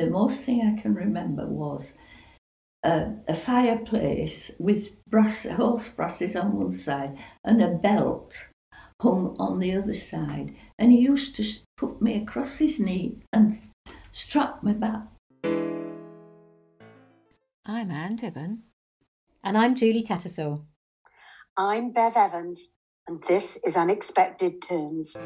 the 0.00 0.10
most 0.10 0.40
thing 0.40 0.62
I 0.62 0.80
can 0.80 0.94
remember 0.94 1.46
was 1.46 1.92
a, 2.82 3.12
a 3.28 3.36
fireplace 3.36 4.50
with 4.58 4.92
brass, 5.06 5.44
horse 5.44 5.90
brasses 5.90 6.34
on 6.34 6.56
one 6.56 6.72
side 6.72 7.18
and 7.44 7.62
a 7.62 7.68
belt 7.68 8.48
hung 9.02 9.36
on 9.38 9.58
the 9.58 9.74
other 9.74 9.94
side. 9.94 10.54
And 10.78 10.90
he 10.90 10.98
used 11.00 11.36
to 11.36 11.44
put 11.76 12.00
me 12.00 12.16
across 12.16 12.56
his 12.56 12.80
knee 12.80 13.18
and 13.34 13.58
strap 14.12 14.62
me 14.62 14.72
back. 14.72 15.02
I'm 17.66 17.90
Anne 17.90 18.16
Dibben. 18.16 18.60
And 19.44 19.58
I'm 19.58 19.74
Julie 19.74 20.02
Tattersall. 20.02 20.64
I'm 21.58 21.92
Bev 21.92 22.14
Evans, 22.16 22.70
and 23.06 23.22
this 23.24 23.58
is 23.66 23.76
Unexpected 23.76 24.62
Turns. 24.62 25.18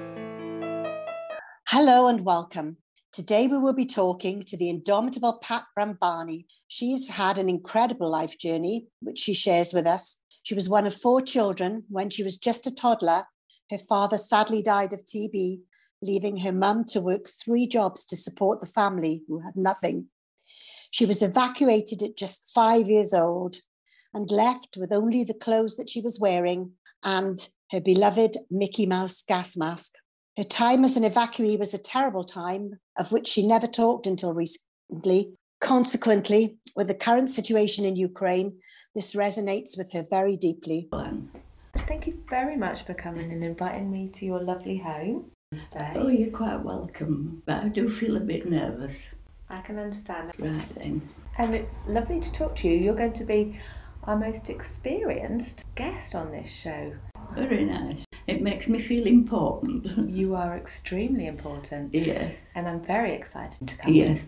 Hello 1.69 2.09
and 2.09 2.25
welcome. 2.25 2.79
Today 3.14 3.46
we 3.46 3.59
will 3.59 3.73
be 3.73 3.86
talking 3.86 4.42
to 4.42 4.56
the 4.56 4.68
indomitable 4.68 5.38
Pat 5.41 5.66
Brambani. 5.78 6.46
She's 6.66 7.10
had 7.10 7.38
an 7.38 7.48
incredible 7.48 8.10
life 8.10 8.37
journey, 8.37 8.88
which 8.98 9.20
she 9.20 9.34
shares 9.34 9.73
with 9.73 9.87
us. 9.87 10.20
She 10.42 10.56
was 10.56 10.68
one 10.68 10.84
of 10.84 10.96
four 10.96 11.20
children. 11.20 11.84
When 11.88 12.10
she 12.10 12.24
was 12.24 12.37
just 12.37 12.66
a 12.66 12.74
toddler, 12.74 13.27
her 13.70 13.78
father 13.78 14.16
sadly 14.16 14.64
died 14.64 14.92
of 14.92 15.04
TB, 15.04 15.60
leaving 16.02 16.38
her 16.38 16.50
mum 16.50 16.87
to 16.87 17.00
work 17.00 17.28
three 17.28 17.68
jobs 17.68 18.04
to 18.06 18.16
support 18.16 18.60
the 18.60 18.66
family 18.66 19.23
who 19.28 19.38
had 19.38 19.54
nothing. 19.54 20.06
She 20.90 21.06
was 21.06 21.23
evacuated 21.23 22.02
at 22.02 22.16
just 22.16 22.51
five 22.52 22.88
years 22.88 23.15
old 23.15 23.59
and 24.12 24.28
left 24.28 24.76
with 24.76 24.90
only 24.90 25.23
the 25.23 25.34
clothes 25.34 25.76
that 25.76 25.88
she 25.88 26.01
was 26.01 26.18
wearing 26.18 26.73
and 27.04 27.48
her 27.70 27.80
beloved 27.80 28.38
Mickey 28.51 28.87
Mouse 28.87 29.23
gas 29.23 29.56
mask. 29.56 29.92
Her 30.37 30.45
time 30.45 30.84
as 30.84 30.97
an 30.97 31.05
evacuee 31.05 31.56
was 31.56 31.74
a 31.74 31.79
terrible 31.79 32.24
time, 32.24 32.80
of 32.98 33.12
which 33.12 33.29
she 33.29 33.46
never 33.46 33.68
talked 33.68 34.09
until 34.09 34.35
recently. 34.35 35.35
Consequently, 35.60 36.59
with 36.74 36.88
the 36.88 36.95
current 36.95 37.30
situation 37.30 37.85
in 37.85 37.95
Ukraine, 37.95 38.59
this 38.96 39.15
resonates 39.15 39.79
with 39.79 39.93
her 39.93 40.05
very 40.10 40.37
deeply. 40.37 40.88
Thank 41.87 42.09
you 42.09 42.18
very 42.29 42.57
much 42.57 42.82
for 42.82 42.95
coming 42.95 43.30
and 43.30 43.45
inviting 43.45 43.93
me 43.93 44.09
to 44.15 44.27
your 44.27 44.40
lovely 44.40 44.77
home 44.77 45.30
today. 45.52 45.93
Oh, 45.95 46.09
you're 46.09 46.30
quite 46.30 46.65
welcome, 46.65 47.40
but 47.46 47.62
I 47.62 47.68
do 47.68 47.88
feel 47.88 48.16
a 48.16 48.21
bit 48.21 48.45
nervous. 48.46 49.07
I 49.49 49.60
can 49.60 49.79
understand. 49.79 50.32
Right 50.38 50.74
then. 50.74 51.09
And 51.38 51.55
it's 51.55 51.79
lovely 51.87 52.18
to 52.18 52.32
talk 52.32 52.57
to 52.57 52.68
you. 52.68 52.77
You're 52.77 52.96
going 52.96 53.12
to 53.12 53.24
be 53.24 53.60
our 54.05 54.16
most 54.16 54.51
experienced 54.51 55.65
guest 55.77 56.16
on 56.16 56.32
this 56.32 56.51
show. 56.51 56.93
Very 57.37 57.65
nice. 57.65 58.05
It 58.27 58.41
makes 58.43 58.69
me 58.69 58.79
feel 58.80 59.07
important. 59.07 59.87
You 60.11 60.35
are 60.35 60.57
extremely 60.57 61.27
important. 61.27 61.93
yes. 61.95 62.35
And 62.55 62.69
I'm 62.69 62.80
very 62.80 63.13
excited 63.13 63.67
to 63.69 63.77
come. 63.77 63.93
Yes. 63.93 64.25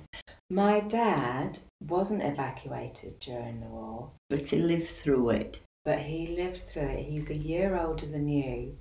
My 0.50 0.80
dad 0.80 1.58
wasn't 1.80 2.22
evacuated 2.22 3.18
during 3.20 3.60
the 3.60 3.66
war, 3.66 4.10
But 4.30 4.46
he 4.48 4.58
lived 4.58 4.88
through 4.88 5.30
it. 5.30 5.58
but 5.84 6.00
he 6.00 6.26
lived 6.28 6.60
through 6.68 6.90
it. 6.98 7.04
He's 7.06 7.30
a 7.30 7.34
year 7.36 7.76
older 7.78 8.06
than 8.06 8.28
you. 8.28 8.76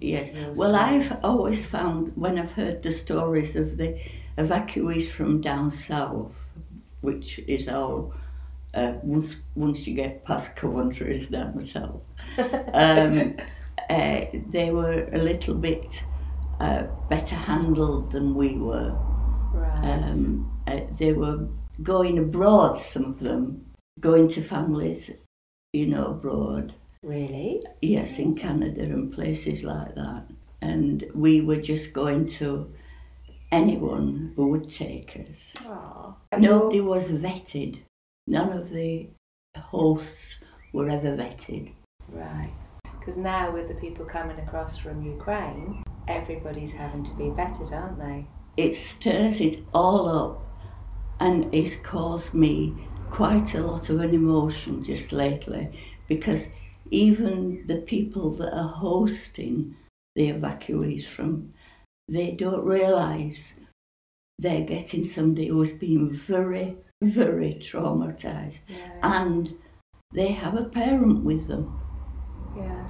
Yes. 0.00 0.30
Well. 0.56 0.74
I've 0.76 1.12
always 1.24 1.64
found 1.66 2.12
when 2.16 2.38
I've 2.38 2.52
heard 2.52 2.82
the 2.82 2.92
stories 2.92 3.56
of 3.56 3.76
the 3.78 3.98
evacuees 4.36 5.08
from 5.08 5.40
down 5.40 5.70
south, 5.70 6.34
which 7.00 7.38
is 7.56 7.68
all 7.68 8.12
uh, 8.74 8.94
once 9.02 9.36
once 9.54 9.86
you 9.86 9.94
get 9.94 10.24
past 10.24 10.54
Coventry, 10.56 11.16
is 11.16 11.26
down 11.28 11.64
south. 11.64 12.02
Um, 12.74 13.36
uh, 13.90 14.24
they 14.50 14.70
were 14.70 15.08
a 15.12 15.18
little 15.18 15.54
bit 15.54 16.04
uh, 16.60 16.84
better 17.08 17.36
handled 17.36 18.12
than 18.12 18.34
we 18.34 18.56
were. 18.56 18.96
Right. 19.52 19.84
Um, 19.84 20.50
uh, 20.66 20.80
they 20.98 21.12
were 21.12 21.48
going 21.82 22.18
abroad, 22.18 22.78
some 22.78 23.04
of 23.04 23.20
them, 23.20 23.64
going 24.00 24.28
to 24.28 24.42
families, 24.42 25.10
you 25.72 25.86
know, 25.86 26.06
abroad. 26.06 26.74
really? 27.02 27.62
Yes, 27.82 28.18
in 28.18 28.34
Canada 28.34 28.82
and 28.82 29.12
places 29.12 29.62
like 29.62 29.94
that. 29.94 30.24
And 30.62 31.04
we 31.14 31.40
were 31.42 31.60
just 31.60 31.92
going 31.92 32.28
to 32.38 32.72
anyone 33.52 34.32
who 34.34 34.48
would 34.48 34.70
take 34.70 35.16
us. 35.30 35.52
Aww. 35.64 36.14
Nobody 36.38 36.80
was 36.80 37.10
vetted. 37.10 37.78
None 38.26 38.52
of 38.52 38.70
the 38.70 39.08
hosts 39.56 40.38
were 40.72 40.90
ever 40.90 41.16
vetted. 41.16 41.72
Right. 42.10 42.52
Because 43.06 43.18
now 43.18 43.52
with 43.52 43.68
the 43.68 43.74
people 43.74 44.04
coming 44.04 44.36
across 44.40 44.76
from 44.76 45.00
Ukraine, 45.00 45.80
everybody's 46.08 46.72
having 46.72 47.04
to 47.04 47.14
be 47.14 47.26
vetted, 47.26 47.70
aren't 47.70 48.00
they? 48.00 48.26
It 48.56 48.74
stirs 48.74 49.40
it 49.40 49.62
all 49.72 50.08
up 50.08 50.42
and 51.20 51.54
it's 51.54 51.76
caused 51.76 52.34
me 52.34 52.74
quite 53.10 53.54
a 53.54 53.60
lot 53.60 53.90
of 53.90 54.00
an 54.00 54.12
emotion 54.12 54.82
just 54.82 55.12
lately 55.12 55.70
because 56.08 56.48
even 56.90 57.64
the 57.68 57.76
people 57.76 58.32
that 58.34 58.52
are 58.52 58.68
hosting 58.68 59.76
the 60.16 60.32
evacuees 60.32 61.04
from 61.06 61.52
they 62.08 62.32
don't 62.32 62.64
realise 62.64 63.54
they're 64.40 64.64
getting 64.66 65.04
somebody 65.04 65.46
who's 65.46 65.72
been 65.72 66.12
very, 66.12 66.76
very 67.02 67.54
traumatised 67.54 68.62
Yeah. 68.68 68.98
and 69.04 69.54
they 70.12 70.32
have 70.32 70.56
a 70.56 70.64
parent 70.64 71.24
with 71.24 71.46
them, 71.46 71.80
yeah. 72.56 72.86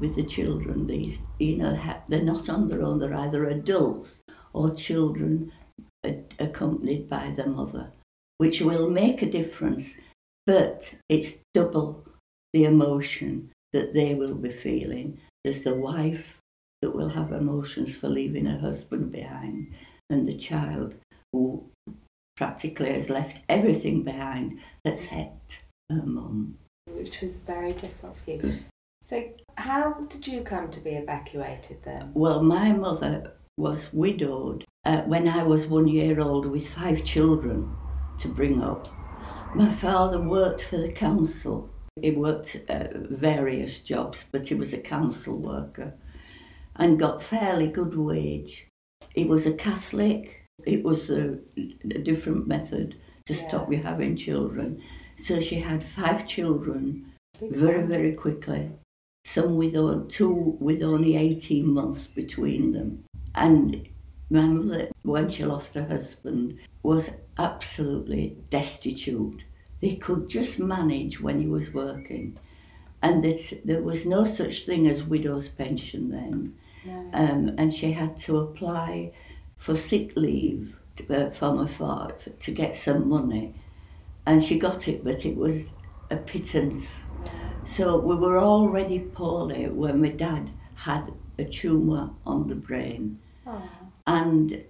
with 0.00 0.14
the 0.14 0.24
children. 0.24 0.86
These, 0.86 1.20
you 1.38 1.56
know, 1.56 1.74
ha- 1.74 2.02
they're 2.08 2.22
not 2.22 2.48
on 2.48 2.68
their 2.68 2.82
own, 2.82 2.98
they're 2.98 3.14
either 3.14 3.44
adults 3.44 4.18
or 4.52 4.74
children 4.74 5.52
accompanied 6.38 7.08
by 7.08 7.30
their 7.30 7.48
mother, 7.48 7.90
which 8.38 8.60
will 8.60 8.88
make 8.90 9.22
a 9.22 9.30
difference, 9.30 9.94
but 10.46 10.94
it's 11.08 11.38
double 11.54 12.04
the 12.52 12.64
emotion 12.64 13.50
that 13.72 13.92
they 13.92 14.14
will 14.14 14.34
be 14.34 14.50
feeling. 14.50 15.18
There's 15.44 15.64
the 15.64 15.74
wife 15.74 16.38
that 16.82 16.94
will 16.94 17.08
have 17.08 17.32
emotions 17.32 17.96
for 17.96 18.08
leaving 18.08 18.46
her 18.46 18.58
husband 18.58 19.12
behind, 19.12 19.74
and 20.10 20.28
the 20.28 20.36
child 20.36 20.94
who 21.32 21.64
practically 22.36 22.92
has 22.92 23.10
left 23.10 23.38
everything 23.48 24.02
behind 24.02 24.60
that's 24.84 25.06
helped 25.06 25.60
her 25.90 26.02
mum. 26.04 26.58
Which 26.86 27.20
was 27.20 27.38
very 27.38 27.72
different 27.72 28.16
for 28.24 28.30
you. 28.30 28.58
So, 29.08 29.22
how 29.56 29.92
did 30.08 30.26
you 30.26 30.40
come 30.40 30.68
to 30.72 30.80
be 30.80 30.90
evacuated 30.90 31.80
then? 31.84 32.10
Well, 32.12 32.42
my 32.42 32.72
mother 32.72 33.34
was 33.56 33.88
widowed 33.92 34.64
uh, 34.84 35.02
when 35.02 35.28
I 35.28 35.44
was 35.44 35.68
one 35.68 35.86
year 35.86 36.20
old 36.20 36.44
with 36.44 36.66
five 36.66 37.04
children 37.04 37.72
to 38.18 38.26
bring 38.26 38.60
up. 38.60 38.88
My 39.54 39.72
father 39.72 40.20
worked 40.20 40.62
for 40.62 40.78
the 40.78 40.90
council. 40.90 41.70
He 42.02 42.10
worked 42.10 42.56
uh, 42.68 42.88
various 42.94 43.78
jobs, 43.78 44.24
but 44.32 44.48
he 44.48 44.56
was 44.56 44.72
a 44.72 44.78
council 44.78 45.38
worker 45.38 45.94
and 46.74 46.98
got 46.98 47.22
fairly 47.22 47.68
good 47.68 47.96
wage. 47.96 48.66
He 49.14 49.24
was 49.24 49.46
a 49.46 49.52
Catholic. 49.52 50.42
It 50.64 50.82
was 50.82 51.10
a, 51.10 51.38
a 51.56 51.98
different 51.98 52.48
method 52.48 52.96
to 53.26 53.36
stop 53.36 53.70
you 53.70 53.78
having 53.78 54.16
children. 54.16 54.82
So 55.16 55.38
she 55.38 55.60
had 55.60 55.84
five 55.84 56.26
children 56.26 57.12
very, 57.40 57.82
very 57.82 58.12
quickly. 58.12 58.72
Some 59.28 59.56
with 59.56 59.74
two 60.08 60.56
with 60.60 60.84
only 60.84 61.16
18 61.16 61.66
months 61.66 62.06
between 62.06 62.70
them. 62.70 63.04
And 63.34 63.88
my 64.30 64.42
mother, 64.42 64.88
when 65.02 65.28
she 65.28 65.44
lost 65.44 65.74
her 65.74 65.84
husband, 65.84 66.58
was 66.84 67.10
absolutely 67.36 68.36
destitute. 68.50 69.42
They 69.80 69.96
could 69.96 70.28
just 70.28 70.60
manage 70.60 71.20
when 71.20 71.40
he 71.40 71.48
was 71.48 71.74
working. 71.74 72.38
And 73.02 73.24
there 73.64 73.82
was 73.82 74.06
no 74.06 74.24
such 74.24 74.64
thing 74.64 74.86
as 74.86 75.02
widow's 75.02 75.48
pension 75.48 76.08
then. 76.10 76.54
No. 76.84 77.10
Um, 77.12 77.54
and 77.58 77.72
she 77.72 77.90
had 77.90 78.16
to 78.20 78.38
apply 78.38 79.12
for 79.58 79.74
sick 79.74 80.12
leave 80.16 80.76
uh, 81.10 81.30
from 81.30 81.58
her 81.58 81.66
father 81.66 82.14
to 82.40 82.50
get 82.52 82.76
some 82.76 83.08
money. 83.08 83.56
And 84.24 84.42
she 84.42 84.56
got 84.56 84.86
it, 84.86 85.02
but 85.02 85.26
it 85.26 85.36
was 85.36 85.68
a 86.10 86.16
pittance. 86.16 87.05
So 87.68 87.98
we 87.98 88.16
were 88.16 88.38
already 88.38 89.00
poorly 89.00 89.68
when 89.68 90.00
my 90.00 90.08
dad 90.08 90.50
had 90.74 91.12
a 91.38 91.44
tumour 91.44 92.10
on 92.24 92.48
the 92.48 92.54
brain 92.54 93.18
Aw. 93.46 93.62
and 94.06 94.64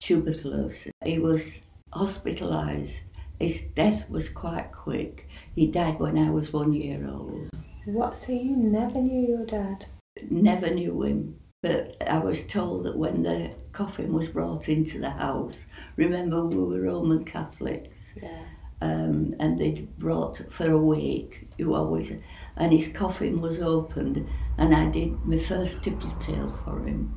tuberculosis. 0.00 0.92
He 1.04 1.18
was 1.18 1.62
hospitalised. 1.94 3.02
His 3.40 3.62
death 3.74 4.08
was 4.10 4.28
quite 4.28 4.70
quick. 4.72 5.28
He 5.54 5.66
died 5.66 5.98
when 5.98 6.18
I 6.18 6.30
was 6.30 6.52
one 6.52 6.72
year 6.72 7.06
old. 7.08 7.48
What? 7.86 8.16
So 8.16 8.32
you 8.32 8.54
never 8.56 9.00
knew 9.00 9.26
your 9.26 9.46
dad? 9.46 9.86
Never 10.30 10.70
knew 10.70 11.02
him, 11.02 11.36
but 11.62 11.96
I 12.06 12.18
was 12.18 12.42
told 12.46 12.84
that 12.84 12.96
when 12.98 13.22
the 13.22 13.52
coffin 13.72 14.12
was 14.12 14.28
brought 14.28 14.68
into 14.68 14.98
the 14.98 15.10
house, 15.10 15.66
remember 15.96 16.44
we 16.44 16.56
were 16.62 16.82
Roman 16.82 17.24
Catholics, 17.24 18.12
Yeah. 18.22 18.44
Um, 18.82 19.34
and 19.38 19.58
they'd 19.58 19.96
brought 19.98 20.42
for 20.50 20.70
a 20.70 20.78
week. 20.78 21.48
You 21.56 21.74
always, 21.74 22.12
and 22.56 22.72
his 22.72 22.88
coffin 22.88 23.40
was 23.40 23.60
opened, 23.60 24.28
and 24.58 24.74
I 24.74 24.90
did 24.90 25.24
my 25.24 25.38
first 25.38 25.82
tipple 25.84 26.10
tail 26.20 26.52
for 26.64 26.84
him, 26.84 27.16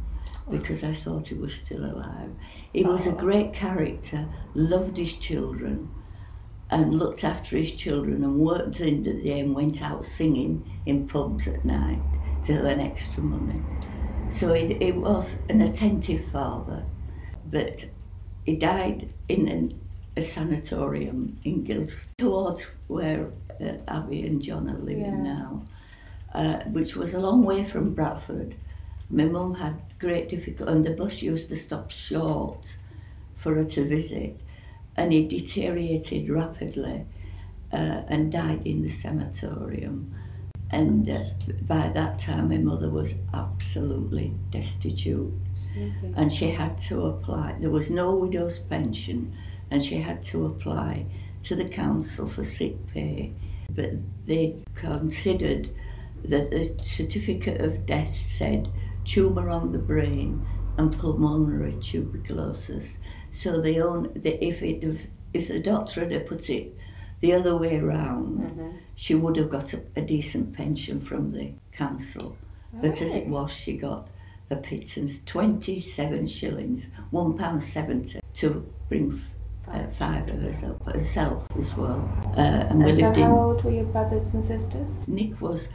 because 0.49 0.83
I 0.83 0.93
thought 0.93 1.29
he 1.29 1.33
was 1.33 1.55
still 1.55 1.83
alive. 1.83 2.31
He 2.71 2.83
was 2.83 3.07
a 3.07 3.11
great 3.11 3.51
character, 3.53 4.27
loved 4.53 4.97
his 4.97 5.15
children, 5.15 5.89
and 6.69 6.99
looked 6.99 7.23
after 7.23 7.57
his 7.57 7.71
children 7.73 8.23
and 8.23 8.39
worked 8.39 8.79
in 8.79 9.03
the 9.03 9.21
day 9.21 9.39
and 9.39 9.55
went 9.55 9.81
out 9.81 10.05
singing 10.05 10.63
in 10.85 11.07
pubs 11.07 11.47
at 11.47 11.65
night 11.65 12.01
to 12.45 12.53
earn 12.53 12.79
extra 12.79 13.23
money. 13.23 13.61
So 14.31 14.53
it, 14.53 14.81
it 14.81 14.95
was 14.95 15.35
an 15.49 15.61
attentive 15.61 16.25
father, 16.25 16.85
but 17.49 17.85
he 18.45 18.55
died 18.55 19.13
in 19.29 19.47
an, 19.47 19.79
a 20.17 20.21
sanatorium 20.21 21.37
in 21.43 21.63
Gils, 21.63 22.07
towards 22.17 22.65
where 22.87 23.31
uh, 23.61 23.73
Abby 23.87 24.25
and 24.25 24.41
John 24.41 24.69
are 24.69 24.77
living 24.77 25.25
Yeah. 25.25 25.33
now, 25.35 25.63
uh, 26.33 26.59
which 26.71 26.95
was 26.95 27.13
a 27.13 27.19
long 27.19 27.43
way 27.43 27.63
from 27.65 27.93
Bradford. 27.93 28.55
My 29.09 29.25
mum 29.25 29.55
had 29.55 29.75
great 29.99 30.29
difficulty, 30.29 30.71
and 30.71 30.85
the 30.85 30.91
bus 30.91 31.21
used 31.21 31.49
to 31.49 31.55
stop 31.57 31.91
short 31.91 32.77
for 33.35 33.55
her 33.55 33.65
to 33.65 33.83
visit, 33.87 34.39
and 34.97 35.11
he 35.11 35.27
deteriorated 35.27 36.29
rapidly 36.29 37.05
uh, 37.73 38.01
and 38.07 38.31
died 38.31 38.65
in 38.65 38.81
the 38.81 38.89
sanatorium. 38.89 40.13
And 40.71 41.07
uh, 41.09 41.23
by 41.67 41.89
that 41.89 42.19
time, 42.19 42.49
my 42.49 42.57
mother 42.57 42.89
was 42.89 43.13
absolutely 43.33 44.33
destitute, 44.49 45.33
and 46.15 46.31
she 46.31 46.49
had 46.51 46.77
to 46.89 47.05
apply. 47.07 47.55
There 47.59 47.69
was 47.69 47.89
no 47.91 48.15
widow's 48.15 48.59
pension, 48.59 49.33
and 49.71 49.83
she 49.83 49.95
had 50.01 50.23
to 50.25 50.45
apply 50.45 51.05
to 51.43 51.55
the 51.55 51.67
council 51.67 52.27
for 52.27 52.43
sick 52.43 52.87
pay. 52.87 53.33
But 53.69 53.91
they 54.25 54.55
considered 54.75 55.69
that 56.23 56.49
the 56.51 56.73
certificate 56.83 57.61
of 57.61 57.85
death 57.85 58.15
said 58.19 58.69
tumour 59.03 59.49
on 59.49 59.71
the 59.71 59.77
brain 59.77 60.45
and 60.77 60.97
pulmonary 60.97 61.73
tuberculosis. 61.73 62.97
So 63.31 63.61
they 63.61 63.79
own, 63.81 64.19
if 64.23 64.61
it 64.61 64.83
was, 64.83 65.07
if 65.33 65.47
the 65.47 65.59
doctor 65.59 66.07
had 66.09 66.25
put 66.25 66.49
it 66.49 66.75
the 67.19 67.33
other 67.33 67.57
way 67.57 67.77
around, 67.77 68.39
Mm-hmm. 68.39 68.69
she 68.95 69.15
would 69.15 69.35
have 69.37 69.49
got 69.49 69.73
a, 69.73 69.81
a 69.95 70.01
decent 70.01 70.53
pension 70.53 70.99
from 70.99 71.31
the 71.31 71.53
council. 71.71 72.37
But 72.73 73.01
as 73.01 73.13
it 73.13 73.27
was, 73.27 73.51
she 73.51 73.77
got 73.77 74.09
a 74.49 74.55
pittance, 74.57 75.19
27 75.25 76.27
shillings, 76.27 76.87
one 77.11 77.37
pound 77.37 77.63
seventy 77.63 78.19
to 78.35 78.69
bring 78.89 79.21
uh, 79.71 79.87
five 79.97 80.27
of 80.29 80.43
us 80.43 80.63
up 80.63 80.83
herself 80.93 81.45
as 81.59 81.75
well. 81.75 82.09
Uh, 82.37 82.67
and 82.69 82.83
we 82.83 82.93
so, 82.93 83.01
lived 83.01 83.17
in 83.17 83.23
how 83.23 83.37
old 83.37 83.63
were 83.63 83.71
your 83.71 83.85
brothers 83.85 84.33
and 84.33 84.43
sisters? 84.43 85.07
Nick 85.07 85.39
was 85.41 85.67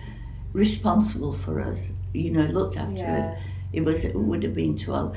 responsible 0.52 1.32
for 1.32 1.60
us, 1.60 1.80
you 2.12 2.30
know, 2.32 2.44
looked 2.46 2.76
after 2.76 2.96
Yeah. 2.96 3.32
us. 3.32 3.38
It 3.72 3.84
was 3.84 4.04
it 4.04 4.14
would 4.16 4.42
have 4.42 4.54
been 4.54 4.76
12 4.76 5.16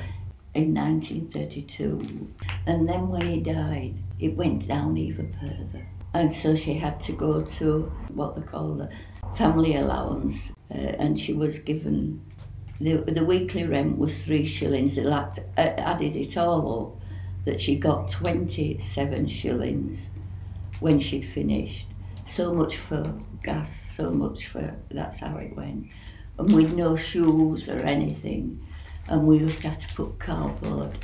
in 0.54 0.74
1932. 0.74 2.28
And 2.66 2.88
then 2.88 3.08
when 3.08 3.26
he 3.26 3.40
died, 3.40 3.94
it 4.20 4.36
went 4.36 4.68
down 4.68 4.96
even 4.96 5.34
further. 5.40 5.86
And 6.12 6.32
so 6.32 6.54
she 6.54 6.74
had 6.74 7.00
to 7.00 7.12
go 7.12 7.42
to 7.42 7.92
what 8.14 8.36
they 8.36 8.42
call 8.42 8.74
the 8.74 8.88
family 9.36 9.74
allowance, 9.74 10.52
uh, 10.70 10.74
and 10.74 11.18
she 11.18 11.32
was 11.32 11.58
given 11.58 12.20
the, 12.80 12.98
the 12.98 13.24
weekly 13.24 13.64
rent 13.64 13.98
was 13.98 14.22
three 14.22 14.44
shillings. 14.44 14.94
They 14.94 15.02
lacked, 15.02 15.38
uh, 15.56 15.60
added 15.60 16.16
it 16.16 16.36
all 16.36 16.98
up 16.98 17.03
that 17.44 17.60
she 17.60 17.76
got 17.76 18.10
27 18.10 19.28
shillings 19.28 20.08
when 20.80 20.98
she'd 20.98 21.24
finished. 21.24 21.88
So 22.26 22.52
much 22.54 22.76
for 22.76 23.14
gas, 23.42 23.94
so 23.94 24.10
much 24.10 24.46
for 24.46 24.74
that's 24.90 25.20
how 25.20 25.36
it 25.36 25.54
went. 25.56 25.88
And 26.38 26.54
we'd 26.54 26.72
no 26.72 26.96
shoes 26.96 27.68
or 27.68 27.78
anything. 27.80 28.66
And 29.08 29.26
we 29.26 29.38
used 29.38 29.60
to 29.62 29.68
have 29.68 29.86
to 29.86 29.94
put 29.94 30.18
cardboard 30.18 30.98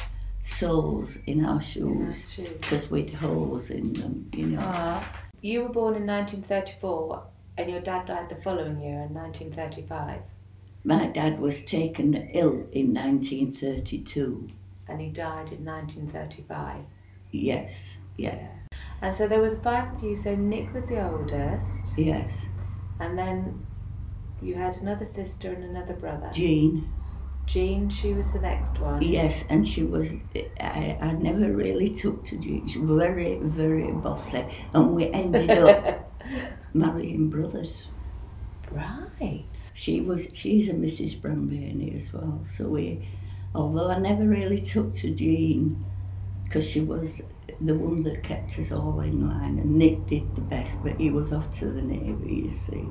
soles 0.45 1.17
in 1.27 1.45
our 1.45 1.61
shoes 1.61 2.17
because 2.37 2.91
we'd 2.91 3.15
holes 3.15 3.71
in 3.71 3.93
them, 3.93 4.29
you 4.33 4.47
know. 4.47 4.61
Ah. 4.63 5.23
You 5.43 5.63
were 5.63 5.69
born 5.69 5.95
in 5.95 6.07
1934 6.07 7.23
and 7.57 7.71
your 7.71 7.81
dad 7.81 8.07
died 8.07 8.29
the 8.29 8.37
following 8.37 8.81
year 8.81 9.03
in 9.03 9.15
1935 9.15 10.21
My 10.85 11.07
dad 11.07 11.41
was 11.41 11.63
taken 11.63 12.15
ill 12.35 12.67
in 12.73 12.93
1932. 12.95 14.49
And 14.91 15.01
he 15.01 15.09
died 15.09 15.53
in 15.53 15.65
1935. 15.65 16.77
Yes, 17.33 17.91
yeah, 18.17 18.49
And 19.03 19.15
so 19.15 19.29
there 19.29 19.41
were 19.41 19.51
the 19.51 19.63
five 19.63 19.95
of 19.95 20.03
you, 20.03 20.17
so 20.17 20.35
Nick 20.35 20.75
was 20.75 20.87
the 20.89 21.03
oldest 21.09 21.85
yes. 21.97 22.33
and 22.99 23.17
then 23.17 23.65
you 24.43 24.55
had 24.55 24.77
another 24.77 25.05
sister 25.05 25.53
and 25.53 25.63
another 25.65 25.95
brother. 25.95 26.31
Jean, 26.33 26.91
Jean, 27.47 27.89
she 27.91 28.13
was 28.15 28.33
the 28.33 28.41
next 28.41 28.79
one. 28.81 29.01
yes, 29.03 29.45
and 29.49 29.67
she 29.67 29.83
was, 29.85 30.09
I, 30.61 30.99
I 31.01 31.13
never 31.13 31.53
really 31.53 31.89
took 31.91 32.25
to 32.27 32.37
Jean. 32.39 32.67
She 32.67 32.79
was 32.79 32.99
very, 33.01 33.39
very 33.39 33.91
bossy. 33.93 34.45
And 34.75 34.95
we 34.95 35.11
ended 35.11 35.51
up 35.51 36.13
marrying 36.75 37.29
brothers. 37.31 37.89
right. 38.71 39.45
She 39.75 40.01
was, 40.01 40.27
she's 40.33 40.69
a 40.69 40.73
Mrs. 40.75 41.21
Brambani 41.21 41.97
as 41.97 42.13
well. 42.13 42.41
So 42.49 42.67
we, 42.67 43.09
although 43.55 43.91
I 43.91 43.99
never 43.99 44.25
really 44.25 44.58
took 44.58 44.94
to 44.97 45.11
Jean, 45.14 45.85
because 46.44 46.69
she 46.69 46.81
was 46.81 47.20
the 47.61 47.75
one 47.75 48.02
that 48.05 48.23
kept 48.23 48.58
us 48.58 48.73
all 48.73 49.00
in 49.00 49.29
line, 49.29 49.58
and 49.58 49.76
Nick 49.76 50.06
did 50.06 50.35
the 50.35 50.41
best, 50.41 50.82
but 50.82 50.97
he 50.97 51.11
was 51.11 51.32
off 51.32 51.52
to 51.58 51.67
the 51.67 51.82
Navy, 51.82 52.35
you 52.44 52.50
see. 52.50 52.88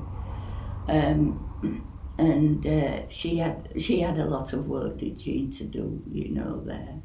Um, 0.88 1.86
and 2.18 2.66
uh, 2.66 3.08
she 3.10 3.38
had 3.38 3.70
she 3.78 4.02
had 4.02 4.18
a 4.18 4.26
lot 4.26 4.54
of 4.54 4.68
work, 4.68 4.98
did 4.98 5.20
Jean, 5.20 5.52
to 5.54 5.64
do, 5.64 6.02
you 6.12 6.30
know, 6.30 6.62
there 6.62 7.02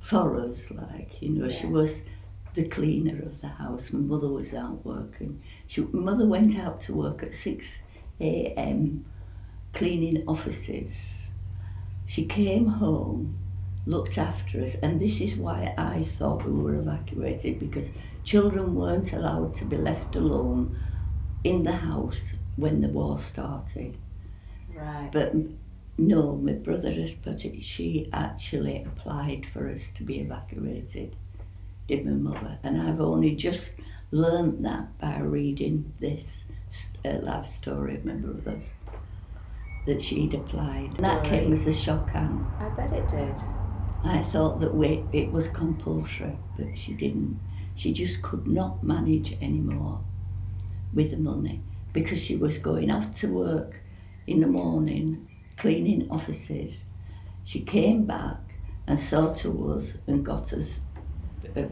for 0.00 0.40
us, 0.40 0.58
like, 0.70 1.20
you 1.20 1.30
know, 1.30 1.48
she 1.48 1.66
was 1.66 2.02
the 2.54 2.64
cleaner 2.64 3.22
of 3.22 3.40
the 3.40 3.48
house. 3.48 3.92
My 3.92 4.00
mother 4.00 4.28
was 4.28 4.54
out 4.54 4.84
working. 4.84 5.42
She, 5.66 5.82
mother 5.82 6.26
went 6.26 6.58
out 6.58 6.80
to 6.82 6.94
work 6.94 7.22
at 7.22 7.34
6 7.34 7.68
a.m. 8.20 9.04
cleaning 9.74 10.24
offices. 10.26 10.94
She 12.08 12.24
came 12.24 12.66
home, 12.66 13.36
looked 13.84 14.16
after 14.16 14.62
us, 14.62 14.76
and 14.76 14.98
this 14.98 15.20
is 15.20 15.36
why 15.36 15.74
I 15.76 16.04
thought 16.04 16.46
we 16.46 16.52
were 16.52 16.76
evacuated 16.76 17.60
because 17.60 17.90
children 18.24 18.74
weren't 18.74 19.12
allowed 19.12 19.54
to 19.56 19.66
be 19.66 19.76
left 19.76 20.16
alone 20.16 20.74
in 21.44 21.64
the 21.64 21.76
house 21.76 22.32
when 22.56 22.80
the 22.80 22.88
war 22.88 23.18
started. 23.18 23.98
Right. 24.74 25.10
But 25.12 25.34
no, 25.98 26.34
my 26.36 26.52
brother 26.52 26.90
has 26.92 27.12
put 27.12 27.44
it, 27.44 27.62
she 27.62 28.08
actually 28.10 28.82
applied 28.84 29.44
for 29.44 29.68
us 29.68 29.90
to 29.90 30.02
be 30.02 30.18
evacuated, 30.20 31.14
did 31.88 32.06
my 32.06 32.12
mother. 32.12 32.58
And 32.62 32.80
I've 32.80 33.02
only 33.02 33.34
just 33.34 33.74
learnt 34.12 34.62
that 34.62 34.98
by 34.98 35.18
reading 35.18 35.92
this 36.00 36.46
uh, 37.04 37.18
life 37.20 37.48
story 37.48 37.96
of 37.96 38.06
my 38.06 38.14
brother's, 38.14 38.64
that 39.88 40.02
she'd 40.02 40.34
applied. 40.34 40.90
And 40.96 40.98
that 40.98 41.24
came 41.24 41.50
as 41.52 41.66
a 41.66 41.72
shock, 41.72 42.10
and 42.14 42.46
I 42.60 42.68
bet 42.68 42.92
it 42.92 43.08
did. 43.08 43.34
I 44.04 44.22
thought 44.22 44.60
that 44.60 44.74
we, 44.74 45.02
it 45.12 45.32
was 45.32 45.48
compulsory, 45.48 46.38
but 46.58 46.76
she 46.76 46.92
didn't. 46.92 47.40
She 47.74 47.92
just 47.94 48.20
could 48.22 48.46
not 48.46 48.84
manage 48.84 49.32
anymore 49.40 50.00
with 50.92 51.10
the 51.10 51.16
money 51.16 51.62
because 51.94 52.22
she 52.22 52.36
was 52.36 52.58
going 52.58 52.90
off 52.90 53.14
to 53.20 53.28
work 53.28 53.80
in 54.26 54.40
the 54.40 54.46
morning, 54.46 55.26
cleaning 55.56 56.06
offices. 56.10 56.76
She 57.44 57.60
came 57.60 58.04
back 58.04 58.36
and 58.86 59.00
saw 59.00 59.32
to 59.34 59.72
us 59.72 59.94
and 60.06 60.24
got 60.24 60.52
us 60.52 60.80
uh, 61.56 61.62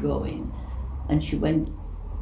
going, 0.00 0.50
and 1.08 1.22
she 1.22 1.36
went. 1.36 1.70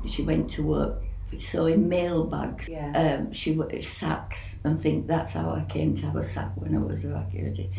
She 0.09 0.23
went 0.23 0.51
to 0.53 0.63
work 0.63 1.03
sewing 1.39 1.89
mail 1.89 2.25
bags. 2.25 2.69
Yeah. 2.69 2.93
Um, 3.19 3.33
she 3.33 3.53
wo- 3.53 3.69
sacks 3.81 4.57
and 4.65 4.81
think 4.81 5.07
that's 5.07 5.33
how 5.33 5.51
I 5.51 5.65
came 5.69 5.97
to 5.97 6.07
have 6.07 6.17
a 6.17 6.25
sack 6.25 6.53
when 6.57 6.75
I 6.75 6.79
was 6.81 7.05
evacuated, 7.05 7.71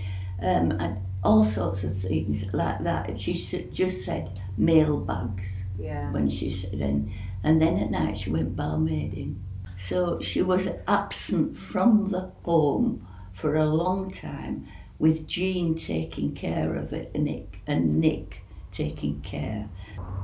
um, 0.41 0.71
and 0.71 0.97
all 1.23 1.45
sorts 1.45 1.83
of 1.83 1.97
things 1.99 2.45
like 2.53 2.83
that. 2.83 3.17
She 3.17 3.33
just 3.33 4.05
said 4.05 4.39
mail 4.57 4.97
bags 4.97 5.63
Yeah. 5.79 6.11
when 6.11 6.29
she 6.29 6.49
said 6.49 6.79
then 6.79 7.11
and 7.43 7.59
then 7.61 7.77
at 7.77 7.89
night 7.91 8.17
she 8.17 8.29
went 8.29 8.55
barmaiding 8.55 9.35
so 9.77 10.19
she 10.19 10.41
was 10.43 10.67
absent 10.87 11.57
from 11.57 12.11
the 12.11 12.31
home 12.43 13.07
for 13.33 13.55
a 13.55 13.65
long 13.65 14.11
time 14.11 14.67
with 14.99 15.25
Jean 15.25 15.75
taking 15.75 16.33
care 16.35 16.75
of 16.75 16.93
it 16.93 17.09
and 17.15 17.23
Nick 17.23 17.59
and 17.65 17.99
Nick 17.99 18.43
taking 18.71 19.21
care 19.21 19.67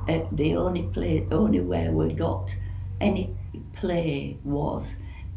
uh, 0.08 0.20
the 0.30 0.54
only 0.54 0.82
play 0.84 1.26
only 1.32 1.58
where 1.60 1.90
we 1.90 2.12
got 2.12 2.54
any 3.00 3.34
play 3.74 4.36
was 4.44 4.86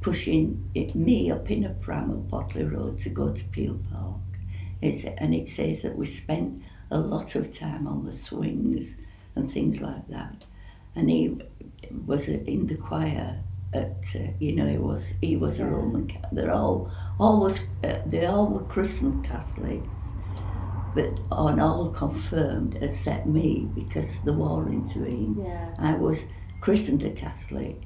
pushing 0.02 0.70
it, 0.74 0.96
me 0.96 1.32
up 1.32 1.50
in 1.52 1.64
a 1.66 1.70
pram 1.70 2.12
at 2.12 2.28
Bolton 2.28 2.72
Road 2.72 3.00
to 3.02 3.10
go 3.10 3.32
to 3.32 3.44
Peel 3.46 3.80
Park 3.92 4.22
it's, 4.82 5.04
and 5.04 5.34
it 5.34 5.48
says 5.48 5.84
that 5.84 5.96
we 5.96 6.06
spent 6.06 6.64
a 6.90 7.00
lot 7.00 7.36
of 7.36 7.58
time 7.58 7.88
on 7.88 8.06
the 8.06 8.14
swings 8.14 8.96
and 9.36 9.52
things 9.52 9.80
like 9.80 10.08
that. 10.10 10.44
And 10.96 11.10
he 11.10 11.38
was 12.06 12.28
in 12.28 12.68
the 12.68 12.76
choir 12.76 13.40
At, 13.74 14.04
uh, 14.16 14.20
you 14.40 14.56
know, 14.56 14.68
he 14.68 14.78
was 14.78 15.04
he 15.22 15.38
was 15.38 15.60
a 15.60 15.66
Roman 15.66 16.08
Catholic. 16.08 16.32
They're 16.34 16.54
all 16.54 16.92
always 17.20 17.62
uh, 17.84 18.00
they 18.06 18.26
all 18.26 18.48
were 18.48 18.66
christened 18.74 19.24
Catholics, 19.24 20.00
but 20.94 21.12
on 21.32 21.60
all 21.60 21.90
confirmed 21.92 22.78
except 22.82 23.26
me 23.28 23.70
because 23.74 24.20
the 24.26 24.34
war 24.34 24.68
intervened. 24.68 25.38
Yeah. 25.38 25.74
I 25.78 25.94
was 25.94 26.20
christened 26.62 27.04
a 27.04 27.10
Catholic, 27.10 27.82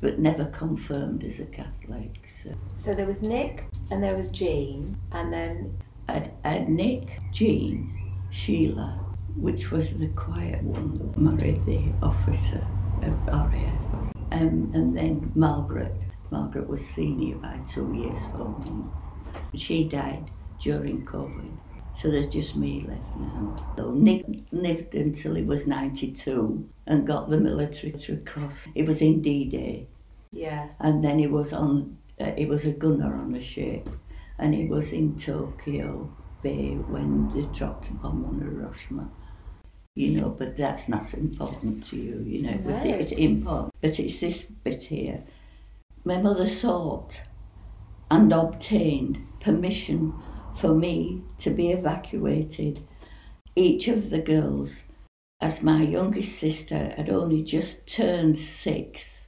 but 0.00 0.18
never 0.18 0.44
confirmed 0.46 1.24
as 1.24 1.38
a 1.38 1.46
Catholic. 1.46 2.28
So 2.28 2.50
So 2.76 2.94
there 2.94 3.06
was 3.06 3.22
Nick 3.22 3.64
and 3.90 4.02
there 4.02 4.16
was 4.16 4.28
Jean 4.28 4.96
and 5.12 5.32
then 5.32 5.78
I'd, 6.08 6.30
I'd 6.44 6.68
Nick, 6.68 7.20
Jean, 7.32 7.92
Sheila, 8.30 9.00
which 9.36 9.70
was 9.70 9.94
the 9.94 10.08
quiet 10.08 10.62
one 10.62 10.98
that 10.98 11.18
married 11.18 11.64
the 11.66 11.82
officer 12.02 12.66
of 13.02 13.26
RAF, 13.26 14.12
um, 14.32 14.70
and 14.74 14.96
then 14.96 15.32
Margaret. 15.34 15.94
Margaret 16.30 16.68
was 16.68 16.84
senior 16.84 17.36
by 17.36 17.58
two 17.70 17.92
years, 17.94 18.18
four 18.32 18.48
months. 18.48 18.96
She 19.54 19.88
died 19.88 20.30
during 20.60 21.04
COVID, 21.04 21.52
so 21.98 22.10
there's 22.10 22.28
just 22.28 22.56
me 22.56 22.84
left 22.86 23.16
now. 23.16 23.74
So 23.76 23.90
Nick 23.92 24.24
lived 24.52 24.94
until 24.94 25.34
he 25.34 25.42
was 25.42 25.66
92 25.66 26.68
and 26.86 27.06
got 27.06 27.30
the 27.30 27.38
military 27.38 27.92
cross. 28.24 28.66
It 28.74 28.86
was 28.86 29.00
in 29.00 29.22
D-Day 29.22 29.86
yes. 30.32 30.74
and 30.80 31.02
then 31.02 31.18
he 31.18 31.26
was 31.26 31.52
on 31.52 31.96
uh, 32.20 32.30
he 32.32 32.46
was 32.46 32.64
a 32.64 32.72
gunner 32.72 33.14
on 33.16 33.34
a 33.34 33.42
ship 33.42 33.88
and 34.38 34.54
he 34.54 34.66
was 34.66 34.92
in 34.92 35.18
Tokyo 35.18 36.10
Bay 36.42 36.74
when 36.88 37.32
they 37.34 37.42
dropped 37.56 37.88
a 37.88 37.92
bomb 37.94 38.24
on 38.24 38.40
Hiroshima 38.40 39.08
you 39.94 40.20
know 40.20 40.28
but 40.28 40.56
that's 40.56 40.88
not 40.88 41.12
important 41.14 41.84
to 41.86 41.96
you 41.96 42.22
you 42.26 42.42
know 42.42 42.50
it 42.50 42.62
was, 42.62 42.84
No. 42.84 42.90
it's 42.90 43.12
important 43.12 43.74
but 43.80 43.98
it's 43.98 44.20
this 44.20 44.44
bit 44.44 44.84
here 44.84 45.24
my 46.04 46.18
mother 46.18 46.46
sought 46.46 47.22
and 48.10 48.32
obtained 48.32 49.18
permission 49.40 50.12
for 50.58 50.74
me 50.74 51.22
to 51.40 51.50
be 51.50 51.70
evacuated. 51.70 52.82
Each 53.54 53.88
of 53.88 54.10
the 54.10 54.20
girls 54.20 54.82
as 55.40 55.62
my 55.62 55.82
youngest 55.82 56.38
sister 56.38 56.94
had 56.96 57.10
only 57.10 57.42
just 57.42 57.86
turned 57.86 58.38
six 58.38 59.22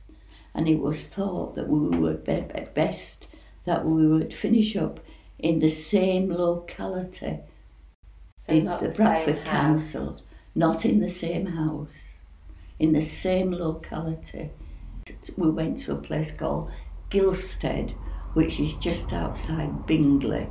and 0.54 0.66
it 0.66 0.78
was 0.78 1.02
thought 1.02 1.54
that 1.54 1.68
we 1.68 1.96
would 1.98 2.24
be 2.24 2.40
be- 2.40 2.66
best 2.74 3.26
that 3.64 3.84
we 3.84 4.06
would 4.06 4.32
finish 4.32 4.74
up 4.76 5.00
in 5.38 5.60
the 5.60 5.68
same 5.68 6.30
locality 6.30 7.38
so 8.36 8.52
in 8.52 8.64
not 8.64 8.80
the 8.80 8.88
the 8.88 8.96
Bradford 8.96 9.36
same 9.36 9.44
Council, 9.44 10.22
not 10.54 10.84
in 10.84 11.00
the 11.00 11.10
same 11.10 11.46
house, 11.46 12.14
in 12.78 12.92
the 12.92 13.02
same 13.02 13.50
locality. 13.50 14.50
We 15.36 15.50
went 15.50 15.80
to 15.80 15.92
a 15.92 15.96
place 15.96 16.30
called 16.30 16.70
Gilstead, 17.10 17.90
which 18.34 18.60
is 18.60 18.74
just 18.74 19.12
outside 19.12 19.86
Bingley, 19.86 20.46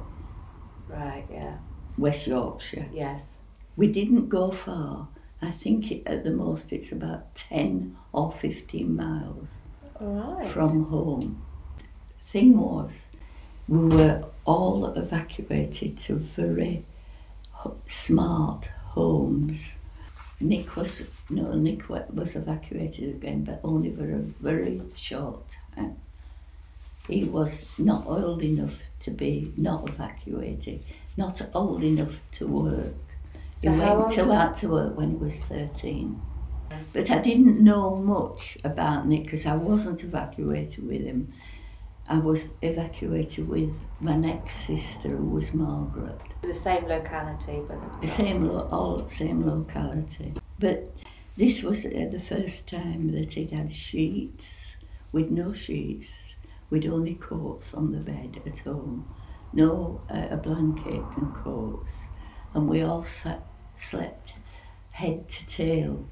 Right, 0.87 1.25
yeah. 1.31 1.57
West 1.97 2.27
Yorkshire. 2.27 2.87
Yes. 2.93 3.39
We 3.75 3.87
didn't 3.87 4.29
go 4.29 4.51
far. 4.51 5.07
I 5.41 5.51
think 5.51 5.91
it, 5.91 6.03
at 6.07 6.23
the 6.23 6.31
most 6.31 6.73
it's 6.73 6.91
about 6.91 7.35
10 7.35 7.95
or 8.11 8.31
15 8.31 8.95
miles. 8.95 9.47
Right. 9.99 10.47
from 10.47 10.85
home. 10.85 11.43
Thing 12.27 12.59
was, 12.59 12.91
we 13.67 13.79
were 13.79 14.25
all 14.45 14.85
evacuated 14.85 15.97
to 15.99 16.15
very 16.15 16.85
smart 17.87 18.69
homes. 18.83 19.59
Nick 20.39 20.75
was 20.75 21.01
no, 21.29 21.53
Nick 21.53 21.89
was 21.89 22.35
evacuated 22.35 23.15
again, 23.15 23.43
but 23.43 23.59
only 23.63 23.91
for 23.91 24.09
a 24.11 24.19
very 24.19 24.81
short 24.95 25.57
time. 25.75 25.97
He 27.07 27.23
was 27.23 27.63
not 27.77 28.05
old 28.05 28.43
enough 28.43 28.83
to 29.01 29.11
be 29.11 29.53
not 29.57 29.87
evacuated, 29.89 30.83
not 31.15 31.41
old 31.53 31.83
enough 31.83 32.21
to 32.33 32.47
work. 32.47 32.93
So 33.55 33.71
he 33.71 33.79
went 33.79 34.11
to 34.13 34.31
out 34.31 34.57
to 34.59 34.69
work 34.69 34.97
when 34.97 35.11
he 35.11 35.15
was 35.15 35.37
13. 35.37 36.21
But 36.93 37.09
I 37.09 37.19
didn't 37.19 37.59
know 37.63 37.95
much 37.95 38.57
about 38.63 39.07
Nick 39.07 39.23
because 39.23 39.45
I 39.45 39.55
wasn't 39.55 40.03
evacuated 40.03 40.85
with 40.85 41.01
him. 41.03 41.33
I 42.09 42.19
was 42.19 42.45
evacuated 42.61 43.47
with 43.47 43.73
my 43.99 44.15
next 44.15 44.65
sister, 44.67 45.09
who 45.09 45.25
was 45.29 45.53
Margaret. 45.53 46.21
The 46.41 46.53
same 46.53 46.85
locality, 46.85 47.61
but 47.67 48.01
The 48.01 48.07
same, 48.07 48.47
lo- 48.47 48.67
all 48.71 49.09
same 49.09 49.45
locality. 49.45 50.33
But 50.59 50.93
this 51.35 51.63
was 51.63 51.85
uh, 51.85 52.07
the 52.11 52.21
first 52.21 52.67
time 52.67 53.11
that 53.11 53.33
he'd 53.33 53.51
had 53.51 53.71
sheets 53.71 54.75
with 55.11 55.29
no 55.31 55.51
sheets, 55.53 56.26
with 56.69 56.85
only 56.85 57.15
coats 57.15 57.73
on 57.73 57.91
the 57.91 57.99
bed 57.99 58.41
at 58.45 58.59
home, 58.59 59.07
no 59.53 60.01
uh, 60.09 60.27
a 60.31 60.37
blanket 60.37 61.03
and 61.17 61.33
coats, 61.33 61.93
and 62.53 62.67
we 62.69 62.81
all 62.81 63.03
sat, 63.03 63.41
slept 63.77 64.33
head 64.91 65.27
to 65.29 65.45
tail 65.47 66.03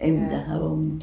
in 0.00 0.28
the 0.28 0.40
home 0.42 1.00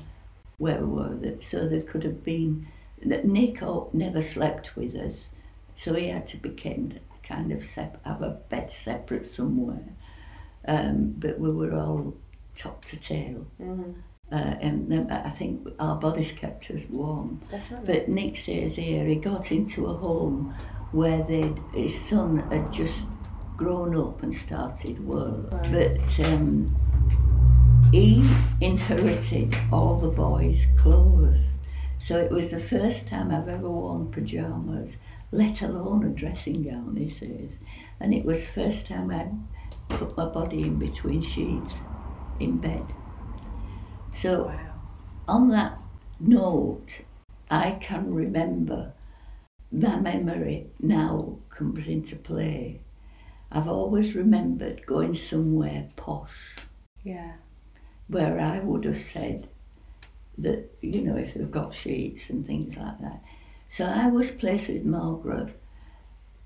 where 0.58 0.79
we 0.84 0.86
were. 0.88 1.15
That- 1.15 1.44
So 1.44 1.68
there 1.70 1.82
could 1.82 2.03
have 2.03 2.24
been 2.24 2.68
Nick 3.03 3.62
never 3.94 4.22
slept 4.22 4.75
with 4.75 4.94
us, 4.96 5.29
so 5.75 5.94
he 5.94 6.08
had 6.10 6.27
to 6.27 6.38
be 6.38 6.50
kind 6.50 7.00
kind 7.24 7.51
of 7.51 7.63
sep- 7.63 8.03
have 8.06 8.22
a 8.22 8.32
bed 8.50 8.70
separate 8.72 9.25
somewhere. 9.25 9.88
Um, 10.68 11.15
but 11.18 11.39
we 11.39 11.50
were 11.51 11.74
all 11.75 12.13
top 12.56 12.84
to 12.86 12.98
tail, 12.98 13.46
mm, 13.62 13.94
uh, 14.31 14.55
and 14.62 14.91
then 14.91 15.12
I 15.12 15.29
think 15.29 15.67
our 15.79 15.95
bodies 15.95 16.31
kept 16.31 16.69
us 16.71 16.81
warm. 16.89 17.41
definitely. 17.50 17.93
But 17.93 18.09
Nick 18.09 18.38
says 18.38 18.75
here 18.75 19.05
he 19.05 19.15
got 19.15 19.51
into 19.51 19.88
a 19.88 19.93
home 19.93 20.53
where 20.91 21.24
his 21.74 22.00
son 22.00 22.39
had 22.51 22.71
just 22.71 23.05
grown 23.57 23.95
up 23.95 24.24
and 24.24 24.33
started 24.33 25.05
work. 25.05 25.51
Right. 25.51 25.71
But 25.71 26.25
um, 26.27 26.75
he 27.91 28.29
inherited 28.62 29.55
all 29.71 30.00
the 30.00 30.09
boys' 30.09 30.67
clothes. 30.77 31.39
So 32.00 32.17
it 32.17 32.31
was 32.31 32.51
the 32.51 32.59
first 32.59 33.07
time 33.07 33.31
I've 33.31 33.50
ever 33.50 33.69
worn 33.69 34.12
pyjamas, 34.12 34.95
let 35.31 35.62
alone 35.62 36.05
a 36.05 36.09
dressing 36.09 36.63
gown, 36.63 36.95
he 36.95 37.09
says. 37.09 37.51
And 38.00 38.13
it 38.13 38.24
was 38.25 38.48
first 38.48 38.88
time 38.88 39.12
I'd 39.12 39.33
put 39.89 40.15
my 40.15 40.25
body 40.25 40.62
in 40.62 40.77
between 40.79 41.21
sheets 41.21 41.81
in 42.39 42.57
bed. 42.57 42.86
So 44.13 44.45
wow. 44.45 44.73
on 45.27 45.49
that 45.49 45.79
note, 46.19 47.01
I 47.49 47.71
can 47.79 48.13
remember 48.13 48.93
my 49.71 49.97
memory 49.99 50.67
now 50.79 51.37
comes 51.49 51.87
into 51.87 52.15
play. 52.15 52.81
I've 53.51 53.67
always 53.67 54.15
remembered 54.15 54.85
going 54.85 55.13
somewhere 55.13 55.89
posh 55.95 56.57
Yeah. 57.03 57.33
where 58.07 58.39
I 58.39 58.59
would 58.59 58.85
have 58.85 58.99
said 58.99 59.47
that, 60.37 60.71
you 60.81 61.01
know, 61.01 61.15
if 61.15 61.33
they've 61.33 61.49
got 61.49 61.73
sheets 61.73 62.29
and 62.29 62.45
things 62.45 62.77
like 62.77 62.99
that. 62.99 63.21
So 63.69 63.85
I 63.85 64.07
was 64.07 64.31
placed 64.31 64.69
with 64.69 64.85
Margaret 64.85 65.55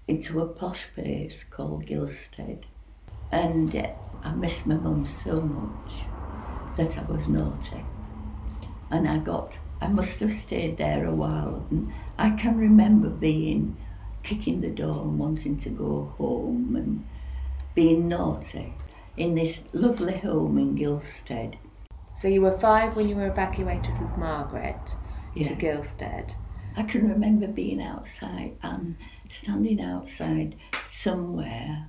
into 0.07 0.41
a 0.41 0.47
posh 0.47 0.87
place 0.93 1.45
called 1.49 1.85
Gilstead. 1.85 2.63
And 3.31 3.75
uh, 3.75 3.87
I 4.23 4.33
missed 4.33 4.67
my 4.67 4.75
mum 4.75 5.05
so 5.05 5.41
much 5.41 6.05
that 6.77 6.97
I 6.97 7.03
was 7.03 7.27
naughty. 7.27 7.85
And 8.89 9.07
I 9.07 9.17
got, 9.19 9.57
I 9.81 9.87
must 9.87 10.19
have 10.19 10.33
stayed 10.33 10.77
there 10.77 11.05
a 11.05 11.13
while. 11.13 11.65
And 11.69 11.93
I 12.17 12.31
can 12.31 12.57
remember 12.57 13.09
being, 13.09 13.77
kicking 14.23 14.61
the 14.61 14.69
door 14.69 15.01
and 15.01 15.19
wanting 15.19 15.57
to 15.57 15.69
go 15.69 16.13
home 16.17 16.75
and 16.75 17.05
being 17.75 18.07
naughty 18.07 18.73
in 19.17 19.35
this 19.35 19.63
lovely 19.73 20.17
home 20.17 20.57
in 20.57 20.75
Gilstead. 20.75 21.55
So 22.15 22.27
you 22.27 22.41
were 22.41 22.57
five 22.59 22.95
when 22.95 23.09
you 23.09 23.15
were 23.15 23.27
evacuated 23.27 23.99
with 23.99 24.15
Margaret 24.17 24.95
to 25.35 25.55
Gilstead. 25.55 26.35
I 26.75 26.83
can 26.83 27.07
remember 27.07 27.47
being 27.47 27.81
outside 27.81 28.55
and 28.61 28.95
standing 29.29 29.81
outside 29.81 30.55
somewhere. 30.87 31.87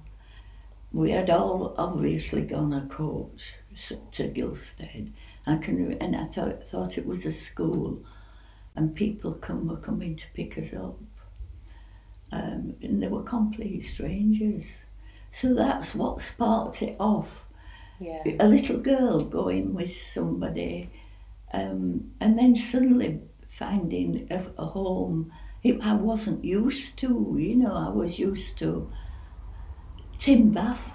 We 0.95 1.11
had 1.11 1.29
all 1.29 1.75
obviously 1.77 2.43
gone 2.43 2.73
a 2.73 2.87
coach 2.87 3.57
to 4.13 4.29
Gilstead. 4.31 5.13
I 5.47 5.57
can, 5.57 5.93
and 6.01 6.15
I 6.17 6.27
thought 6.27 6.69
thought 6.69 6.97
it 6.99 7.05
was 7.07 7.27
a 7.27 7.33
school, 7.33 8.03
and 8.77 8.95
people 8.95 9.33
come 9.35 9.67
were 9.67 9.77
coming 9.77 10.17
to 10.17 10.27
pick 10.35 10.57
us 10.57 10.73
up. 10.73 10.99
Um, 12.33 12.75
and 12.83 13.03
they 13.03 13.09
were 13.09 13.23
complete 13.23 13.81
strangers. 13.83 14.67
So 15.33 15.55
that's 15.55 15.95
what 15.95 16.21
sparked 16.21 16.83
it 16.83 16.97
off 16.99 17.45
Yeah. 18.01 18.23
a 18.41 18.47
little 18.49 18.79
girl 18.79 19.21
going 19.21 19.75
with 19.75 19.97
somebody 19.97 20.91
um, 21.53 22.13
and 22.21 22.39
then 22.39 22.55
suddenly 22.57 23.21
finding 23.51 24.27
a, 24.31 24.45
a 24.59 24.67
home 24.67 25.33
it, 25.63 25.81
I 25.81 25.95
wasn't 25.95 26.45
used 26.45 26.97
to, 26.99 27.37
you 27.39 27.57
know, 27.57 27.73
I 27.75 27.89
was 27.91 28.19
used 28.19 28.59
to 28.59 28.91
tin 30.19 30.53
bath 30.53 30.93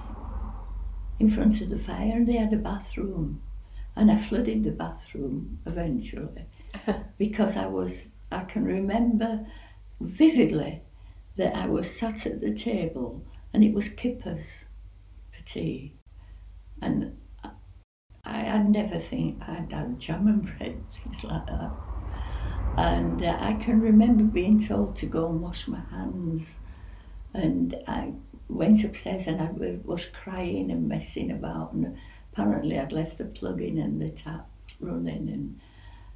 in 1.19 1.29
front 1.29 1.61
of 1.61 1.69
the 1.69 1.77
fire 1.77 2.13
and 2.13 2.27
they 2.27 2.37
had 2.37 2.53
a 2.53 2.57
bathroom 2.57 3.41
and 3.95 4.11
I 4.11 4.17
flooded 4.17 4.63
the 4.63 4.71
bathroom 4.71 5.59
eventually 5.65 6.45
because 7.17 7.57
I 7.57 7.65
was 7.65 8.03
I 8.31 8.43
can 8.43 8.63
remember 8.63 9.45
vividly 9.99 10.81
that 11.37 11.55
I 11.55 11.67
was 11.67 11.89
sat 11.89 12.25
at 12.25 12.41
the 12.41 12.53
table 12.53 13.23
and 13.53 13.63
it 13.63 13.73
was 13.73 13.89
kippers 13.89 14.51
for 15.31 15.43
tea. 15.45 15.93
And 16.81 17.17
I, 18.23 18.51
I'd 18.51 18.69
never 18.69 18.99
think 18.99 19.41
I'd 19.47 19.71
had 19.71 19.99
jam 19.99 20.27
and 20.27 20.43
bread, 20.43 20.83
things 20.91 21.23
like 21.23 21.45
that. 21.47 21.71
And 22.77 23.23
uh, 23.23 23.37
I 23.39 23.53
can 23.53 23.81
remember 23.81 24.23
being 24.23 24.63
told 24.63 24.95
to 24.97 25.05
go 25.05 25.29
and 25.29 25.41
wash 25.41 25.67
my 25.67 25.81
hands. 25.91 26.53
And 27.33 27.75
I 27.87 28.13
went 28.49 28.83
upstairs 28.83 29.27
and 29.27 29.39
I 29.39 29.49
was 29.85 30.07
crying 30.07 30.71
and 30.71 30.89
messing 30.89 31.31
about. 31.31 31.73
And 31.73 31.97
apparently 32.33 32.79
I'd 32.79 32.91
left 32.91 33.19
the 33.19 33.25
plug 33.25 33.61
in 33.61 33.77
and 33.77 34.01
the 34.01 34.09
tap 34.09 34.49
running 34.79 35.29
and 35.29 35.59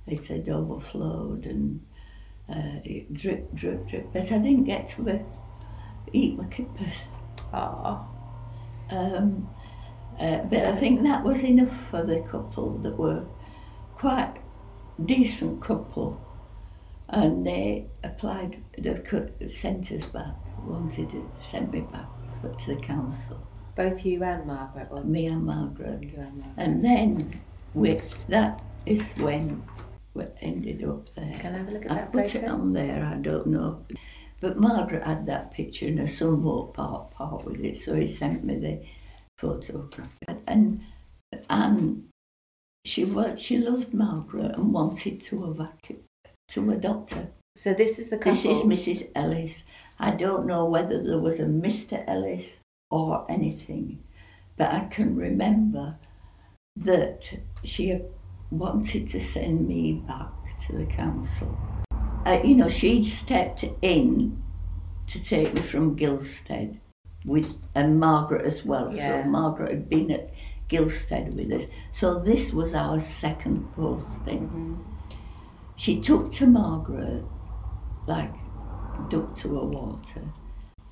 it 0.08 0.26
had 0.28 0.50
overflowed 0.50 1.46
and 1.46 1.82
uh, 2.50 2.82
it 2.84 3.14
drip, 3.14 3.54
drip, 3.54 3.88
drip. 3.88 4.12
But 4.12 4.32
I 4.32 4.40
didn't 4.40 4.66
get 4.66 4.90
to 4.92 5.10
uh, 5.10 5.24
eat 6.12 6.38
my 6.38 6.46
kippers. 6.46 7.04
Aww. 7.54 8.04
Um, 8.90 9.50
uh, 10.20 10.44
but 10.44 10.66
I 10.66 10.76
think 10.76 11.04
that 11.04 11.24
was 11.24 11.44
enough 11.44 11.76
for 11.90 12.04
the 12.04 12.22
couple 12.22 12.78
that 12.80 12.98
were 12.98 13.26
quite 13.96 14.36
decent 15.06 15.62
couple. 15.62 16.20
And 17.10 17.46
they 17.46 17.86
applied, 18.04 18.64
sent 19.52 19.92
us 19.92 20.08
back, 20.08 20.36
wanted 20.66 21.12
to 21.12 21.32
send 21.48 21.72
me 21.72 21.82
back 21.82 22.08
to 22.50 22.76
the 22.76 22.82
council, 22.82 23.46
Both 23.76 24.06
you 24.06 24.24
and 24.24 24.46
Margaret, 24.46 24.88
or 24.92 25.04
me 25.04 25.28
and 25.28 25.44
Margaret. 25.46 26.04
you 26.04 26.18
and 26.20 26.38
Margaret. 26.38 26.54
And 26.58 26.84
then 26.84 27.42
we, 27.74 28.00
that 28.30 28.62
is 28.86 29.02
when 29.18 29.64
we 30.14 30.26
ended 30.42 30.84
up 30.84 31.14
there. 31.16 31.38
Can 31.40 31.56
I 31.56 31.58
have 31.60 31.68
a 31.68 31.72
look 31.72 31.86
at 31.86 31.92
I 31.92 31.96
that 31.96 32.12
put 32.12 32.30
photo? 32.30 32.46
it 32.46 32.50
on 32.50 32.74
there, 32.74 33.04
I 33.04 33.18
don't 33.18 33.48
know. 33.48 33.86
But 34.42 34.58
Margaret 34.60 35.04
had 35.04 35.26
that 35.28 35.52
picture 35.52 35.88
and 35.88 36.00
her 36.00 36.08
son 36.08 36.44
walked 36.44 36.76
part 36.76 37.12
part 37.12 37.46
with 37.46 37.62
it, 37.64 37.78
so 37.78 37.96
he 37.96 38.06
sent 38.06 38.44
me 38.44 38.58
the 38.58 38.84
photograph. 39.38 40.10
And 40.48 40.82
Anne, 41.50 42.10
she 42.86 43.06
was, 43.06 43.40
she 43.42 43.58
loved 43.58 43.94
Margaret 43.94 44.56
and 44.56 44.74
wanted 44.74 45.24
to 45.24 45.50
evacuate, 45.50 46.04
to 46.50 46.72
adopt 46.72 47.14
her. 47.14 47.30
So 47.56 47.74
this 47.74 48.00
is 48.00 48.10
the 48.10 48.18
couple. 48.18 48.34
This 48.34 48.46
is 48.46 48.64
Mrs. 49.02 49.10
Ellis. 49.16 49.64
I 50.04 50.12
don't 50.12 50.46
know 50.46 50.66
whether 50.66 51.02
there 51.02 51.18
was 51.18 51.40
a 51.40 51.44
Mr. 51.46 52.04
Ellis 52.10 52.58
or 52.92 53.26
anything, 53.30 54.04
but 54.58 54.70
I 54.70 54.82
can 54.92 55.16
remember 55.16 55.98
that 56.76 57.32
she 57.64 58.02
wanted 58.52 59.08
to 59.08 59.20
send 59.22 59.66
me 59.66 59.94
back 60.06 60.60
to 60.68 60.74
the 60.78 60.86
council. 60.86 61.58
Uh, 62.26 62.42
you 62.44 62.54
know, 62.56 62.68
she'd 62.68 63.06
stepped 63.06 63.64
in 63.82 64.44
to 65.08 65.24
take 65.24 65.54
me 65.54 65.62
from 65.62 65.96
Gilstead 65.96 66.80
with 67.24 67.70
and 67.74 67.98
Margaret 67.98 68.46
as 68.46 68.66
well. 68.66 68.94
Yeah. 68.94 69.24
So 69.24 69.30
Margaret 69.30 69.70
had 69.72 69.90
been 69.90 70.12
at 70.12 70.34
Gilstead 70.68 71.34
with 71.34 71.50
us. 71.54 71.68
So 71.94 72.20
this 72.20 72.52
was 72.52 72.74
our 72.74 73.00
second 73.00 73.72
posting 73.74 74.50
Mhm. 74.50 74.78
she 75.78 76.02
took 76.02 76.34
to 76.34 76.46
Margaret 76.46 77.24
like 78.06 78.34
duck 79.10 79.36
to 79.38 79.60
a 79.60 79.66
water, 79.66 80.24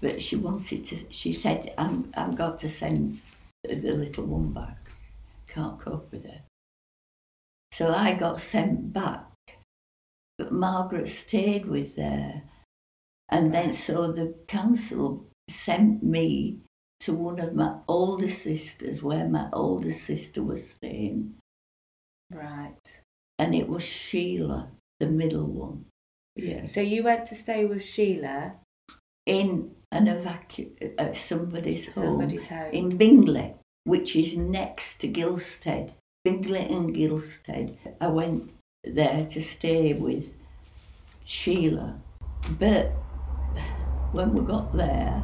but 0.01 0.21
she 0.21 0.35
wanted 0.35 0.85
to. 0.85 0.97
She 1.11 1.33
said, 1.33 1.73
"I'm 1.77 2.11
I've 2.15 2.35
got 2.35 2.59
to 2.59 2.69
send 2.69 3.21
the 3.63 3.75
little 3.75 4.25
one 4.25 4.51
back. 4.53 4.89
Can't 5.47 5.79
cope 5.79 6.11
with 6.11 6.25
her." 6.25 6.41
So 7.71 7.93
I 7.93 8.13
got 8.15 8.41
sent 8.41 8.93
back, 8.93 9.27
but 10.37 10.51
Margaret 10.51 11.07
stayed 11.09 11.65
with 11.65 11.95
there, 11.95 12.43
and 13.29 13.53
then 13.53 13.75
so 13.75 14.11
the 14.11 14.35
council 14.47 15.25
sent 15.49 16.03
me 16.03 16.59
to 17.01 17.13
one 17.13 17.39
of 17.39 17.55
my 17.55 17.77
older 17.87 18.29
sisters, 18.29 19.01
where 19.01 19.27
my 19.27 19.49
older 19.53 19.91
sister 19.91 20.43
was 20.43 20.71
staying 20.71 21.35
Right. 22.31 23.01
and 23.39 23.53
it 23.55 23.67
was 23.67 23.83
Sheila, 23.83 24.71
the 24.99 25.07
middle 25.07 25.47
one. 25.47 25.85
Yes. 26.35 26.73
So 26.73 26.81
you 26.81 27.03
went 27.03 27.25
to 27.27 27.35
stay 27.35 27.65
with 27.65 27.83
Sheila, 27.83 28.53
In 29.25 29.75
an 29.91 30.05
evacu 30.07 30.71
at 30.97 31.15
somebody's 31.15 31.93
home 31.93 32.03
somebody's 32.05 32.47
home. 32.47 32.71
in 32.71 32.97
Bingley, 32.97 33.53
which 33.83 34.15
is 34.15 34.35
next 34.37 34.97
to 35.01 35.07
Gilstead. 35.07 35.91
Bingley 36.23 36.59
and 36.61 36.95
Gilstead. 36.95 37.77
I 37.99 38.07
went 38.07 38.51
there 38.83 39.25
to 39.27 39.41
stay 39.41 39.93
with 39.93 40.33
Sheila, 41.25 41.99
but 42.59 42.91
when 44.11 44.33
we 44.33 44.41
got 44.41 44.75
there, 44.75 45.23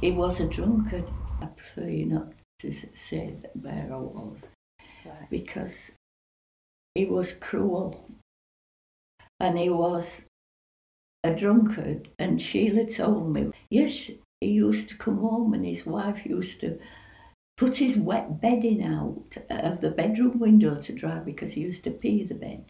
he 0.00 0.10
was 0.12 0.40
a 0.40 0.46
drunkard. 0.48 1.04
I 1.40 1.46
prefer 1.46 1.88
you 1.88 2.06
not 2.06 2.32
to 2.60 2.72
say 2.94 3.34
that 3.42 3.56
where 3.56 3.88
I 3.92 3.96
was 3.96 4.38
Right. 5.06 5.30
because 5.30 5.90
he 6.94 7.06
was 7.06 7.32
cruel 7.32 8.04
and 9.38 9.58
he 9.58 9.70
was 9.70 10.20
a 11.24 11.34
drunkard. 11.34 12.08
And 12.18 12.40
Sheila 12.40 12.86
told 12.86 13.32
me, 13.32 13.50
yes, 13.70 14.10
he 14.40 14.48
used 14.48 14.88
to 14.88 14.96
come 14.96 15.18
home 15.18 15.54
and 15.54 15.64
his 15.64 15.84
wife 15.84 16.24
used 16.24 16.60
to 16.60 16.78
put 17.56 17.76
his 17.76 17.96
wet 17.96 18.40
bedding 18.40 18.82
out 18.82 19.36
of 19.50 19.80
the 19.80 19.90
bedroom 19.90 20.38
window 20.38 20.80
to 20.80 20.94
dry 20.94 21.18
because 21.18 21.52
he 21.52 21.60
used 21.60 21.84
to 21.84 21.90
pee 21.90 22.24
the 22.24 22.34
bed. 22.34 22.64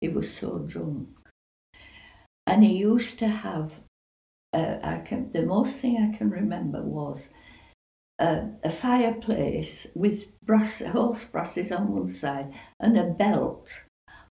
He 0.00 0.08
was 0.08 0.34
so 0.34 0.60
drunk. 0.60 1.08
And 2.46 2.64
he 2.64 2.76
used 2.76 3.18
to 3.18 3.28
have, 3.28 3.74
uh, 4.52 4.78
I 4.82 4.98
can, 4.98 5.32
the 5.32 5.42
most 5.42 5.76
thing 5.76 5.96
I 5.98 6.16
can 6.16 6.30
remember 6.30 6.82
was 6.82 7.28
a, 8.18 8.48
a 8.62 8.70
fireplace 8.70 9.86
with 9.94 10.40
brass, 10.42 10.80
horse 10.80 11.24
brasses 11.24 11.70
on 11.72 11.92
one 11.92 12.08
side 12.08 12.54
and 12.80 12.96
a 12.96 13.04
belt 13.04 13.82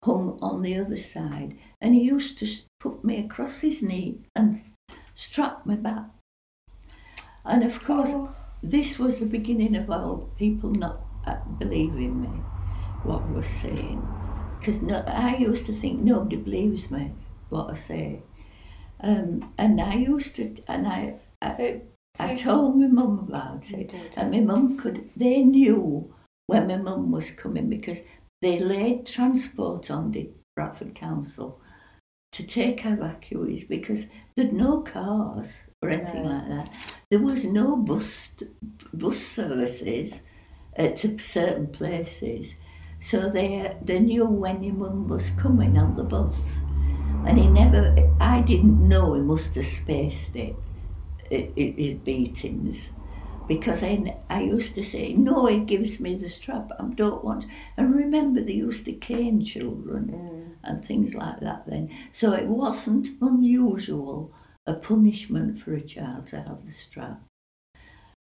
hung 0.04 0.38
on 0.42 0.62
the 0.62 0.78
other 0.78 0.98
side. 0.98 1.58
And 1.84 1.94
he 1.94 2.02
used 2.02 2.40
to 2.40 2.48
put 2.80 3.04
me 3.04 3.18
across 3.18 3.60
his 3.60 3.82
knee 3.82 4.22
and 4.36 4.60
strap 5.16 5.66
me 5.66 5.76
back. 5.76 6.06
And 7.46 7.64
of 7.64 7.84
course, 7.84 8.10
Oh, 8.12 8.34
this 8.64 8.98
was 8.98 9.20
the 9.20 9.26
beginning 9.26 9.76
of 9.76 9.92
all 9.92 10.30
people 10.38 10.70
not 10.72 11.02
uh, 11.28 11.36
believing 11.60 12.22
me, 12.22 12.30
what 13.04 13.22
I 13.24 13.32
was 13.32 13.48
saying. 13.48 14.02
Because 14.58 14.82
no, 14.82 15.04
I 15.06 15.36
used 15.36 15.66
to 15.66 15.74
think 15.74 16.00
nobody 16.00 16.38
believes 16.38 16.90
me, 16.90 17.12
what 17.50 17.70
I 17.70 17.76
say. 17.76 18.22
Um, 19.02 19.54
and 19.58 19.82
I 19.82 19.96
used 19.96 20.38
to, 20.38 20.56
and 20.70 20.88
I, 20.88 21.16
I, 21.42 21.58
so, 21.58 21.82
so 22.16 22.24
I 22.24 22.36
told 22.36 22.78
my 22.78 22.88
mum 22.88 23.20
about 23.28 23.70
it. 23.72 23.94
And 24.16 24.32
my 24.32 24.40
mum 24.40 24.78
could, 24.78 25.10
they 25.18 25.44
knew 25.44 26.16
when 26.48 26.68
my 26.68 26.78
mum 26.78 27.12
was 27.12 27.32
coming 27.32 27.70
because 27.70 28.00
they 28.42 28.60
laid 28.60 29.06
transport 29.06 29.92
on 29.92 30.12
the 30.12 30.30
Bradford 30.56 30.96
Council 30.96 31.60
to 32.34 32.44
take 32.44 32.82
evacuees 32.82 33.68
because 33.68 34.06
there'd 34.36 34.54
no 34.54 34.82
cars 34.82 35.50
or 35.82 35.90
anything 35.90 36.24
No. 36.24 36.30
like 36.30 36.48
that. 36.50 36.68
There 37.10 37.20
was 37.20 37.44
no 37.46 37.76
bus 37.78 38.30
bus 38.94 39.18
services 39.18 40.14
uh, 40.78 40.90
to 40.90 41.18
certain 41.20 41.68
places, 41.68 42.56
so 43.00 43.30
they 43.30 43.76
they 43.88 44.00
knew 44.00 44.26
when 44.26 44.64
your 44.64 44.76
mum 44.76 45.08
was 45.08 45.30
coming 45.44 45.78
on 45.78 45.96
the 45.96 46.04
bus, 46.04 46.38
and 47.28 47.38
he 47.40 47.48
never. 47.48 47.96
I 48.20 48.42
didn't 48.42 48.80
know 48.92 49.14
he 49.14 49.22
must 49.22 49.56
have 49.56 49.68
spaced 49.68 50.36
it, 50.36 50.56
i 51.32 51.50
i 51.58 51.74
his 51.78 51.94
beatings, 51.96 52.90
because 53.48 53.84
I 53.84 53.94
I 54.30 54.42
used 54.58 54.74
to 54.76 54.84
say 54.84 55.14
no. 55.14 55.46
He 55.48 55.60
gives 55.60 56.00
me 56.00 56.16
the 56.16 56.30
strap. 56.30 56.72
I 56.80 56.84
don't 57.02 57.24
want. 57.24 57.46
And 57.78 57.96
remember, 57.96 58.42
they 58.42 58.54
used 58.68 58.86
to 58.86 58.94
cane 58.94 59.40
children 59.54 60.04
Mm. 60.14 60.43
And 60.64 60.84
things 60.84 61.14
like 61.14 61.40
that 61.40 61.66
then. 61.68 61.90
So 62.12 62.34
it 62.34 62.48
wasn't 62.48 63.10
unusual 63.22 64.34
a 64.66 64.74
punishment 64.74 65.60
for 65.60 65.74
a 65.74 65.82
child 65.82 66.28
to 66.28 66.38
have 66.38 66.66
the 66.66 66.74
strap. 66.74 67.22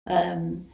Um, 0.07 0.65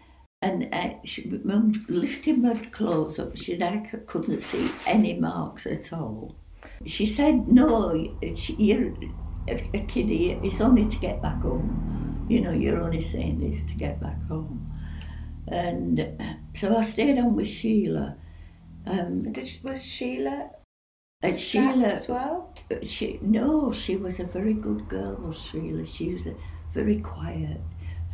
and 0.41 0.69
uh, 0.73 0.93
she, 1.03 1.29
mum 1.43 1.85
lifted 1.89 2.41
my 2.41 2.55
clothes 2.55 3.19
up. 3.19 3.35
She 3.37 3.57
c- 3.57 3.97
couldn't 4.07 4.41
see 4.41 4.71
any 4.87 5.13
marks 5.13 5.67
at 5.67 5.91
all. 5.93 6.35
She 6.85 7.05
said, 7.05 7.47
"No, 7.47 7.93
you're 8.57 8.93
a, 9.47 9.79
kiddie. 9.87 10.31
It's 10.43 10.61
only 10.61 10.85
to 10.85 10.97
get 10.97 11.21
back 11.21 11.41
home. 11.41 12.25
You 12.29 12.41
know, 12.41 12.51
you're 12.51 12.81
only 12.81 13.01
saying 13.01 13.39
this 13.39 13.63
to 13.63 13.73
get 13.73 13.99
back 13.99 14.21
home." 14.27 14.65
And 15.47 16.17
so 16.55 16.75
I 16.75 16.81
stayed 16.81 17.17
on 17.17 17.35
with 17.35 17.47
Sheila. 17.47 18.15
Um, 18.85 19.31
Did 19.31 19.59
was 19.63 19.83
Sheila 19.83 20.51
and 21.21 21.37
Sheila 21.37 21.87
as 21.87 22.07
well? 22.07 22.53
she 22.83 23.19
no, 23.21 23.73
she 23.73 23.97
was 23.97 24.19
a 24.19 24.23
very 24.23 24.53
good 24.53 24.87
girl, 24.87 25.15
was 25.15 25.37
Sheila. 25.37 25.85
She 25.85 26.13
was 26.13 26.25
a, 26.25 26.35
very 26.73 27.01
quiet, 27.01 27.59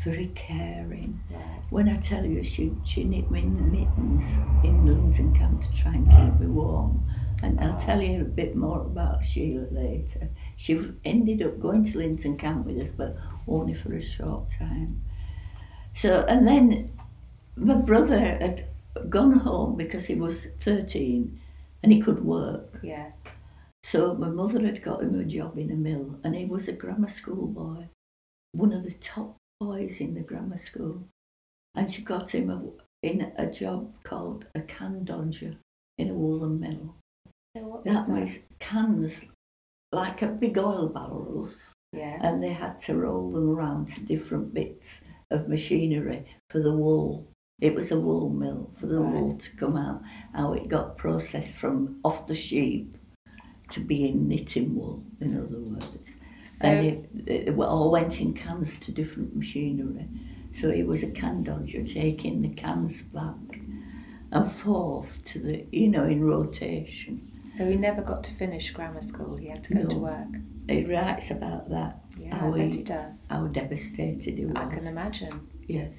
very 0.04 0.32
caring. 0.34 1.20
Right. 1.30 1.62
When 1.70 1.88
I 1.88 1.98
tell 1.98 2.26
you 2.26 2.42
she 2.42 2.74
she 2.84 3.04
knit 3.04 3.30
me 3.30 3.44
mittens 3.44 4.24
in 4.64 4.88
Linton 4.88 5.36
Camp 5.36 5.62
to 5.62 5.72
try 5.72 5.94
and 5.94 6.10
keep 6.10 6.40
me 6.40 6.48
warm 6.48 7.04
And 7.44 7.60
I'll 7.60 7.80
tell 7.80 8.02
you 8.02 8.22
a 8.22 8.26
bit 8.42 8.56
more 8.56 8.82
about 8.82 9.24
Sheila 9.24 9.68
later. 9.70 10.30
She 10.56 10.80
ended 11.04 11.44
up 11.44 11.60
going 11.60 11.86
to 11.86 11.98
Linton 12.00 12.38
Camp 12.38 12.66
with 12.66 12.82
us, 12.82 12.90
but 12.90 13.18
only 13.48 13.76
for 13.76 13.94
a 13.94 14.02
short 14.02 14.50
time. 14.58 15.04
So, 15.94 16.26
and 16.28 16.48
then 16.48 16.90
my 17.56 17.76
brother 17.76 18.20
had 18.20 18.66
gone 19.10 19.34
home 19.34 19.76
because 19.76 20.06
he 20.06 20.16
was 20.16 20.48
13 20.62 21.40
and 21.86 21.94
he 21.94 22.02
could 22.02 22.26
work. 22.26 22.80
Yes. 22.82 23.28
So 23.84 24.16
my 24.16 24.28
mother 24.28 24.60
had 24.60 24.82
got 24.82 25.04
him 25.04 25.20
a 25.20 25.24
job 25.24 25.60
in 25.60 25.70
a 25.70 25.76
mill 25.76 26.20
and 26.24 26.36
he 26.36 26.46
was 26.46 26.68
a 26.68 26.72
grammar 26.72 27.10
school 27.10 27.46
boy, 27.46 27.88
one 28.54 28.74
of 28.74 28.84
the 28.84 28.94
top 28.94 29.36
boys 29.60 30.00
in 30.00 30.16
the 30.16 30.22
grammar 30.22 30.58
school. 30.58 31.04
And 31.76 31.92
she 31.92 32.02
got 32.02 32.32
him 32.32 32.50
a, 32.50 33.08
in 33.08 33.32
a 33.38 33.52
job 33.52 33.94
called 34.04 34.48
a 34.56 34.62
can 34.62 35.04
dodger 35.04 35.58
in 36.00 36.10
a 36.10 36.14
woolen 36.16 36.60
mill. 36.60 36.96
So 37.56 37.84
That 37.86 38.10
was 38.10 38.20
was 38.20 38.40
cans 38.58 39.22
like 39.92 40.24
a 40.24 40.28
big 40.28 40.58
oil 40.58 40.88
barrels 40.90 41.66
Yes. 41.94 42.20
and 42.24 42.42
they 42.42 42.52
had 42.52 42.80
to 42.82 42.96
roll 42.96 43.32
them 43.32 43.52
around 43.52 43.90
to 43.90 44.02
different 44.02 44.56
bits 44.56 45.02
of 45.30 45.48
machinery 45.48 46.26
for 46.50 46.62
the 46.62 46.74
wool. 46.74 47.28
It 47.62 47.74
was 47.74 47.92
a 47.92 48.00
wool 48.00 48.30
mill 48.30 48.72
for 48.80 48.88
the 48.88 49.00
Right. 49.02 49.14
wool 49.14 49.38
to 49.38 49.56
come 49.56 49.78
out, 49.78 50.02
how 50.34 50.54
it 50.54 50.68
got 50.68 50.98
processed 50.98 51.56
from 51.56 52.00
off 52.04 52.28
the 52.28 52.36
sheep 52.36 52.98
to 53.70 53.80
being 53.80 54.28
knitting 54.28 54.76
wool, 54.76 55.04
in 55.22 55.38
other 55.38 55.60
words. 55.60 55.98
so 56.44 56.68
and 56.68 57.08
it, 57.28 57.48
it 57.48 57.58
all 57.58 57.90
went 57.92 58.20
in 58.22 58.34
cans 58.34 58.76
to 58.80 58.92
different 58.92 59.36
machinery. 59.36 60.08
So 60.54 60.72
he 60.72 60.84
was 60.84 61.02
a 61.04 61.10
can 61.10 61.44
dodger 61.44 61.84
taking 61.84 62.42
the 62.42 62.50
cans 62.50 63.02
back 63.02 63.60
and 64.32 64.52
forth 64.52 65.24
to 65.26 65.40
the, 65.40 65.66
you 65.72 65.88
know, 65.90 66.06
in 66.06 66.24
rotation. 66.24 67.32
so 67.52 67.66
he 67.68 67.76
never 67.78 68.02
got 68.02 68.24
to 68.26 68.34
finish 68.36 68.72
grammar 68.72 69.02
school. 69.02 69.38
He 69.38 69.48
had 69.48 69.64
to 69.66 69.74
go 69.76 69.86
to 69.88 69.98
work. 69.98 70.28
He 70.70 70.84
writes 70.86 71.32
about 71.32 71.70
that, 71.70 72.02
Yeah, 72.20 72.36
How 72.38 72.54
I 72.54 72.58
bet 72.58 72.68
he- 72.70 72.78
he 72.78 72.84
does. 72.84 73.28
how 73.30 73.48
devastated 73.48 74.38
he 74.38 74.46
was. 74.46 74.56
I 74.58 74.66
can 74.68 74.88
imagine. 74.88 75.48
Yes. 75.68 75.92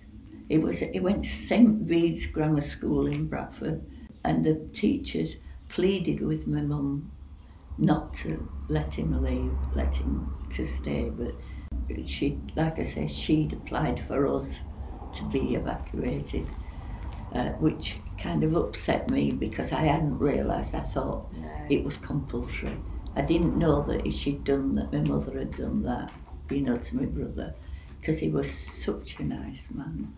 It 0.49 0.63
was 0.63 0.79
he 0.79 1.01
went 1.01 1.25
to 1.25 1.29
St 1.29 1.87
Bede's 1.87 2.27
Grammar 2.27 2.61
School 2.63 3.07
in 3.07 3.27
Bradford 3.27 3.83
and 4.25 4.45
the 4.45 4.55
teachers 4.73 5.37
pleaded 5.69 6.21
with 6.21 6.47
my 6.47 6.61
mum 6.61 7.11
not 7.79 8.15
to 8.15 8.49
let 8.69 8.95
him 8.95 9.23
leave, 9.23 9.53
let 9.75 9.95
him 9.97 10.33
to 10.55 10.67
stay, 10.67 11.11
but 11.11 11.35
she 12.07 12.39
like 12.55 12.79
I 12.79 12.83
say, 12.83 13.07
she'd 13.09 13.53
applied 13.53 14.01
for 14.07 14.27
us 14.27 14.61
to 15.17 15.25
be 15.31 15.55
evacuated. 15.55 16.47
Uh, 17.35 17.51
which 17.59 17.97
kind 18.19 18.45
of 18.45 18.55
upset 18.57 19.11
me 19.11 19.31
because 19.33 19.73
I 19.73 19.81
hadn't 19.85 20.19
realised. 20.19 20.75
I 20.75 20.81
thought 20.81 21.31
No. 21.35 21.67
it 21.69 21.85
was 21.85 21.97
compulsory. 21.99 22.79
I 23.17 23.23
didn't 23.23 23.59
know 23.59 23.83
that 23.83 24.11
she'd 24.13 24.45
done 24.45 24.75
that. 24.75 24.93
My 24.93 25.01
mother 25.01 25.37
had 25.39 25.55
done 25.57 25.83
that, 25.83 26.13
you 26.51 26.61
know, 26.63 26.79
to 26.79 26.97
my 26.97 27.05
brother, 27.05 27.53
because 28.01 28.21
he 28.21 28.29
was 28.31 28.51
such 28.51 29.19
a 29.19 29.25
nice 29.25 29.69
man, 29.71 30.15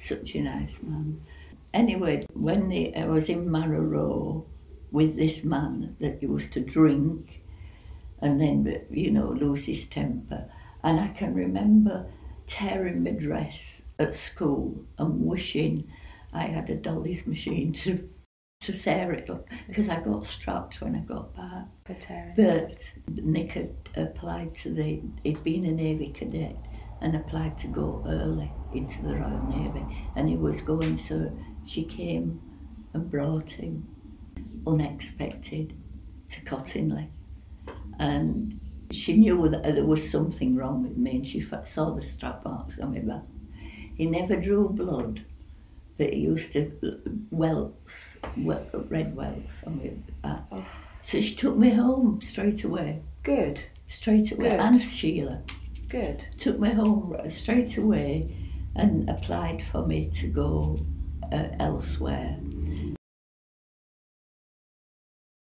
such 0.00 0.34
a 0.34 0.40
nice 0.40 0.78
man. 0.82 1.20
Anyway, 1.72 2.26
when 2.32 2.68
the, 2.68 2.94
I 2.96 3.06
was 3.06 3.28
in 3.28 3.50
Marrow 3.50 4.46
with 4.90 5.16
this 5.16 5.44
man 5.44 5.96
that 6.00 6.22
used 6.22 6.52
to 6.54 6.60
drink, 6.60 7.42
and 8.20 8.40
then 8.40 8.86
you 8.90 9.10
know 9.10 9.28
lose 9.28 9.66
his 9.66 9.86
temper, 9.86 10.50
and 10.82 10.98
I 10.98 11.08
can 11.08 11.34
remember 11.34 12.06
tearing 12.46 13.04
my 13.04 13.12
dress 13.12 13.82
at 13.98 14.16
school 14.16 14.84
and 14.98 15.24
wishing 15.24 15.90
I 16.32 16.42
had 16.42 16.68
a 16.70 16.74
dolly's 16.74 17.26
machine 17.26 17.72
to 17.74 18.08
to 18.60 18.72
tear 18.72 19.12
it 19.12 19.30
up 19.30 19.48
because 19.68 19.88
I 19.88 20.00
got 20.00 20.26
strapped 20.26 20.82
when 20.82 20.94
I 20.94 21.00
got 21.00 21.34
back. 21.34 21.66
But 22.36 22.78
Nick 23.08 23.52
had 23.52 23.74
applied 23.96 24.54
to 24.56 24.70
the, 24.70 25.00
he'd 25.22 25.42
been 25.42 25.64
a 25.64 25.72
Navy 25.72 26.10
cadet 26.12 26.56
and 27.00 27.16
applied 27.16 27.58
to 27.60 27.68
go 27.68 28.04
early 28.06 28.52
into 28.72 29.02
the 29.02 29.16
Royal 29.16 29.46
Navy. 29.48 29.84
And 30.16 30.28
he 30.28 30.36
was 30.36 30.60
going, 30.60 30.96
so 30.96 31.36
she 31.66 31.84
came 31.84 32.40
and 32.92 33.10
brought 33.10 33.50
him 33.50 33.86
unexpected 34.66 35.74
to 36.30 36.40
Cottingley. 36.42 37.08
And 37.98 38.60
she 38.90 39.14
knew 39.14 39.48
that 39.48 39.62
there 39.62 39.84
was 39.84 40.10
something 40.10 40.56
wrong 40.56 40.82
with 40.82 40.96
me 40.96 41.16
and 41.16 41.26
she 41.26 41.46
saw 41.64 41.90
the 41.90 42.04
strap 42.04 42.44
marks 42.44 42.78
on 42.78 42.92
my 42.92 43.00
back. 43.00 43.22
He 43.94 44.06
never 44.06 44.36
drew 44.36 44.68
blood, 44.68 45.24
but 45.98 46.12
he 46.12 46.20
used 46.20 46.52
to 46.54 46.72
welts, 47.30 48.16
wel- 48.36 48.66
red 48.88 49.14
welts 49.14 49.54
on 49.66 49.78
my 49.78 49.90
back. 50.22 50.42
Oh. 50.50 50.64
So 51.02 51.20
she 51.20 51.34
took 51.34 51.56
me 51.56 51.70
home 51.70 52.20
straight 52.22 52.64
away, 52.64 53.02
Good. 53.22 53.60
straight 53.88 54.32
away. 54.32 54.50
Good. 54.50 54.60
And 54.60 54.80
Sheila 54.80 55.42
Good. 55.88 56.26
took 56.38 56.58
me 56.58 56.70
home 56.70 57.16
uh, 57.18 57.28
straight 57.28 57.76
away 57.76 58.34
and 58.76 59.08
applied 59.08 59.62
for 59.62 59.86
me 59.86 60.10
to 60.16 60.26
go 60.28 60.78
uh, 61.32 61.48
elsewhere. 61.58 62.36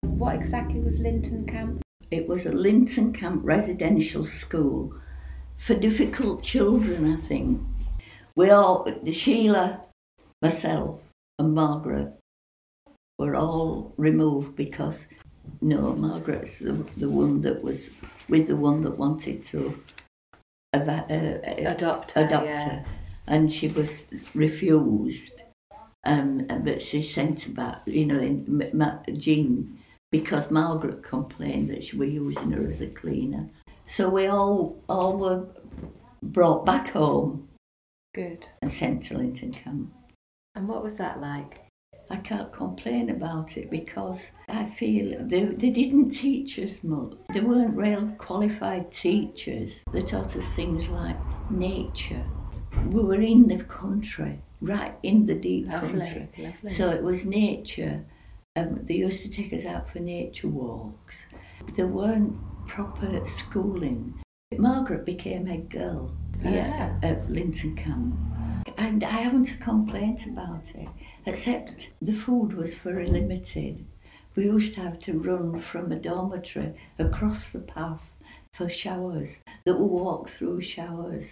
What 0.02 0.36
exactly 0.36 0.80
was 0.80 1.00
Linton 1.00 1.46
Camp? 1.46 1.82
It 2.12 2.28
was 2.28 2.46
a 2.46 2.52
Linton 2.52 3.14
Camp 3.14 3.42
residential 3.44 4.26
school 4.26 4.94
for 5.58 5.76
difficult 5.76 6.44
children, 6.44 7.14
I 7.14 7.18
think. 7.18 7.62
We 8.36 8.50
all, 8.50 8.88
Sheila, 9.12 9.82
myself, 10.42 11.00
and 11.40 11.54
Margaret 11.54 12.14
were 13.20 13.36
all 13.36 13.94
removed 13.98 14.56
because, 14.56 15.06
no, 15.62 15.94
Margaret's 15.96 16.60
the, 16.60 16.74
the 16.98 17.10
one 17.10 17.42
that 17.42 17.62
was 17.64 17.90
with 18.30 18.48
the 18.48 18.56
one 18.56 18.82
that 18.84 18.98
wanted 18.98 19.44
to 19.46 19.82
eva- 20.76 21.06
uh, 21.10 21.70
Adopt 21.72 22.12
her, 22.12 22.26
adopt 22.26 22.46
yeah. 22.46 22.84
And 23.28 23.52
she 23.52 23.68
was 23.68 24.02
refused. 24.34 25.34
Um, 26.04 26.48
but 26.64 26.82
she 26.82 27.02
sent 27.02 27.44
her 27.44 27.52
back, 27.52 27.82
you 27.86 28.06
know, 28.06 28.20
in 28.20 28.70
Ma- 28.74 29.04
Jean, 29.14 29.78
because 30.12 30.50
Margaret 30.50 31.04
complained 31.04 31.70
that 31.70 31.84
she 31.84 31.98
were 31.98 32.06
using 32.06 32.52
her 32.52 32.68
as 32.68 32.82
a 32.82 32.88
cleaner. 32.88 33.50
So 33.86 34.10
we 34.10 34.28
all 34.28 34.82
all 34.90 35.18
were 35.18 35.48
brought 36.24 36.66
back 36.66 36.90
home 36.90 37.50
Good. 38.14 38.48
and 38.62 38.72
sent 38.72 39.04
to 39.06 39.18
Linton 39.18 39.52
Camp. 39.52 39.94
And 40.56 40.68
what 40.68 40.84
was 40.84 40.98
that 40.98 41.22
like? 41.22 41.62
I 42.10 42.18
can't 42.18 42.52
complain 42.52 43.10
about 43.10 43.56
it 43.56 43.70
because 43.72 44.32
I 44.50 44.66
feel 44.66 45.18
they, 45.28 45.46
they 45.46 45.70
didn't 45.70 46.10
teach 46.10 46.60
us 46.60 46.84
much. 46.84 47.14
They 47.34 47.40
weren't 47.40 47.78
real 47.78 48.14
qualified 48.18 48.92
teachers. 48.92 49.82
They 49.94 50.02
taught 50.02 50.36
us 50.36 50.46
things 50.48 50.90
like 50.90 51.16
nature. 51.50 52.26
We 52.88 53.04
were 53.04 53.22
in 53.22 53.48
the 53.48 53.64
country, 53.64 54.42
right 54.62 54.96
in 55.04 55.26
the 55.26 55.36
deep 55.36 55.70
country. 55.70 55.98
Lovely. 56.00 56.30
Lovely. 56.38 56.72
So 56.72 56.90
it 56.90 57.04
was 57.04 57.26
nature. 57.26 58.06
Um, 58.56 58.80
they 58.84 58.96
used 58.96 59.22
to 59.24 59.32
take 59.32 59.54
us 59.54 59.66
out 59.66 59.90
for 59.90 60.00
nature 60.00 60.48
walks. 60.48 61.24
There 61.76 61.88
weren't 61.88 62.38
proper 62.68 63.26
schooling. 63.26 64.22
Margaret 64.58 65.06
became 65.06 65.48
a 65.48 65.58
girl 65.58 66.16
yeah, 66.44 66.98
at 67.02 67.30
Linton 67.30 67.76
Camp. 67.76 68.16
And 68.78 69.04
I 69.04 69.10
haven't 69.10 69.52
a 69.52 69.58
complaint 69.58 70.26
about 70.26 70.64
it, 70.76 70.88
except 71.26 71.92
the 72.02 72.14
food 72.14 72.54
was 72.54 72.74
very 72.76 73.06
limited. 73.06 73.86
We 74.36 74.46
used 74.46 74.74
to 74.76 74.82
have 74.82 75.00
to 75.02 75.20
run 75.20 75.60
from 75.60 75.92
a 75.92 75.96
dormitory 75.96 76.74
across 76.98 77.50
the 77.50 77.60
path 77.60 78.16
for 78.54 78.70
showers, 78.70 79.40
that 79.66 79.78
we 79.78 79.86
walk 79.86 80.30
through 80.30 80.62
showers. 80.62 81.26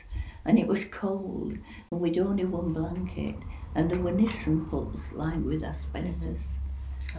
And 0.50 0.58
it 0.58 0.66
was 0.66 0.84
cold, 0.86 1.58
and 1.92 2.02
we'd 2.02 2.18
only 2.18 2.44
one 2.44 2.74
blanket, 2.74 3.36
and 3.76 3.90
there 3.90 4.00
were 4.00 4.12
nissen 4.12 4.66
huts 4.72 5.12
lined 5.14 5.46
with 5.46 5.64
asbestos. 5.64 6.42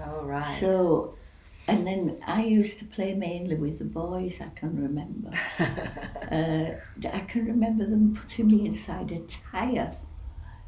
oh, 0.05 0.25
right. 0.25 0.59
So, 0.59 1.15
and 1.69 1.87
then 1.87 2.17
I 2.27 2.43
used 2.43 2.81
to 2.81 2.85
play 2.85 3.15
mainly 3.15 3.55
with 3.55 3.79
the 3.79 3.85
boys, 3.85 4.41
I 4.41 4.49
can 4.59 4.77
remember. 4.83 5.31
uh, 5.61 7.09
I 7.09 7.21
can 7.21 7.47
remember 7.47 7.87
them 7.87 8.15
putting 8.21 8.49
me 8.49 8.67
inside 8.67 9.13
a 9.13 9.21
tyre, 9.21 9.97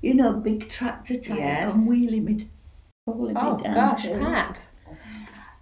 you 0.00 0.14
know, 0.14 0.34
big 0.34 0.68
tractor 0.68 1.16
tyre, 1.18 1.38
Yes. 1.38 1.74
and 1.74 1.88
wheeling 1.88 2.24
me, 2.24 2.48
rolling 3.08 3.36
oh, 3.36 3.56
me 3.56 3.64
down. 3.64 3.74
gosh, 3.74 4.04
hill. 4.04 4.20
Pat. 4.20 4.68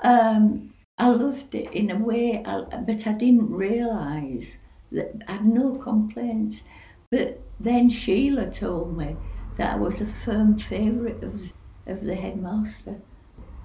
Um, 0.03 0.75
I 0.99 1.09
loved 1.09 1.55
it 1.55 1.73
in 1.73 1.91
a 1.91 1.97
way, 1.97 2.43
I, 2.45 2.61
but 2.61 3.07
I 3.07 3.13
didn't 3.13 3.51
realise 3.51 4.59
that 4.93 5.23
I 5.27 5.33
had 5.33 5.47
no 5.47 5.73
complaints. 5.75 6.63
But 7.11 7.41
then 7.59 7.89
Sheila 7.89 8.51
told 8.51 8.97
me 8.97 9.17
that 9.57 9.75
I 9.75 9.77
was 9.77 10.01
a 10.01 10.07
firm 10.07 10.59
favourite 10.59 11.23
of, 11.23 11.53
of 11.87 12.05
the 12.05 12.15
headmaster. 12.15 13.01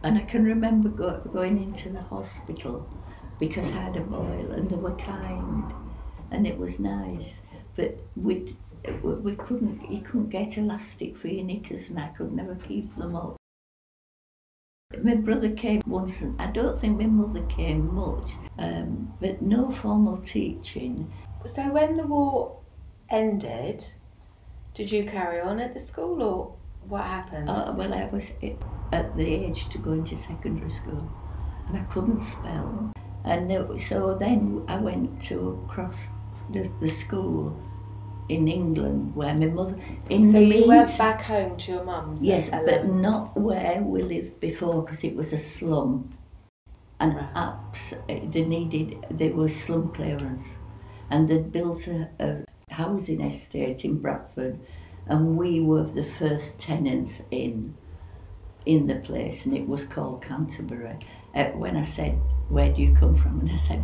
And 0.04 0.18
I 0.18 0.22
can 0.22 0.46
remember 0.46 0.90
go, 0.90 1.22
going 1.32 1.62
into 1.62 1.90
the 1.90 2.02
hospital 2.02 2.88
because 3.40 3.68
I 3.72 3.82
had 3.82 3.98
a 3.98 4.02
boil 4.02 4.52
and 4.52 4.70
they 4.70 4.76
were 4.76 4.96
kind 4.96 5.74
and 6.32 6.48
it 6.48 6.58
was 6.58 6.80
nice. 6.80 7.40
But 7.76 7.98
we 8.16 8.56
we 9.02 9.36
couldn't, 9.36 9.92
you 9.92 10.02
couldn't 10.02 10.30
get 10.30 10.58
elastic 10.58 11.18
for 11.18 11.28
your 11.28 11.44
knickers 11.44 11.90
and 11.90 12.00
I 12.00 12.10
could 12.10 12.32
never 12.34 12.56
keep 12.56 12.96
them 12.96 13.16
up. 13.16 13.36
My 15.02 15.16
brother 15.16 15.52
came 15.52 15.82
once, 15.88 16.22
and 16.22 16.40
I 16.40 16.52
don't 16.52 16.78
think 16.80 17.00
my 17.00 17.08
mother 17.08 17.44
came 17.48 17.94
much, 17.94 18.32
um, 18.60 19.12
but 19.20 19.42
no 19.42 19.72
formal 19.72 20.18
teaching. 20.18 21.12
So 21.48 21.72
when 21.72 21.98
the 21.98 22.06
war 22.06 22.60
ended, 23.10 23.86
did 24.74 24.92
you 24.92 25.06
carry 25.06 25.40
on 25.40 25.60
at 25.60 25.74
the 25.74 25.80
school 25.80 26.22
or 26.22 26.56
what 26.88 27.04
happened? 27.04 27.50
Uh, 27.50 27.74
well, 27.76 27.94
I 27.94 28.06
was 28.06 28.32
at 28.92 29.18
the 29.18 29.26
age 29.26 29.70
to 29.70 29.78
go 29.78 29.94
into 29.94 30.16
secondary 30.16 30.72
school, 30.72 31.10
and 31.68 31.78
I 31.78 31.84
couldn't 31.84 32.20
spell. 32.20 32.92
And 33.24 33.82
so 33.82 34.16
then 34.16 34.64
I 34.68 34.78
went 34.78 35.22
to 35.24 35.66
across 35.66 36.08
the, 36.52 36.70
the 36.80 36.90
school 36.90 37.60
in 38.30 38.48
England 38.48 39.16
where 39.16 39.34
my 39.34 39.48
mother. 39.48 39.76
In 40.10 40.32
so 40.32 40.40
the 40.40 40.46
you 40.46 40.68
went 40.68 40.98
back 40.98 41.22
home 41.22 41.58
to 41.58 41.72
your 41.72 41.84
mum's? 41.84 42.24
Yes, 42.24 42.50
but 42.50 42.88
not 42.88 43.36
where 43.38 43.82
we 43.82 44.02
lived 44.02 44.40
before 44.40 44.84
because 44.84 45.04
it 45.04 45.16
was 45.16 45.34
a 45.34 45.38
slum. 45.38 46.14
And 47.00 47.16
Right. 47.16 47.30
abs- 47.36 47.94
they 48.08 48.46
needed, 48.46 49.06
there 49.12 49.34
was 49.34 49.56
slum 49.56 49.90
clearance. 49.90 50.54
And 51.10 51.28
they'd 51.28 51.52
built 51.52 51.88
a, 51.88 52.10
a 52.20 52.46
housing 52.80 53.22
estate 53.22 53.86
in 53.86 54.00
Bradford 54.00 54.60
and 55.08 55.38
we 55.38 55.62
were 55.62 55.84
the 55.84 56.04
first 56.04 56.60
tenants 56.60 57.22
in 57.32 57.76
in 58.66 58.88
the 58.88 58.96
place 58.96 59.46
and 59.46 59.56
it 59.56 59.68
was 59.68 59.86
called 59.86 60.22
Canterbury. 60.24 60.98
Uh, 61.36 61.46
when 61.62 61.76
I 61.78 61.84
said, 61.84 62.14
where 62.50 62.72
do 62.74 62.82
you 62.82 62.96
come 62.96 63.16
from? 63.16 63.42
And 63.42 63.52
I 63.52 63.58
said, 63.58 63.84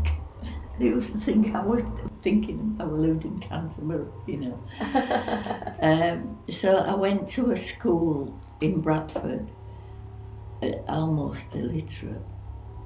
they 0.80 0.86
used 0.86 1.13
to 1.13 1.19
think 1.19 1.54
I 1.54 1.63
was 1.63 1.84
thinking 2.23 2.75
I 2.80 2.86
lived 2.86 3.23
in 3.25 3.38
Canterbury, 3.39 4.08
you 4.25 4.38
know. 4.38 4.60
Um, 5.82 6.38
so 6.49 6.77
I 6.77 6.95
went 6.95 7.27
to 7.36 7.51
a 7.51 7.58
school 7.58 8.39
in 8.62 8.82
Bradford, 8.82 9.47
uh, 10.63 10.67
almost 10.88 11.45
illiterate. 11.54 12.21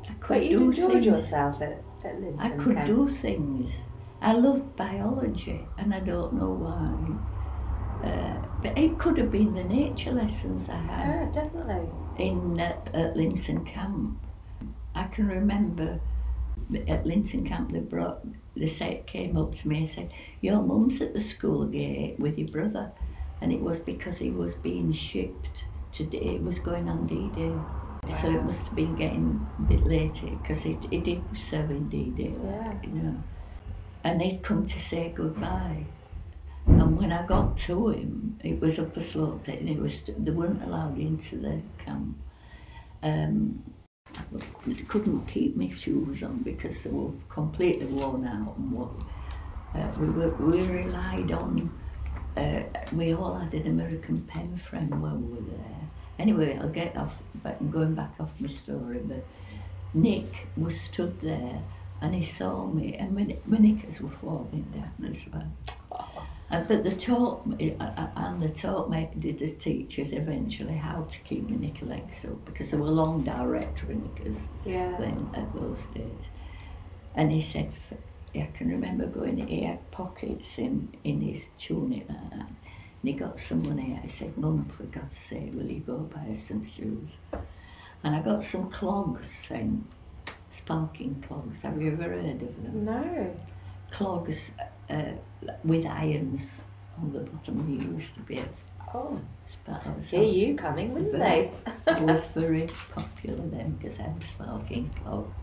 I 0.10 0.14
could 0.20 0.28
But 0.28 0.46
you 0.46 0.58
do 0.58 0.64
enjoyed 0.66 0.92
things. 0.94 1.06
yourself 1.06 1.62
at, 1.62 1.82
at 2.04 2.16
Linton 2.22 2.40
I 2.40 2.50
could 2.62 2.76
Camp. 2.76 2.88
do 2.88 3.08
things. 3.08 3.72
I 4.26 4.32
loved 4.34 4.76
biology, 4.76 5.62
and 5.78 5.94
I 5.94 6.00
don't 6.00 6.34
know 6.34 6.50
why. 6.50 8.10
Uh, 8.10 8.38
but 8.64 8.76
it 8.76 8.98
could 8.98 9.18
have 9.20 9.30
been 9.32 9.54
the 9.54 9.64
nature 9.64 10.12
lessons 10.12 10.68
I 10.68 10.78
had 10.78 11.08
Yeah, 11.08 11.26
definitely. 11.32 11.88
in 12.18 12.60
uh, 12.60 12.76
at 12.96 13.16
Linton 13.16 13.64
Camp. 13.66 14.18
I 14.96 15.04
can 15.04 15.28
remember 15.28 16.00
at 16.88 17.06
Linton 17.06 17.46
Camp 17.46 17.72
they 17.72 17.80
brought 17.80 18.26
they 18.58 18.66
said 18.68 19.06
came 19.06 19.38
up 19.38 19.54
to 19.56 19.68
me 19.68 19.78
and 19.80 19.88
said, 19.88 20.12
"Your 20.42 20.60
mum's 20.62 21.02
at 21.02 21.14
the 21.14 21.22
school 21.22 21.66
gate 21.66 22.20
with 22.20 22.40
your 22.40 22.48
brother," 22.48 22.92
and 23.42 23.52
it 23.52 23.62
was 23.62 23.80
because 23.80 24.18
he 24.18 24.32
was 24.32 24.56
being 24.56 24.92
shipped 24.92 25.66
today. 25.92 26.36
It 26.38 26.44
was 26.44 26.58
going 26.58 26.90
on 26.90 27.06
D-Day, 27.06 27.54
so 28.10 28.28
it 28.32 28.44
must 28.44 28.64
have 28.66 28.76
been 28.76 28.96
getting 28.96 29.46
a 29.60 29.62
bit 29.62 29.86
later 29.86 30.28
because 30.42 30.64
he, 30.64 30.78
he 30.90 30.98
did 30.98 31.22
serve 31.38 31.70
in 31.70 31.90
D-Day, 31.90 32.34
Yeah. 32.44 32.74
you 32.82 32.90
know. 32.90 33.24
And 34.06 34.22
he'd 34.22 34.44
come 34.44 34.68
to 34.68 34.80
say 34.80 35.12
goodbye. 35.16 35.84
And 36.68 36.96
when 36.96 37.12
I 37.12 37.26
got 37.26 37.58
to 37.66 37.90
him, 37.90 38.40
it 38.44 38.62
was 38.62 38.78
up 38.78 38.96
a 38.96 39.02
slope 39.02 39.48
and 39.48 39.68
it 39.68 39.80
was 39.80 40.04
they 40.04 40.30
weren't 40.30 40.62
allowed 40.62 41.00
into 41.00 41.38
the 41.38 41.60
camp. 41.80 42.16
Um, 43.02 43.64
I 44.16 44.74
couldn't 44.88 45.26
keep 45.26 45.56
my 45.58 45.72
shoes 45.72 46.22
on 46.22 46.38
because 46.44 46.84
they 46.84 46.92
were 46.92 47.14
completely 47.30 47.88
worn 47.88 48.28
out 48.28 48.56
and 48.58 48.72
what. 48.72 48.92
Uh, 49.74 49.92
we 50.00 50.10
were 50.10 50.30
we 50.36 50.62
relied 50.62 51.32
on. 51.32 51.72
Uh, 52.38 52.62
we 52.94 53.16
all 53.16 53.34
had 53.34 53.56
an 53.56 53.66
American 53.66 54.22
pen 54.22 54.56
friend 54.58 55.02
when 55.02 55.32
we 55.32 55.36
were 55.36 55.50
there. 55.50 55.90
Anyway, 56.20 56.60
I'll 56.62 56.70
get 56.70 56.96
off. 56.96 57.18
But 57.42 57.58
I'm 57.60 57.72
going 57.72 57.96
back 57.96 58.14
off 58.20 58.30
my 58.40 58.48
story. 58.48 59.00
But 59.04 59.26
Nick 59.96 60.48
was 60.56 60.80
stood 60.80 61.20
there 61.22 61.64
and 62.06 62.14
he 62.14 62.24
saw 62.24 62.68
me, 62.68 62.94
and 62.94 63.16
my 63.16 63.58
knickers 63.58 64.00
were 64.00 64.12
falling 64.22 64.66
down 64.76 65.10
as 65.10 65.26
well. 65.34 65.52
Uh, 66.52 66.62
but 66.68 66.84
they 66.84 66.94
taught 66.94 67.44
me, 67.48 67.76
uh, 67.80 67.84
uh, 67.84 68.08
and 68.18 68.44
they 68.44 68.48
taught 68.50 68.92
me, 68.92 69.10
did 69.18 69.40
the 69.40 69.50
teachers 69.50 70.12
eventually, 70.12 70.76
how 70.76 71.02
to 71.10 71.20
keep 71.22 71.50
my 71.50 71.56
knicker 71.58 71.88
legs 71.88 72.24
up 72.26 72.46
because 72.46 72.70
they 72.70 72.78
were 72.78 72.86
long 72.86 73.24
directoire 73.24 73.96
knickers 73.96 74.48
Yeah. 74.64 74.96
then 75.00 75.28
at 75.36 75.52
those 75.56 75.82
days. 75.96 76.26
And 77.16 77.32
he 77.32 77.42
said, 77.42 77.72
I 78.36 78.48
can 78.54 78.70
remember 78.70 79.08
going, 79.08 79.38
he 79.48 79.64
had 79.64 79.90
pockets 79.90 80.60
in, 80.60 80.90
in 81.04 81.22
his 81.22 81.50
tunic 81.58 82.08
like 82.08 82.30
that. 82.30 82.48
And 82.50 83.04
he 83.04 83.14
got 83.14 83.40
some 83.40 83.64
money. 83.64 84.00
I 84.04 84.08
said, 84.08 84.38
Mum, 84.38 84.66
for 84.78 84.84
God's 84.84 85.18
sake, 85.18 85.52
will 85.56 85.66
you 85.72 85.80
go 85.80 85.98
buy 85.98 86.32
us 86.34 86.44
some 86.44 86.68
shoes? 86.68 87.10
And 88.04 88.16
I 88.16 88.22
got 88.22 88.44
some 88.44 88.70
clogs 88.70 89.28
sent, 89.48 89.84
sparking 90.56 91.24
clogs. 91.28 91.62
Have 91.62 91.82
you 91.82 91.92
ever 91.92 92.04
heard 92.04 92.42
of 92.42 92.64
them? 92.64 92.86
No. 92.86 93.36
Clogs 93.92 94.52
uh, 94.90 95.12
with 95.64 95.86
irons 95.86 96.62
on 97.02 97.12
the 97.14 97.22
bottom. 97.22 97.70
You 97.70 97.98
used 97.98 98.14
to 98.16 98.22
be 98.22 98.38
able 98.38 98.50
Oh, 98.94 99.20
hear 100.10 100.24
you 100.24 100.56
coming, 100.56 100.94
wouldn't 100.94 101.12
they? 101.12 101.52
it 101.88 102.00
was 102.02 102.26
very 102.28 102.68
popular 102.94 103.46
then 103.48 103.72
because 103.72 104.00
I 104.00 104.04
had 104.04 104.24
smoking 104.24 104.90
clogs. 105.04 105.34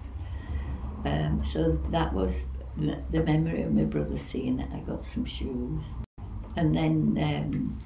Um, 1.05 1.42
so 1.44 1.72
that 1.90 2.12
was 2.14 2.35
the 2.77 3.22
memory 3.22 3.62
of 3.62 3.75
my 3.75 3.85
brother 3.85 4.16
seeing 4.16 4.57
that 4.57 4.68
I 4.72 4.79
got 4.81 5.05
some 5.05 5.25
shoes. 5.27 5.83
And 6.57 6.75
then 6.75 7.18
um, 7.22 7.83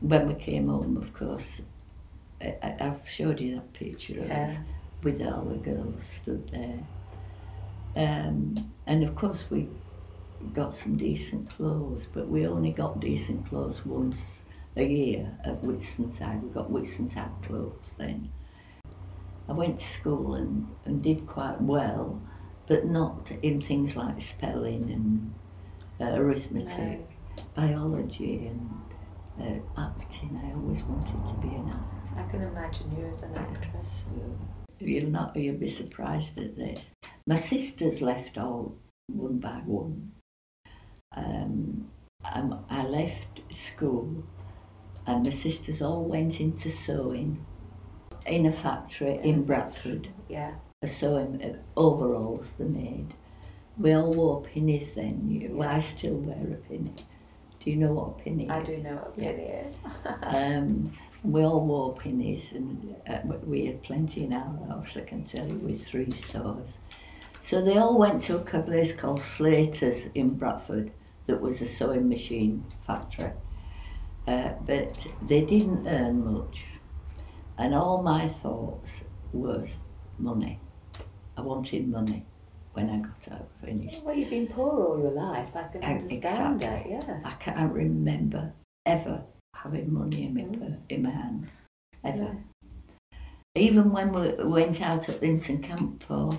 when 0.00 0.28
we 0.28 0.34
came 0.34 0.68
home, 0.68 0.96
of 0.96 1.12
course, 1.12 1.60
I, 2.40 2.56
I've 2.80 3.06
showed 3.08 3.40
you 3.40 3.56
that 3.56 3.72
picture 3.74 4.20
of 4.22 4.28
Yeah. 4.28 4.56
With 5.02 5.20
all 5.22 5.44
the 5.44 5.56
girls 5.56 6.04
stood 6.04 6.48
there. 6.50 6.80
Um, 7.94 8.72
and 8.86 9.04
of 9.04 9.14
course, 9.14 9.44
we 9.50 9.68
got 10.54 10.74
some 10.74 10.96
decent 10.96 11.50
clothes, 11.50 12.06
but 12.12 12.28
we 12.28 12.46
only 12.46 12.72
got 12.72 13.00
decent 13.00 13.48
clothes 13.48 13.84
once 13.84 14.40
a 14.76 14.84
year 14.84 15.36
at 15.44 15.62
Whitsuntide. 15.62 16.42
We 16.42 16.48
got 16.50 16.70
Whitsuntide 16.70 17.42
clothes 17.42 17.94
then. 17.98 18.30
I 19.48 19.52
went 19.52 19.78
to 19.78 19.84
school 19.84 20.34
and, 20.34 20.66
and 20.84 21.02
did 21.02 21.26
quite 21.26 21.60
well, 21.60 22.20
but 22.66 22.86
not 22.86 23.30
in 23.42 23.60
things 23.60 23.96
like 23.96 24.20
spelling 24.20 24.90
and 24.90 25.34
uh, 26.00 26.16
arithmetic, 26.16 27.06
biology 27.54 28.46
and 28.46 28.70
uh, 29.40 29.80
acting. 29.80 30.40
I 30.44 30.54
always 30.54 30.82
wanted 30.84 31.26
to 31.26 31.34
be 31.46 31.54
an 31.54 31.68
actor. 31.68 32.20
I 32.20 32.30
can 32.30 32.42
imagine 32.42 32.96
you 32.96 33.06
as 33.06 33.22
an 33.22 33.36
actress. 33.36 34.04
You'll 34.82 35.10
not 35.10 35.36
you'll 35.36 35.56
be 35.56 35.68
surprised 35.68 36.38
at 36.38 36.56
this. 36.56 36.90
My 37.26 37.36
sisters 37.36 38.00
left 38.02 38.36
all 38.38 38.74
one 39.08 39.38
by 39.38 39.60
one. 39.64 40.12
Um, 41.14 41.88
I 42.24 42.84
left 42.84 43.40
school, 43.50 44.22
and 45.06 45.24
my 45.24 45.30
sisters 45.30 45.82
all 45.82 46.04
went 46.04 46.40
into 46.40 46.70
sewing 46.70 47.44
in 48.26 48.46
a 48.46 48.52
factory 48.52 49.18
in 49.22 49.44
Bradford. 49.44 50.08
Yeah. 50.28 50.54
A 50.82 50.88
sewing 50.88 51.42
uh, 51.42 51.56
overalls 51.78 52.54
they 52.58 52.64
made. 52.64 53.14
We 53.78 53.92
all 53.92 54.12
wore 54.12 54.42
pinnies 54.42 54.94
then. 54.94 55.28
You, 55.30 55.56
well, 55.56 55.68
I 55.68 55.78
still 55.78 56.16
wear 56.16 56.36
a 56.36 56.56
pinny. 56.68 56.92
Do 57.60 57.70
you 57.70 57.76
know 57.76 57.92
what 57.92 58.20
a 58.20 58.22
pinny 58.22 58.48
I 58.50 58.60
is? 58.60 58.66
do 58.68 58.76
know 58.78 58.94
what 58.96 59.14
Yeah. 59.16 59.30
Penny 59.32 59.42
is. 59.44 59.80
Um, 60.22 60.92
we 61.22 61.42
all 61.44 61.64
wore 61.64 61.94
pinnies 61.94 62.52
and 62.52 62.94
uh, 63.08 63.20
we 63.44 63.66
had 63.66 63.82
plenty 63.82 64.24
in 64.24 64.32
our 64.32 64.56
house, 64.68 64.96
I 64.96 65.02
can 65.02 65.24
tell 65.24 65.46
you, 65.46 65.54
with 65.58 65.84
three 65.86 66.10
stores. 66.10 66.78
So 67.42 67.62
they 67.62 67.76
all 67.76 67.98
went 67.98 68.22
to 68.24 68.36
a 68.36 68.62
place 68.62 68.92
called 68.92 69.20
Slater's 69.22 70.06
in 70.14 70.30
Bradford 70.30 70.92
that 71.26 71.40
was 71.40 71.60
a 71.60 71.66
sewing 71.66 72.08
machine 72.08 72.64
factory. 72.86 73.30
Uh, 74.26 74.50
but 74.66 75.06
they 75.26 75.42
didn't 75.42 75.86
earn 75.86 76.24
much. 76.24 76.64
And 77.58 77.74
all 77.74 78.02
my 78.02 78.28
thoughts 78.28 78.90
was 79.32 79.68
money. 80.18 80.60
I 81.36 81.40
wanted 81.42 81.88
money 81.88 82.24
when 82.72 82.88
I 82.88 82.98
got 82.98 83.38
out 83.40 83.48
finished. 83.64 84.02
well, 84.04 84.16
you've 84.16 84.30
been 84.30 84.46
poor 84.46 84.86
all 84.86 84.98
your 84.98 85.10
life. 85.12 85.48
I 85.54 85.64
can 85.64 85.82
Uh, 85.82 85.86
understand 85.86 86.62
exactly. 86.62 86.92
it. 86.94 87.02
Yes. 87.06 87.24
I 87.24 87.30
can't 87.32 87.72
remember 87.72 88.52
ever 88.86 89.22
having 89.62 89.92
money 89.92 90.24
in 90.26 90.34
my, 90.34 90.42
Mm. 90.42 90.78
in 90.88 91.02
my 91.02 91.10
hand, 91.10 91.48
ever. 92.04 92.18
Yeah. 92.18 92.34
Even 93.54 93.92
when 93.92 94.12
we 94.12 94.32
went 94.44 94.80
out 94.80 95.08
at 95.08 95.20
Linton 95.22 95.58
Camp 95.62 96.02
for, 96.04 96.30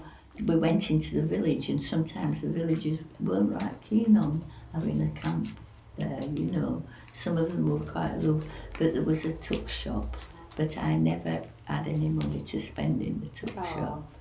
we 0.43 0.55
went 0.55 0.89
into 0.89 1.15
the 1.21 1.27
village 1.27 1.69
and 1.69 1.81
sometimes 1.81 2.41
the 2.41 2.49
villagers 2.49 2.99
weren't 3.19 3.51
right 3.61 3.81
keen 3.81 4.17
on 4.17 4.43
having 4.73 5.01
a 5.01 5.19
camp 5.19 5.47
there, 5.97 6.21
you 6.35 6.45
know. 6.51 6.83
Some 7.13 7.37
of 7.37 7.51
them 7.51 7.69
were 7.69 7.85
quite 7.85 8.17
low, 8.19 8.41
but 8.79 8.93
there 8.93 9.03
was 9.03 9.25
a 9.25 9.33
tuck 9.33 9.69
shop, 9.69 10.17
but 10.57 10.75
I 10.77 10.95
never 10.95 11.43
had 11.65 11.87
any 11.87 12.09
money 12.09 12.41
to 12.47 12.59
spend 12.59 13.01
in 13.03 13.19
the 13.21 13.27
tuck 13.27 13.63
shop. 13.67 14.11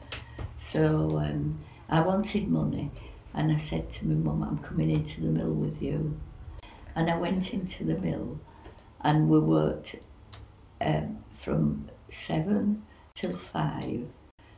So 0.61 1.19
um, 1.19 1.59
I 1.89 2.01
wanted 2.01 2.49
money, 2.49 2.91
and 3.33 3.51
I 3.51 3.57
said 3.57 3.91
to 3.93 4.07
my 4.07 4.15
mum, 4.15 4.43
I'm 4.43 4.59
coming 4.59 4.91
into 4.91 5.23
the 5.23 5.29
mill 5.29 5.53
with 5.55 5.81
you. 5.83 6.21
And 6.95 7.11
I 7.11 7.17
went 7.17 7.55
into 7.55 7.85
the 7.85 7.97
mill, 7.97 8.39
and 9.03 9.29
we 9.29 9.39
worked 9.39 9.97
um, 10.81 11.25
from 11.35 11.89
seven 12.11 12.83
till 13.15 13.37
five 13.37 14.07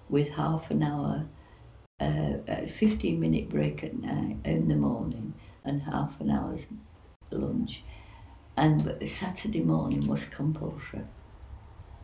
with 0.08 0.28
half 0.30 0.70
an 0.70 0.82
hour, 0.82 1.26
uh, 2.00 2.34
a 2.48 2.66
15 2.66 3.18
minute 3.18 3.48
break 3.48 3.82
at 3.82 4.00
night 4.00 4.36
in 4.44 4.68
the 4.68 4.76
morning 4.76 5.34
and 5.64 5.82
half 5.82 6.20
an 6.20 6.30
hour's 6.30 6.66
lunch. 7.30 7.82
And 8.56 8.84
but 8.84 9.00
the 9.00 9.06
Saturday 9.06 9.62
morning 9.62 10.06
was 10.06 10.24
compulsory. 10.26 11.02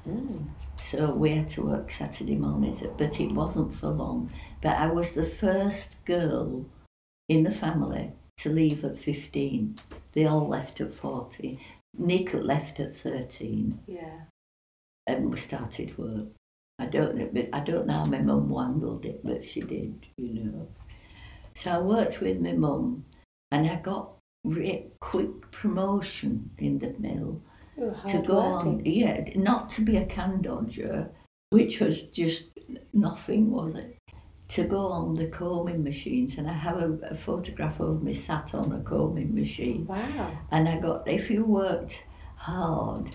Mm. 0.08 0.48
So 0.82 1.12
we 1.12 1.30
had 1.30 1.50
to 1.50 1.62
work 1.62 1.90
Saturday 1.90 2.36
mornings, 2.36 2.82
but 2.96 3.20
it 3.20 3.32
wasn't 3.32 3.74
for 3.74 3.88
long. 3.88 4.32
But 4.62 4.76
I 4.76 4.86
was 4.86 5.12
the 5.12 5.26
first 5.26 5.96
girl 6.04 6.64
in 7.28 7.44
the 7.44 7.52
family 7.52 8.12
to 8.38 8.48
leave 8.48 8.84
at 8.84 8.98
15. 8.98 9.76
They 10.12 10.24
all 10.24 10.48
left 10.48 10.80
at 10.80 10.94
14. 10.94 11.60
Nick 11.94 12.32
left 12.34 12.80
at 12.80 12.96
13 12.96 13.80
Yeah. 13.86 14.22
and 15.06 15.30
we 15.30 15.36
started 15.36 15.96
work. 15.98 16.28
I 16.78 16.86
don't 16.86 17.16
know, 17.16 17.28
but 17.32 17.48
I 17.52 17.60
don't 17.60 17.86
know 17.86 17.94
how 17.94 18.04
my 18.06 18.20
mum 18.20 18.48
wangled 18.48 19.04
it, 19.04 19.20
but 19.22 19.44
she 19.44 19.60
did, 19.60 20.06
you 20.16 20.44
know. 20.44 20.68
So 21.54 21.70
I 21.70 21.78
worked 21.78 22.20
with 22.20 22.40
my 22.40 22.52
mum, 22.52 23.04
and 23.52 23.68
I 23.68 23.76
got 23.76 24.12
re- 24.44 24.86
quick 25.00 25.50
promotion 25.50 26.50
in 26.58 26.78
the 26.78 26.94
mill 26.98 27.42
oh, 27.78 27.94
to 28.08 28.22
go 28.22 28.38
on. 28.38 28.82
Yeah, 28.86 29.28
not 29.34 29.68
to 29.70 29.82
be 29.82 29.98
a 29.98 30.06
can 30.06 30.40
dodger, 30.40 31.10
which 31.50 31.80
was 31.80 32.02
just 32.04 32.46
nothing, 32.94 33.50
was 33.50 33.74
it? 33.74 33.98
To 34.50 34.64
go 34.64 34.78
on 34.78 35.14
the 35.14 35.28
combing 35.28 35.84
machines, 35.84 36.36
and 36.36 36.50
I 36.50 36.54
have 36.54 36.78
a, 36.78 36.92
a 37.10 37.14
photograph 37.14 37.78
of 37.78 38.02
me 38.02 38.14
sat 38.14 38.52
on 38.52 38.72
a 38.72 38.80
combing 38.80 39.32
machine. 39.32 39.86
Wow. 39.86 40.36
And 40.50 40.68
I 40.68 40.78
got, 40.80 41.06
if 41.06 41.30
you 41.30 41.44
worked 41.44 42.02
hard 42.34 43.14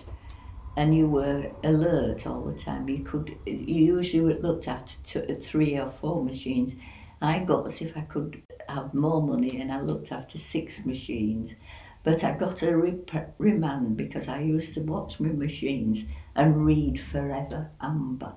and 0.78 0.96
you 0.96 1.08
were 1.08 1.50
alert 1.62 2.26
all 2.26 2.42
the 2.44 2.58
time, 2.58 2.88
you 2.88 3.04
could, 3.04 3.36
you 3.44 3.96
usually 3.96 4.34
looked 4.40 4.66
after 4.66 4.94
two, 5.04 5.36
three 5.36 5.78
or 5.78 5.90
four 5.90 6.24
machines. 6.24 6.74
I 7.20 7.40
got 7.40 7.66
as 7.66 7.82
if 7.82 7.96
I 7.96 8.02
could 8.02 8.42
have 8.68 8.94
more 8.94 9.22
money 9.22 9.60
and 9.60 9.70
I 9.70 9.80
looked 9.80 10.12
after 10.12 10.38
six 10.38 10.86
machines. 10.86 11.54
But 12.02 12.24
I 12.24 12.32
got 12.32 12.62
a 12.62 12.76
rep- 12.76 13.34
remand 13.38 13.96
because 13.96 14.28
I 14.28 14.40
used 14.40 14.74
to 14.74 14.80
watch 14.80 15.18
my 15.18 15.30
machines 15.30 16.04
and 16.34 16.64
read 16.64 17.00
Forever 17.00 17.70
Amber, 17.80 18.32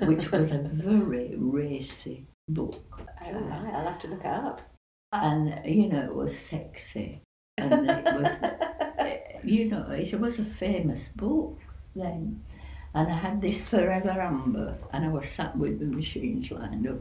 which 0.00 0.30
was 0.30 0.50
a 0.50 0.58
very 0.58 1.34
racy 1.36 2.26
book. 2.48 3.02
Oh, 3.24 3.32
right. 3.32 3.74
I'll 3.74 3.86
have 3.86 4.00
to 4.00 4.08
look 4.08 4.20
it 4.20 4.26
up. 4.26 4.60
And, 5.12 5.60
you 5.64 5.88
know, 5.88 6.04
it 6.04 6.14
was 6.14 6.38
sexy. 6.38 7.22
And 7.56 7.88
it 7.88 8.04
was 8.04 8.38
you 9.44 9.66
know, 9.66 9.90
it 9.90 10.18
was 10.18 10.38
a 10.38 10.44
famous 10.44 11.08
book 11.08 11.58
then. 11.94 12.42
And 12.94 13.08
I 13.08 13.14
had 13.14 13.40
this 13.40 13.60
Forever 13.62 14.10
Amber, 14.10 14.76
and 14.92 15.04
I 15.04 15.08
was 15.08 15.28
sat 15.28 15.56
with 15.56 15.78
the 15.78 15.86
machines 15.86 16.50
lined 16.50 16.88
up, 16.88 16.98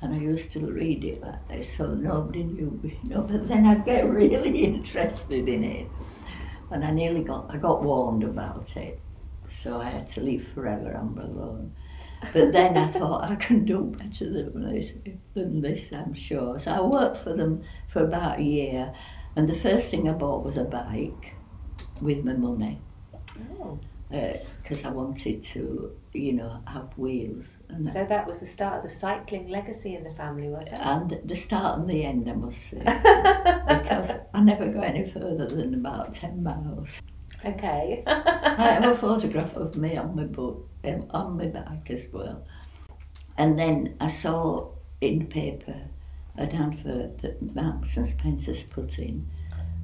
and 0.00 0.14
I 0.14 0.18
used 0.18 0.50
to 0.52 0.60
read 0.60 1.04
it 1.04 1.20
like 1.20 1.46
this, 1.48 1.76
so 1.76 1.94
nobody 1.94 2.42
knew, 2.42 2.80
you 2.82 2.98
know. 3.08 3.22
But 3.22 3.46
then 3.46 3.66
I'd 3.66 3.84
get 3.84 4.08
really 4.08 4.64
interested 4.64 5.48
in 5.48 5.64
it, 5.64 5.88
and 6.70 6.84
I 6.84 6.90
nearly 6.90 7.22
got, 7.22 7.46
I 7.50 7.58
got 7.58 7.82
warned 7.82 8.24
about 8.24 8.76
it, 8.76 8.98
so 9.62 9.78
I 9.78 9.90
had 9.90 10.08
to 10.08 10.20
leave 10.20 10.48
Forever 10.54 10.96
Amber 10.96 11.22
alone. 11.22 11.72
But 12.32 12.52
then 12.52 12.76
I 12.76 12.86
thought 12.88 13.30
I 13.30 13.36
can 13.36 13.64
do 13.64 13.94
better 13.98 14.30
than 14.32 14.72
this, 14.74 14.92
than 15.34 15.60
this, 15.60 15.92
I'm 15.92 16.14
sure. 16.14 16.58
So 16.58 16.70
I 16.70 16.80
worked 16.80 17.18
for 17.18 17.34
them 17.34 17.62
for 17.88 18.04
about 18.04 18.38
a 18.38 18.42
year, 18.42 18.92
and 19.36 19.48
the 19.48 19.54
first 19.54 19.88
thing 19.88 20.08
I 20.08 20.12
bought 20.12 20.44
was 20.44 20.56
a 20.56 20.64
bike 20.64 21.34
with 22.02 22.24
my 22.24 22.32
money 22.32 22.80
Oh. 23.60 23.78
Uh, 24.12 24.34
because 24.62 24.84
I 24.84 24.90
wanted 24.90 25.42
to, 25.42 25.90
you 26.12 26.32
know, 26.34 26.60
have 26.68 26.96
wheels. 26.96 27.48
And, 27.68 27.84
So 27.84 28.04
that 28.04 28.24
was 28.24 28.38
the 28.38 28.46
start 28.46 28.76
of 28.76 28.82
the 28.84 28.88
cycling 28.88 29.48
legacy 29.48 29.96
in 29.96 30.04
the 30.04 30.12
family, 30.12 30.48
was 30.48 30.68
it? 30.68 30.74
and 30.74 31.20
the 31.24 31.34
start 31.34 31.80
and 31.80 31.90
the 31.90 32.04
end, 32.04 32.28
I 32.30 32.34
must 32.34 32.70
say, 32.70 32.78
because 33.68 34.12
I 34.32 34.40
never 34.42 34.68
got 34.72 34.84
any 34.84 35.10
further 35.10 35.46
than 35.46 35.74
about 35.74 36.14
10 36.14 36.40
miles. 36.42 37.02
Okay. 37.44 38.04
I 38.06 38.78
have 38.80 38.84
a 38.84 38.96
photograph 39.06 39.56
of 39.56 39.76
me 39.76 39.96
on 39.96 40.14
my 40.14 40.24
book, 40.24 40.68
on 41.10 41.36
my 41.36 41.46
back 41.46 41.90
as 41.90 42.06
well. 42.12 42.44
And 43.38 43.56
then 43.58 43.96
I 44.00 44.08
saw 44.08 44.70
in 45.00 45.18
the 45.20 45.24
paper 45.26 45.76
an 46.36 46.50
advert 46.50 47.18
that 47.18 47.54
Marks 47.54 47.96
and 47.96 48.06
Spencer's 48.06 48.62
put 48.64 48.98
in 48.98 49.26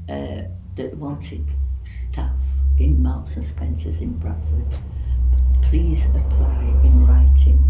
uh, 0.09 0.43
that 0.77 0.97
wanted 0.97 1.47
staff 1.85 2.31
in 2.79 3.03
Marks 3.03 3.37
and 3.37 3.45
Spencer's 3.45 4.01
in 4.01 4.13
Bradford. 4.13 4.79
Please 5.63 6.05
apply 6.07 6.63
in 6.85 7.07
writing. 7.07 7.63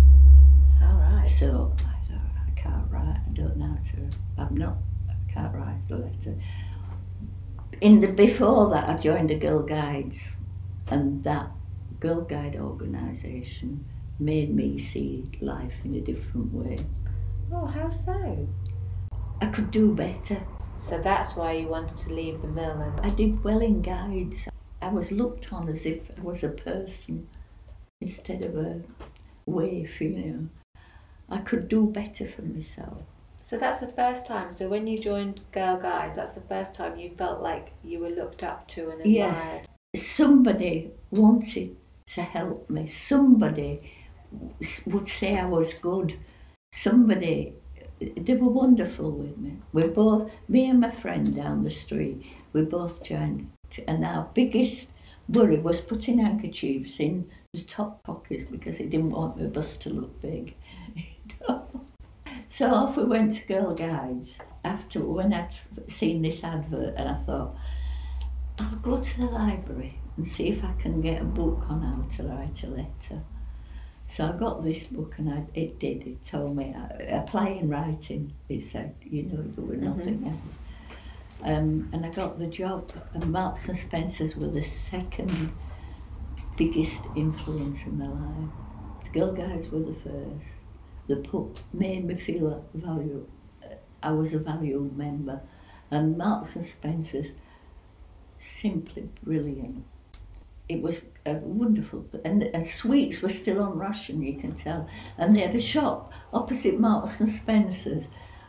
All 0.83 0.95
right. 0.95 1.29
So 1.29 1.73
I 1.79 2.12
thought, 2.12 2.33
I 2.47 2.51
can't 2.61 2.90
write, 2.90 3.18
I 3.29 3.33
don't 3.33 3.57
know 3.57 3.66
how 3.66 3.90
to, 3.90 4.16
I'm 4.38 4.57
not, 4.57 4.77
I 5.09 5.33
can't 5.33 5.55
write 5.55 5.87
the 5.88 5.97
letter. 5.97 6.35
In 7.81 8.01
the, 8.01 8.09
before 8.09 8.71
that, 8.71 8.88
I 8.88 8.97
joined 8.99 9.31
the 9.31 9.37
Girl 9.37 9.62
Guides, 9.62 10.23
and 10.88 11.25
that 11.25 11.51
Girl 12.03 12.23
Guide 12.23 12.57
organisation 12.57 13.85
made 14.19 14.53
me 14.53 14.77
see 14.77 15.31
life 15.41 15.77
in 15.85 15.95
a 15.95 16.01
different 16.01 16.53
way. 16.53 16.77
Oh, 17.53 17.65
how 17.65 17.91
so? 17.91 18.49
I 19.41 19.47
could 19.47 19.71
do 19.71 19.95
better. 19.95 20.43
So 20.77 21.01
that's 21.01 21.37
why 21.37 21.53
you 21.53 21.69
wanted 21.69 21.97
to 21.99 22.12
leave 22.12 22.43
the 22.43 22.49
mill 22.49 22.73
and 22.73 23.01
I 23.03 23.11
did 23.11 23.45
well 23.45 23.61
in 23.61 23.83
guides. 23.83 24.49
I 24.81 24.88
was 24.88 25.12
looked 25.12 25.53
on 25.53 25.69
as 25.69 25.87
if 25.87 26.01
I 26.19 26.21
was 26.23 26.43
a 26.43 26.49
person 26.49 27.29
instead 28.01 28.43
of 28.43 28.57
a 28.57 28.83
waif, 29.47 30.01
you 30.01 30.09
know. 30.09 30.49
I 31.31 31.38
could 31.38 31.69
do 31.69 31.87
better 31.87 32.27
for 32.27 32.43
myself. 32.43 33.03
So 33.38 33.57
that's 33.59 33.79
the 33.79 33.93
first 33.93 34.27
time. 34.27 34.51
So 34.51 34.69
when 34.69 34.88
you 34.88 34.99
joined 34.99 35.41
Girl 35.53 35.77
Guides, 35.77 36.17
that's 36.17 36.33
the 36.33 36.41
first 36.41 36.75
time 36.75 36.99
you 36.99 37.12
felt 37.17 37.41
like 37.43 37.71
you 37.85 38.01
were 38.01 38.11
looked 38.11 38.43
up 38.43 38.67
to 38.69 38.91
and 38.91 39.01
admired. 39.03 39.69
Yes. 39.95 40.05
Somebody 40.05 40.91
wanted 41.12 41.77
to 42.07 42.23
help 42.23 42.69
me. 42.71 42.87
Somebody 42.87 43.93
would 44.87 45.09
say 45.09 45.38
I 45.38 45.47
was 45.47 45.75
good. 45.75 46.19
Somebody, 46.75 47.55
they 48.01 48.35
were 48.35 48.51
wonderful 48.51 49.11
with 49.11 49.37
me. 49.37 49.59
We 49.73 49.88
both, 49.88 50.31
me 50.49 50.69
and 50.69 50.81
my 50.81 50.91
friend 50.91 51.35
down 51.35 51.65
the 51.65 51.71
street, 51.71 52.27
we 52.53 52.62
both 52.62 53.03
joined. 53.03 53.51
And 53.87 54.05
our 54.05 54.29
biggest 54.35 54.88
worry 55.29 55.59
was 55.59 55.81
putting 55.81 56.19
handkerchiefs 56.19 57.01
in 57.01 57.31
the 57.53 57.62
top 57.62 58.03
pockets 58.03 58.45
because 58.45 58.79
he 58.79 58.85
didn't 58.85 59.11
want 59.11 59.38
my 59.38 59.47
bust 59.47 59.83
to 59.83 59.91
look 59.91 60.21
big. 60.21 60.55
so 62.51 62.67
off 62.67 62.97
we 62.97 63.05
went 63.05 63.35
to 63.35 63.47
Girl 63.47 63.75
Guides 63.75 64.37
after 64.65 65.01
when 65.01 65.33
I'd 65.33 65.55
seen 65.88 66.23
this 66.23 66.45
advert 66.45 66.95
and 66.97 67.09
I 67.09 67.15
thought, 67.15 67.57
I'll 68.59 68.77
go 68.77 69.01
to 69.01 69.21
the 69.21 69.27
library 69.27 69.99
and 70.16 70.27
see 70.27 70.48
if 70.48 70.64
I 70.64 70.72
can 70.81 71.01
get 71.01 71.22
a 71.22 71.25
book 71.25 71.64
on 71.68 71.83
how 71.83 72.16
to 72.16 72.29
write 72.29 72.62
a 72.64 72.66
letter. 72.68 73.22
So 74.11 74.27
I 74.27 74.33
got 74.33 74.62
this 74.62 74.85
book 74.85 75.14
and 75.18 75.31
I, 75.33 75.44
it 75.55 75.79
did. 75.79 76.07
It 76.07 76.25
told 76.27 76.57
me 76.57 76.75
uh, 76.75 77.16
apply 77.22 77.48
in 77.48 77.70
writing. 77.70 78.33
It 78.48 78.64
said, 78.64 78.94
you 79.03 79.22
know, 79.22 79.42
there 79.57 79.64
were 79.64 79.77
nothing 79.77 80.25
else. 80.27 80.57
Um, 81.42 81.88
and 81.92 82.05
I 82.05 82.11
got 82.11 82.38
the 82.38 82.46
job. 82.46 82.92
And 83.14 83.33
Marks 83.33 83.68
and 83.68 83.77
Spencers 83.77 84.37
were 84.37 84.48
the 84.48 84.62
second 84.62 85.53
biggest 86.57 87.05
influence 87.16 87.79
in 87.87 87.98
my 87.98 88.09
life. 88.09 88.51
The 89.05 89.18
Girl 89.18 89.33
Guides 89.33 89.70
were 89.70 89.81
the 89.81 89.94
first. 89.94 90.46
The 91.09 91.16
put 91.16 91.62
made 91.72 92.05
me 92.05 92.16
feel 92.16 92.64
value. 92.75 93.27
I 94.03 94.12
was 94.12 94.35
a 94.35 94.38
valued 94.38 94.96
member, 94.96 95.40
and 95.90 96.18
Marks 96.18 96.57
and 96.57 96.66
Spencers 96.66 97.29
simply 98.38 99.09
brilliant. 99.22 99.85
It 100.73 100.81
was 100.81 101.01
uh, 101.27 101.35
wonderful, 101.43 102.07
and, 102.25 102.43
and 102.43 102.67
sweets 102.67 103.21
were 103.21 103.29
still 103.29 103.63
on 103.63 103.79
ration, 103.79 104.23
you 104.23 104.41
can 104.41 104.53
tell. 104.53 104.89
And 105.19 105.37
they 105.37 105.41
had 105.41 105.55
a 105.55 105.61
shop 105.61 106.11
opposite 106.33 106.81
Marks 106.81 107.21
and 107.21 107.31
Spencers, 107.31 108.05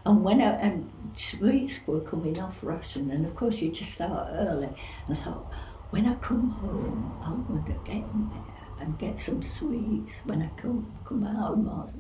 and 0.06 0.24
when 0.24 0.42
I, 0.42 0.56
and 0.56 0.90
sweets 1.16 1.82
were 1.86 2.00
coming 2.00 2.40
off 2.40 2.60
ration, 2.64 3.12
and 3.12 3.26
of 3.26 3.36
course 3.36 3.62
you 3.62 3.72
to 3.72 3.84
start 3.84 4.30
early. 4.32 4.70
And 5.08 5.18
I 5.18 5.20
thought, 5.20 5.52
when 5.90 6.08
I 6.08 6.16
come 6.16 6.50
home, 6.50 7.14
I'm 7.24 7.44
going 7.46 7.64
to 7.66 7.72
get 7.84 7.98
in 7.98 8.30
there 8.32 8.44
and 8.80 8.98
get 8.98 9.20
some 9.20 9.44
sweets 9.44 10.22
when 10.24 10.42
I 10.42 10.62
come 10.62 10.92
come 11.06 11.26
out 11.26 11.58
Marks. 11.58 11.94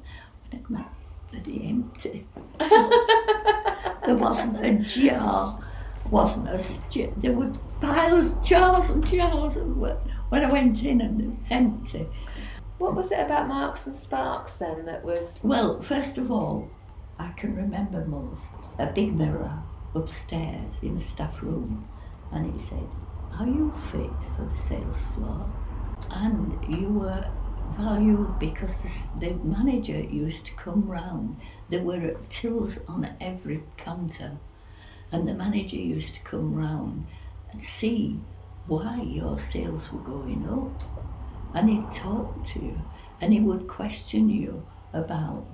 When 0.49 0.61
I 0.61 0.63
come 0.65 0.77
out, 0.77 0.93
bloody 1.31 1.67
empty. 1.67 2.25
there 4.05 4.15
wasn't 4.15 4.65
a 4.65 4.73
jar 4.79 5.59
wasn't 6.09 6.47
a 6.47 7.11
there 7.17 7.33
were 7.33 7.51
piles, 7.81 8.31
of 8.31 8.43
jars 8.43 8.89
and 8.89 9.05
jars 9.05 9.55
of 9.55 9.77
when 9.77 9.97
when 10.33 10.43
I 10.43 10.51
went 10.51 10.83
in 10.83 10.99
and 10.99 11.37
it's 11.39 11.51
empty. 11.51 12.07
What 12.79 12.95
was 12.95 13.11
it 13.11 13.19
about 13.19 13.47
Marks 13.47 13.85
and 13.85 13.95
Sparks 13.95 14.57
then 14.57 14.83
that 14.87 15.05
was? 15.05 15.39
Well, 15.43 15.79
first 15.79 16.17
of 16.17 16.31
all, 16.31 16.71
I 17.19 17.29
can 17.33 17.55
remember 17.55 18.03
most 18.05 18.73
a 18.79 18.87
big 18.87 19.13
mirror 19.15 19.61
upstairs 19.93 20.81
in 20.81 20.95
the 20.95 21.03
staff 21.03 21.43
room, 21.43 21.87
and 22.31 22.51
it 22.51 22.59
said, 22.59 22.87
"Are 23.39 23.45
you 23.45 23.71
fit 23.91 24.09
for 24.35 24.45
the 24.45 24.57
sales 24.57 25.01
floor?" 25.13 25.47
And 26.09 26.57
you 26.67 26.89
were 26.89 27.25
valued 27.77 28.39
because 28.39 28.75
the, 28.79 28.89
the 29.19 29.35
manager 29.43 30.01
used 30.01 30.47
to 30.47 30.53
come 30.55 30.89
round. 30.89 31.37
There 31.69 31.83
were 31.83 32.17
tills 32.29 32.79
on 32.87 33.07
every 33.21 33.61
counter, 33.77 34.39
and 35.11 35.27
the 35.27 35.35
manager 35.35 35.75
used 35.75 36.15
to 36.15 36.21
come 36.21 36.55
round 36.55 37.05
and 37.51 37.61
see 37.61 38.19
why 38.67 39.01
your 39.01 39.39
sales 39.39 39.91
were 39.91 39.99
going 39.99 40.47
up. 40.47 40.83
And 41.55 41.69
he'd 41.69 41.91
talk 41.93 42.47
to 42.47 42.59
you, 42.59 42.81
and 43.21 43.31
he 43.31 43.39
would 43.39 43.67
question 43.67 44.29
you 44.29 44.65
about 44.93 45.45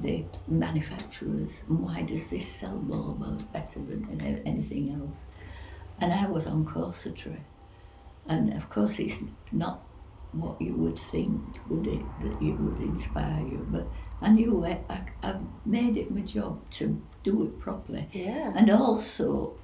the 0.00 0.24
manufacturers 0.48 1.52
and 1.68 1.80
why 1.80 2.02
does 2.02 2.26
this 2.28 2.46
sell 2.46 2.76
more, 2.78 3.14
better 3.52 3.78
than 3.78 4.20
anything 4.44 4.90
else. 4.90 5.16
And 6.00 6.12
I 6.12 6.26
was 6.26 6.46
on 6.46 6.64
corsetry. 6.64 7.38
And 8.26 8.52
of 8.54 8.68
course, 8.70 8.98
it's 8.98 9.20
not 9.52 9.84
what 10.32 10.60
you 10.60 10.74
would 10.74 10.98
think, 10.98 11.40
would 11.68 11.86
it, 11.86 12.02
that 12.22 12.42
it 12.42 12.52
would 12.58 12.80
inspire 12.80 13.40
you. 13.40 13.66
But 13.70 13.86
I 14.20 14.30
knew 14.30 14.64
I, 14.64 14.80
I, 14.88 15.00
I 15.22 15.36
made 15.64 15.96
it 15.96 16.10
my 16.10 16.22
job 16.22 16.58
to 16.72 17.00
do 17.22 17.44
it 17.44 17.60
properly. 17.60 18.08
Yeah. 18.12 18.52
And 18.56 18.70
also, 18.70 19.54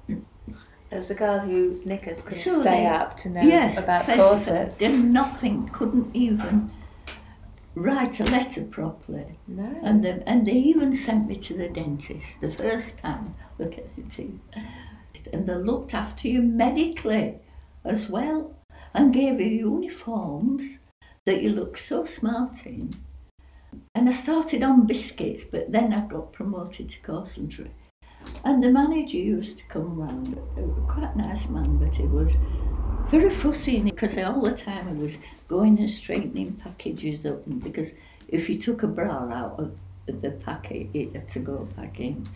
As 0.90 1.10
a 1.10 1.14
girl 1.14 1.38
whose 1.38 1.86
knickers 1.86 2.20
couldn't 2.20 2.42
So 2.42 2.60
stay 2.62 2.86
up 2.86 3.16
to 3.18 3.30
know 3.30 3.42
yes, 3.42 3.78
about 3.78 4.06
fe- 4.06 4.16
corsets. 4.16 4.76
Did 4.78 5.04
nothing, 5.04 5.68
couldn't 5.68 6.14
even 6.14 6.70
write 7.76 8.18
a 8.18 8.24
letter 8.24 8.64
properly. 8.64 9.38
No. 9.46 9.78
And 9.82 10.02
they, 10.04 10.22
and 10.26 10.46
they 10.46 10.52
even 10.52 10.92
sent 10.92 11.28
me 11.28 11.36
to 11.36 11.54
the 11.56 11.68
dentist 11.68 12.40
the 12.40 12.52
first 12.52 12.98
time. 12.98 13.36
Look 13.58 13.78
at 13.78 13.94
the 13.94 14.02
teeth. 14.02 14.40
And 15.32 15.46
they 15.46 15.54
looked 15.54 15.94
after 15.94 16.26
you 16.26 16.42
medically 16.42 17.38
as 17.84 18.08
well 18.08 18.56
and 18.92 19.14
gave 19.14 19.40
you 19.40 19.46
uniforms 19.46 20.78
that 21.24 21.42
you 21.42 21.50
look 21.50 21.78
so 21.78 22.04
smart 22.04 22.66
in. 22.66 22.90
And 23.94 24.08
I 24.08 24.12
started 24.12 24.64
on 24.64 24.86
biscuits, 24.86 25.44
but 25.44 25.70
then 25.70 25.92
I 25.92 26.00
got 26.00 26.32
promoted 26.32 26.90
to 26.90 26.98
concentrate. 27.00 27.70
And 28.44 28.62
the 28.62 28.70
manager 28.70 29.18
used 29.18 29.58
to 29.58 29.64
come 29.64 29.96
round, 29.96 30.38
quite 30.88 31.14
a 31.14 31.18
nice 31.18 31.48
man, 31.48 31.76
but 31.76 31.94
he 31.94 32.04
was 32.04 32.32
very 33.08 33.30
fussy 33.30 33.80
because 33.80 34.16
all 34.18 34.40
the 34.40 34.52
time 34.52 34.88
he 34.88 35.02
was 35.02 35.18
going 35.48 35.78
and 35.78 35.90
straightening 35.90 36.52
packages 36.54 37.26
up. 37.26 37.42
Because 37.60 37.92
if 38.28 38.48
you 38.48 38.58
took 38.58 38.82
a 38.82 38.86
bra 38.86 39.28
out 39.30 39.58
of 39.58 39.76
the 40.06 40.30
packet, 40.30 40.88
it 40.94 41.14
had 41.14 41.28
to 41.30 41.38
go 41.40 41.68
back 41.76 42.00
in. 42.00 42.26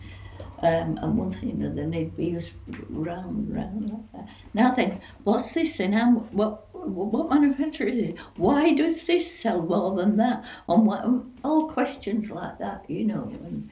Um, 0.61 0.97
and 1.01 1.17
one 1.17 1.31
thing 1.31 1.61
or 1.61 1.67
another, 1.67 1.89
they'd 1.89 2.15
be 2.15 2.27
used 2.27 2.53
round, 2.89 3.53
round 3.53 3.89
like 3.89 4.11
that. 4.13 4.29
Now 4.53 4.73
then, 4.73 5.01
what's 5.23 5.53
this 5.53 5.79
and 5.79 5.93
how, 5.93 6.11
what, 6.31 6.73
what 6.73 7.29
manufacturer 7.29 7.87
is 7.87 8.09
it? 8.09 8.15
Why 8.37 8.73
does 8.73 9.03
this 9.03 9.39
sell 9.39 9.63
more 9.63 9.95
than 9.95 10.15
that? 10.15 10.43
And 10.67 10.85
what, 10.85 11.05
all 11.43 11.69
questions 11.69 12.29
like 12.29 12.57
that, 12.59 12.89
you 12.89 13.05
know. 13.05 13.31
And 13.43 13.69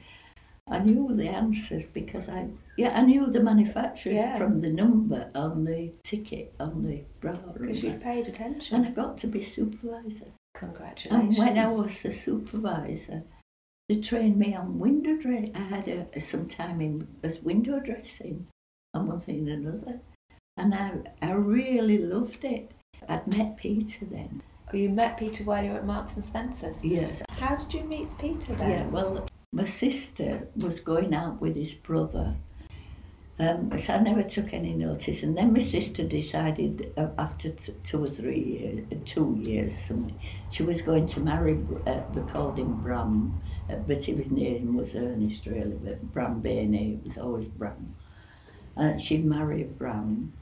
I 0.66 0.78
knew 0.78 1.14
the 1.14 1.28
answers 1.28 1.84
because 1.92 2.28
I, 2.28 2.48
yeah, 2.78 2.98
I 2.98 3.02
knew 3.02 3.26
the 3.30 3.40
manufacturers 3.40 4.16
Yeah. 4.16 4.38
from 4.38 4.60
the 4.62 4.70
number 4.70 5.30
on 5.34 5.64
the 5.64 5.92
ticket 6.04 6.54
on 6.58 6.82
the 6.82 7.04
bra. 7.20 7.32
Because 7.52 7.82
you 7.82 7.92
paid 7.94 8.28
attention. 8.28 8.76
and 8.76 8.86
I 8.86 8.90
got 8.90 9.18
to 9.18 9.26
be 9.26 9.42
supervisor. 9.42 10.32
Congratulations. 10.54 11.36
And 11.36 11.46
when 11.46 11.58
I 11.58 11.66
was 11.66 12.00
the 12.02 12.10
supervisor, 12.10 13.24
they 13.88 14.00
trained 14.00 14.38
me 14.38 14.54
on 14.54 14.78
window 14.78 15.16
dress. 15.16 15.50
I 15.54 15.58
had 15.58 15.88
a, 15.88 16.20
some 16.20 16.48
time 16.48 16.80
in 16.80 17.08
as 17.22 17.40
window 17.42 17.78
dressing 17.80 18.46
and 18.94 19.06
one 19.08 19.20
thing 19.20 19.48
and 19.48 19.66
another. 19.66 20.00
And 20.56 20.74
I, 20.74 20.92
I 21.20 21.32
really 21.32 21.98
loved 21.98 22.44
it. 22.44 22.70
I'd 23.06 23.26
met 23.36 23.58
Peter 23.58 24.06
then. 24.06 24.42
Oh, 24.72 24.76
you 24.76 24.88
met 24.88 25.18
Peter 25.18 25.44
while 25.44 25.62
you 25.62 25.72
were 25.72 25.76
at 25.78 25.84
Marks 25.86 26.14
and 26.14 26.24
Spencer's. 26.24 26.82
Yes. 26.82 27.20
How 27.28 27.54
did 27.56 27.74
you 27.74 27.84
meet 27.84 28.08
Peter 28.18 28.54
then? 28.54 28.70
Yeah, 28.70 28.86
well, 28.86 29.26
my 29.54 29.64
sister 29.64 30.48
was 30.56 30.80
going 30.80 31.14
out 31.14 31.40
with 31.40 31.54
his 31.54 31.74
brother. 31.74 32.34
Um, 33.38 33.70
so 33.78 33.94
I 33.94 33.98
never 34.00 34.22
took 34.24 34.52
any 34.52 34.74
notice. 34.74 35.22
And 35.22 35.36
then 35.36 35.52
my 35.52 35.60
sister 35.60 36.02
decided 36.02 36.92
uh, 36.96 37.08
after 37.18 37.50
t- 37.50 37.74
two 37.84 38.02
or 38.04 38.08
three 38.08 38.40
years, 38.40 38.86
uh, 38.92 38.96
two 39.04 39.38
years, 39.40 39.76
something, 39.78 40.18
she 40.50 40.64
was 40.64 40.82
going 40.82 41.06
to 41.08 41.20
marry, 41.20 41.58
uh, 41.86 42.00
we 42.14 42.22
called 42.32 42.58
him 42.58 42.82
Bram, 42.82 43.40
uh, 43.70 43.76
but 43.76 44.04
his 44.04 44.28
was 44.28 44.94
Ernest 44.94 45.46
really, 45.46 45.78
but 45.84 46.02
Bram 46.12 46.42
Bainey, 46.42 46.98
it 46.98 47.06
was 47.06 47.18
always 47.18 47.48
Bram. 47.48 47.94
And 48.76 49.00
she'd 49.00 49.24
marry 49.24 49.64
Bram. 49.64 50.32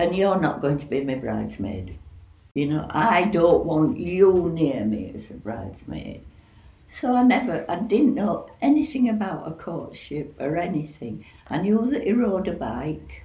And 0.00 0.16
you're 0.16 0.40
not 0.40 0.62
going 0.62 0.78
to 0.78 0.86
be 0.86 1.04
my 1.04 1.14
bridesmaid. 1.14 1.96
You 2.54 2.66
know, 2.66 2.86
I 2.90 3.24
don't 3.24 3.66
want 3.66 3.98
you 3.98 4.50
near 4.52 4.84
me 4.84 5.12
as 5.14 5.30
a 5.30 5.34
bridesmaid. 5.34 6.24
So 6.90 7.14
I 7.14 7.22
never, 7.22 7.64
I 7.68 7.76
didn't 7.80 8.14
know 8.14 8.48
anything 8.62 9.08
about 9.08 9.46
a 9.46 9.52
courtship 9.52 10.34
or 10.40 10.56
anything. 10.56 11.24
I 11.48 11.58
knew 11.58 11.86
that 11.90 12.04
he 12.04 12.12
rode 12.12 12.48
a 12.48 12.52
bike, 12.52 13.22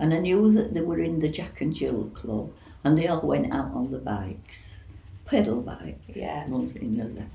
and 0.00 0.12
I 0.12 0.18
knew 0.18 0.50
that 0.52 0.74
they 0.74 0.80
were 0.80 1.00
in 1.00 1.20
the 1.20 1.28
Jack 1.28 1.60
and 1.60 1.74
Jill 1.74 2.10
club, 2.14 2.50
and 2.82 2.98
they 2.98 3.06
all 3.06 3.20
went 3.20 3.52
out 3.54 3.72
on 3.72 3.90
the 3.90 3.98
bikes, 3.98 4.76
pedal 5.26 5.60
bikes, 5.60 6.00
Yes. 6.14 6.50
one 6.50 6.70
thing 6.70 7.00
another. 7.00 7.26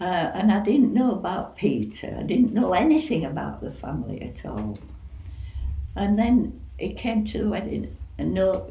Uh, 0.00 0.32
and 0.34 0.50
I 0.50 0.62
didn't 0.62 0.92
know 0.92 1.12
about 1.12 1.56
Peter. 1.56 2.16
I 2.18 2.24
didn't 2.24 2.52
know 2.52 2.72
anything 2.72 3.24
about 3.24 3.60
the 3.60 3.70
family 3.70 4.20
at 4.22 4.44
all. 4.44 4.76
And 5.94 6.18
then 6.18 6.60
it 6.78 6.96
came 6.96 7.24
to 7.26 7.38
the 7.38 7.48
wedding, 7.48 7.96
and 8.18 8.34
no, 8.34 8.68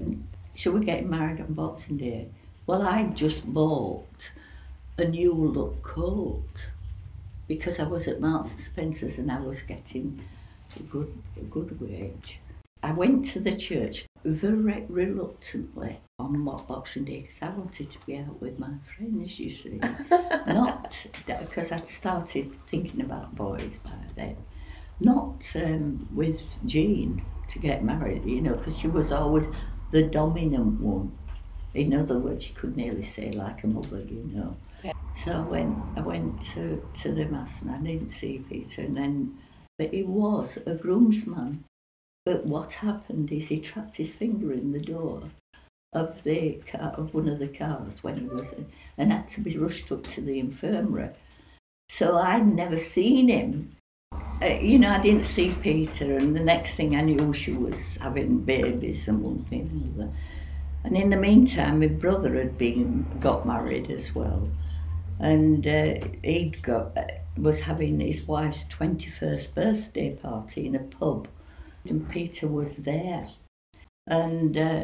should 0.54 0.74
we 0.74 0.86
get 0.86 1.06
married 1.06 1.40
on 1.40 1.54
Boxing 1.54 1.98
Day? 1.98 2.28
Well, 2.68 2.82
I 2.82 3.04
just 3.06 3.46
bought 3.46 4.32
a 4.98 5.06
new 5.06 5.34
look 5.34 5.82
coat 5.84 6.68
because 7.48 7.80
I 7.80 7.84
was 7.84 8.08
at 8.08 8.22
Marks 8.22 8.52
and 8.52 8.62
Spencer's 8.62 9.18
and 9.18 9.32
I 9.32 9.40
was 9.40 9.62
getting 9.62 10.22
a 10.76 10.84
good, 10.84 11.12
a 11.38 11.44
good 11.44 11.80
wage. 11.82 12.40
I 12.82 12.92
went 12.92 13.26
to 13.28 13.40
the 13.40 13.56
church 13.56 14.06
very 14.24 14.86
reluctantly 14.90 16.00
on 16.20 16.44
Boxing 16.44 17.06
Day 17.06 17.22
because 17.22 17.42
I 17.42 17.50
wanted 17.50 17.92
to 17.92 17.98
be 18.06 18.18
out 18.18 18.42
with 18.42 18.60
my 18.60 18.74
friends, 18.96 19.40
you 19.40 19.54
see. 19.54 19.80
Not 20.48 20.94
because 21.28 21.72
I'd 21.72 21.88
started 21.88 22.54
thinking 22.68 23.02
about 23.02 23.36
boys 23.36 23.80
by 23.84 23.92
then. 24.16 24.38
Not 25.00 25.44
um, 25.56 26.08
with 26.14 26.42
Jean 26.66 27.24
to 27.50 27.60
get 27.60 27.84
married, 27.84 28.26
you 28.26 28.42
know, 28.42 28.56
because 28.56 28.78
she 28.78 28.88
was 28.88 29.12
always 29.12 29.48
the 29.92 30.04
dominant 30.04 30.80
one. 30.80 31.18
In 31.74 31.94
other 31.94 32.20
words, 32.20 32.48
you 32.48 32.56
could 32.56 32.78
nearly 32.78 33.04
say 33.04 33.32
like 33.32 33.64
a 33.64 33.68
mother, 33.68 34.02
you 34.02 34.30
know. 34.34 34.56
So 35.18 35.32
I 35.32 35.42
went, 35.42 35.78
I 35.96 36.02
went 36.02 36.44
to, 36.54 36.84
to 37.02 37.12
the 37.12 37.26
mass 37.26 37.62
and 37.62 37.72
I 37.72 37.78
didn't 37.78 38.12
see 38.12 38.44
Peter. 38.50 38.82
And 38.82 38.98
then, 38.98 39.38
but 39.78 39.94
he 39.94 40.04
was 40.04 40.58
a 40.66 40.76
groomsman. 40.76 41.64
But 42.26 42.46
what 42.46 42.74
happened 42.74 43.32
is 43.32 43.50
he 43.50 43.60
trapped 43.60 43.98
his 43.98 44.12
finger 44.12 44.54
in 44.54 44.72
the 44.72 44.80
door 44.80 45.24
of 45.94 46.24
the 46.24 46.62
car, 46.66 46.94
of 46.98 47.14
one 47.14 47.28
of 47.28 47.40
the 47.40 47.48
cars 47.48 48.04
when 48.04 48.18
he 48.18 48.26
was, 48.26 48.56
and 48.98 49.12
had 49.12 49.30
to 49.32 49.42
be 49.42 49.58
rushed 49.58 49.92
up 49.92 50.04
to 50.04 50.22
the 50.22 50.40
infirmary. 50.40 51.10
So 51.90 52.18
I'd 52.18 52.48
never 52.48 52.78
seen 52.78 53.28
him. 53.28 53.76
Uh, 54.42 54.58
you 54.60 54.80
know, 54.80 54.90
I 54.90 55.02
didn't 55.02 55.26
see 55.26 55.56
Peter, 55.62 56.18
and 56.18 56.36
the 56.36 56.40
next 56.40 56.74
thing 56.76 56.96
I 56.96 57.02
knew, 57.02 57.34
she 57.34 57.54
was 57.54 57.76
having 58.00 58.40
babies 58.40 59.08
and 59.08 59.22
one 59.22 59.44
thing 59.46 59.70
and 59.72 59.96
another. 59.96 60.14
And 60.84 60.98
in 60.98 61.10
the 61.10 61.18
meantime, 61.18 61.80
my 61.80 61.88
brother 61.88 62.36
had 62.36 62.58
been 62.58 63.06
got 63.20 63.46
married 63.46 63.92
as 63.92 64.14
well, 64.16 64.50
and 65.20 65.66
uh, 65.68 65.96
he'd 66.24 66.62
got 66.62 66.98
uh, 66.98 67.06
was 67.38 67.62
having 67.62 68.00
his 68.00 68.24
wife's 68.24 68.66
twenty 68.66 69.10
first 69.10 69.56
birthday 69.56 70.16
party 70.16 70.68
in 70.68 70.76
a 70.76 70.80
pub, 70.80 71.28
and 71.86 72.10
Peter 72.10 72.48
was 72.48 72.76
there, 72.76 73.30
and. 74.08 74.58
Uh, 74.58 74.84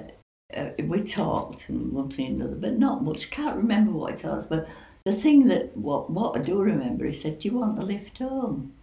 uh, 0.56 0.72
we 0.86 1.04
talked 1.04 1.70
and 1.70 1.92
one 1.92 2.10
thing 2.10 2.42
another, 2.42 2.56
but 2.56 2.80
not 2.80 3.04
much. 3.04 3.30
Can't 3.30 3.56
remember 3.56 3.92
what 3.92 4.14
it 4.14 4.24
was, 4.24 4.48
but 4.48 4.68
the 5.06 5.12
thing 5.12 5.48
that 5.48 5.76
what 5.78 6.10
what 6.10 6.38
I 6.38 6.42
do 6.42 6.60
remember, 6.62 7.06
he 7.06 7.12
said, 7.12 7.40
"Do 7.40 7.50
you 7.50 7.58
want 7.58 7.80
a 7.80 7.86
lift 7.86 8.18
home?" 8.18 8.74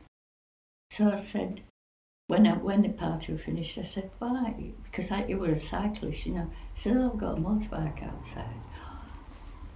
So 0.93 1.11
I 1.11 1.19
said, 1.19 1.63
when 2.29 2.47
I, 2.47 2.55
when 2.55 2.83
the 2.83 2.89
party 2.91 3.33
was 3.33 3.43
finished, 3.43 3.79
I 3.79 3.83
said, 3.83 4.11
"Why?" 4.19 4.73
Because 4.85 5.11
I, 5.11 5.27
you 5.27 5.39
were 5.39 5.51
a 5.51 5.57
cyclist, 5.57 6.27
you 6.27 6.35
know. 6.35 6.51
He 6.75 6.81
said, 6.81 6.97
oh, 6.97 7.11
"I've 7.13 7.19
got 7.19 7.39
a 7.39 7.41
motorbike 7.41 8.03
outside." 8.03 8.55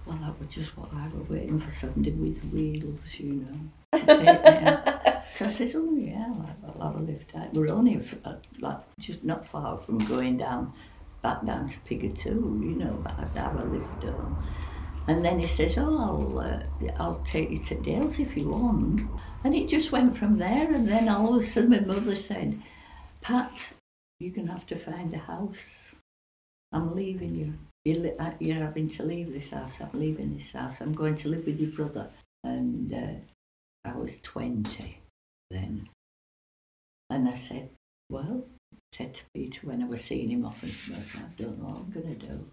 Well, 0.05 0.17
that 0.21 0.39
was 0.39 0.47
just 0.53 0.75
what 0.77 0.93
I 0.93 1.07
was 1.09 1.29
waiting 1.29 1.59
for 1.59 1.71
somebody 1.71 2.11
with 2.11 2.43
wheels, 2.51 3.19
you 3.19 3.45
know, 3.45 3.99
to 3.99 4.05
take 4.05 4.19
me 4.19 4.27
out. 4.27 5.23
So 5.35 5.45
I 5.45 5.49
said, 5.49 5.71
"Oh 5.75 5.95
yeah, 5.95 6.33
I'll, 6.67 6.91
have 6.91 6.99
a 6.99 7.03
lift 7.03 7.35
out." 7.35 7.53
We're 7.53 7.71
only 7.71 8.01
uh, 8.25 8.35
like 8.59 8.79
just 8.99 9.23
not 9.23 9.47
far 9.47 9.77
from 9.77 9.99
going 9.99 10.37
down 10.37 10.73
back 11.21 11.45
down 11.45 11.69
to 11.69 11.79
Pigatoo, 11.81 12.61
you 12.63 12.75
know, 12.75 12.99
but 13.03 13.13
I'd 13.19 13.37
have 13.37 13.59
a 13.59 13.65
lift 13.65 14.03
home. 14.03 14.43
And 15.07 15.25
then 15.25 15.39
he 15.39 15.47
says, 15.47 15.77
oh, 15.77 15.97
I'll, 15.97 16.39
uh, 16.39 16.91
I'll 16.97 17.21
take 17.25 17.49
you 17.51 17.57
to 17.57 17.75
Dales 17.75 18.19
if 18.19 18.37
you 18.37 18.49
want. 18.49 19.01
And 19.43 19.55
it 19.55 19.67
just 19.67 19.91
went 19.91 20.15
from 20.17 20.37
there. 20.37 20.71
And 20.71 20.87
then 20.87 21.09
all 21.09 21.35
of 21.35 21.43
a 21.43 21.45
sudden 21.45 21.71
my 21.71 21.79
mother 21.79 22.15
said, 22.15 22.61
Pat, 23.21 23.51
you're 24.19 24.33
going 24.33 24.47
to 24.47 24.53
have 24.53 24.67
to 24.67 24.75
find 24.75 25.13
a 25.13 25.17
house. 25.17 25.89
I'm 26.71 26.95
leaving 26.95 27.35
you. 27.35 27.53
You're, 27.85 28.13
uh, 28.21 28.31
you're 28.39 28.57
having 28.63 28.89
to 28.91 29.03
leave 29.03 29.33
this 29.33 29.49
house. 29.51 29.77
I'm 29.81 29.99
leaving 29.99 30.35
this 30.35 30.51
house. 30.51 30.77
I'm 30.81 30.93
going 30.93 31.15
to 31.15 31.29
live 31.29 31.45
with 31.45 31.59
your 31.59 31.71
brother. 31.71 32.09
And 32.43 32.93
uh, 32.93 33.89
I 33.89 33.95
was 33.95 34.17
20 34.23 34.99
then. 35.49 35.89
And 37.09 37.27
I 37.29 37.35
said, 37.35 37.69
well, 38.09 38.45
said 38.93 39.13
to 39.15 39.23
Peter 39.33 39.67
when 39.67 39.81
I 39.83 39.85
was 39.87 40.01
seeing 40.01 40.29
him 40.29 40.45
off 40.45 40.61
and 40.63 40.71
smoke, 40.71 40.99
I 41.17 41.41
don't 41.41 41.59
know 41.59 41.65
what 41.65 41.77
I'm 41.77 41.91
going 41.91 42.19
to 42.19 42.27
do. 42.27 42.45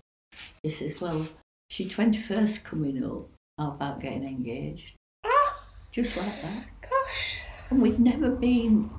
He 0.63 0.71
says, 0.71 1.01
well, 1.01 1.27
she 1.71 1.87
21st 1.87 2.65
coming 2.65 3.03
up. 3.05 3.29
How 3.59 3.69
about 3.73 4.01
getting 4.01 4.25
engaged? 4.25 4.93
Ah, 5.25 5.65
Just 5.93 6.17
like 6.17 6.43
that. 6.43 6.65
gosh. 6.81 7.41
And 7.71 7.83
we'd 7.83 7.99
never 8.01 8.31
been, 8.31 8.91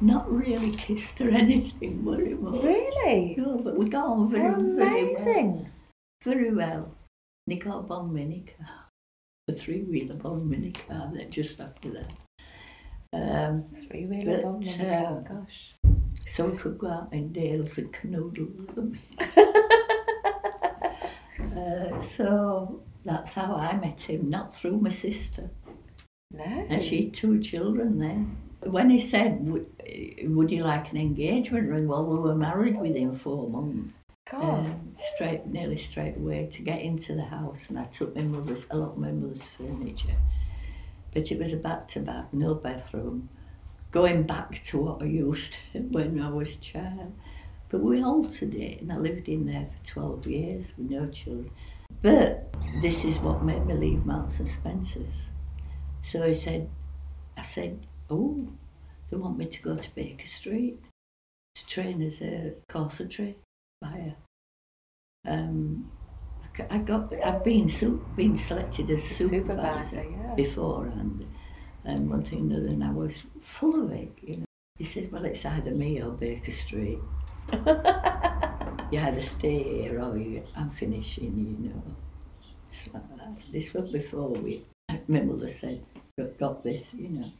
not 0.00 0.30
really 0.30 0.70
kissed 0.72 1.20
or 1.20 1.28
anything, 1.44 2.04
very 2.04 2.34
much. 2.34 2.62
Really? 2.62 3.34
No, 3.38 3.58
but 3.58 3.76
we 3.76 3.88
got 3.88 4.04
on 4.06 4.30
very, 4.30 4.44
How 4.48 4.54
very 4.60 4.74
well. 4.76 4.88
amazing. 4.88 5.70
Very 6.24 6.52
well. 6.54 6.94
He 7.46 7.56
got 7.56 7.78
a 7.78 7.82
Bond 7.82 8.12
mini 8.12 8.46
car, 8.58 8.86
a 9.48 9.52
three 9.52 9.82
wheeler 9.82 10.14
Bond 10.14 10.48
mini 10.48 10.72
car 10.72 11.10
that 11.14 11.30
just 11.30 11.60
after 11.60 11.90
that. 11.90 12.10
Um, 13.12 13.64
Three 13.88 14.06
wheeler 14.06 14.36
But, 14.38 14.42
bomb 14.42 14.62
in 14.62 14.78
the 14.78 14.92
uh, 14.94 15.04
car, 15.04 15.24
gosh. 15.28 15.74
so 16.26 16.46
we 16.46 16.56
could 16.56 16.78
go 16.78 16.88
out 16.88 17.12
in 17.12 17.32
Dales 17.32 17.78
and 17.78 17.92
canoodle 17.92 18.56
with 18.56 18.74
them. 18.74 18.98
Uh, 21.56 22.00
so 22.02 22.82
that's 23.04 23.34
how 23.34 23.54
I 23.54 23.76
met 23.76 24.00
him, 24.00 24.28
not 24.28 24.54
through 24.54 24.78
my 24.80 24.88
sister. 24.88 25.50
no. 26.32 26.44
And 26.68 26.82
she 26.82 27.04
had 27.04 27.14
two 27.14 27.40
children 27.40 27.98
then. 27.98 28.36
When 28.66 28.90
he 28.90 29.00
said, 29.00 29.46
would, 29.46 29.66
would 30.24 30.50
you 30.50 30.64
like 30.64 30.90
an 30.90 30.98
engagement 30.98 31.68
ring? 31.70 31.88
Well, 31.88 32.04
we 32.04 32.18
were 32.18 32.34
married 32.34 32.78
within 32.80 33.14
four 33.14 33.48
months. 33.48 33.92
God. 34.30 34.42
um, 34.42 34.96
straight, 34.98 35.46
nearly 35.46 35.76
straight 35.76 36.16
away 36.16 36.48
to 36.52 36.62
get 36.62 36.80
into 36.80 37.14
the 37.14 37.24
house, 37.24 37.68
and 37.68 37.78
I 37.78 37.84
took 37.84 38.16
my 38.16 38.22
mother's, 38.22 38.64
a 38.70 38.76
lot 38.76 38.92
of 38.92 38.98
my 38.98 39.10
mother's 39.10 39.42
furniture. 39.42 40.16
But 41.12 41.30
it 41.30 41.38
was 41.38 41.52
a 41.52 41.56
back 41.56 41.88
to 41.88 42.00
back, 42.00 42.32
no 42.32 42.54
bathroom, 42.54 43.28
going 43.90 44.22
back 44.22 44.64
to 44.64 44.78
what 44.78 45.02
I 45.02 45.06
used 45.06 45.56
when 45.74 46.20
I 46.20 46.30
was 46.30 46.56
a 46.56 46.58
child. 46.58 47.12
But 47.68 47.82
we 47.82 48.02
altered 48.02 48.54
it, 48.54 48.80
and 48.80 48.92
I 48.92 48.96
lived 48.96 49.28
in 49.28 49.46
there 49.46 49.66
for 49.66 49.92
12 49.92 50.26
years 50.26 50.66
with 50.78 50.90
no 50.90 51.06
children. 51.08 51.50
But 52.02 52.54
this 52.80 53.04
is 53.04 53.18
what 53.18 53.44
made 53.44 53.66
me 53.66 53.74
leave 53.74 54.06
Marks 54.06 54.38
and 54.38 54.48
Spencer's. 54.48 55.22
So 56.02 56.26
he 56.26 56.34
said, 56.34 56.70
I 57.36 57.42
said, 57.42 57.86
oh, 58.10 58.48
they 59.10 59.16
want 59.16 59.38
me 59.38 59.46
to 59.46 59.62
go 59.62 59.76
to 59.76 59.94
Baker 59.94 60.26
Street 60.26 60.80
to 61.54 61.66
train 61.66 62.02
as 62.02 62.20
a 62.20 62.54
corsetry 62.68 63.34
buyer. 63.80 64.14
Um, 65.26 65.90
I 66.70 66.78
got, 66.78 67.12
I've 67.24 67.42
been 67.42 67.68
su- 67.68 68.04
been 68.14 68.36
selected 68.36 68.90
as 68.90 69.02
supervisor, 69.02 69.84
Supervisor, 69.84 70.04
yeah. 70.10 70.34
beforehand, 70.34 71.26
and 71.84 72.10
one 72.10 72.22
thing 72.22 72.52
or 72.52 72.56
another, 72.56 72.68
and 72.68 72.84
I 72.84 72.90
was 72.90 73.24
full 73.40 73.84
of 73.84 73.92
it, 73.92 74.12
you 74.22 74.36
know. 74.38 74.44
He 74.76 74.84
said, 74.84 75.10
well, 75.10 75.24
it's 75.24 75.44
either 75.44 75.70
me 75.70 76.02
or 76.02 76.10
Baker 76.10 76.50
Street. 76.50 76.98
You 78.90 79.00
either 79.00 79.20
stay 79.20 79.62
here 79.62 80.00
or 80.00 80.16
you, 80.16 80.42
I'm 80.54 80.70
finishing, 80.70 81.58
you 81.62 81.68
know. 81.68 81.82
Like. 83.18 83.50
This 83.50 83.72
was 83.74 83.88
before 83.88 84.28
we, 84.28 84.64
my 85.08 85.20
mother 85.20 85.48
said, 85.48 85.84
got 86.38 86.62
this, 86.62 86.94
you 86.94 87.08
know. 87.08 87.32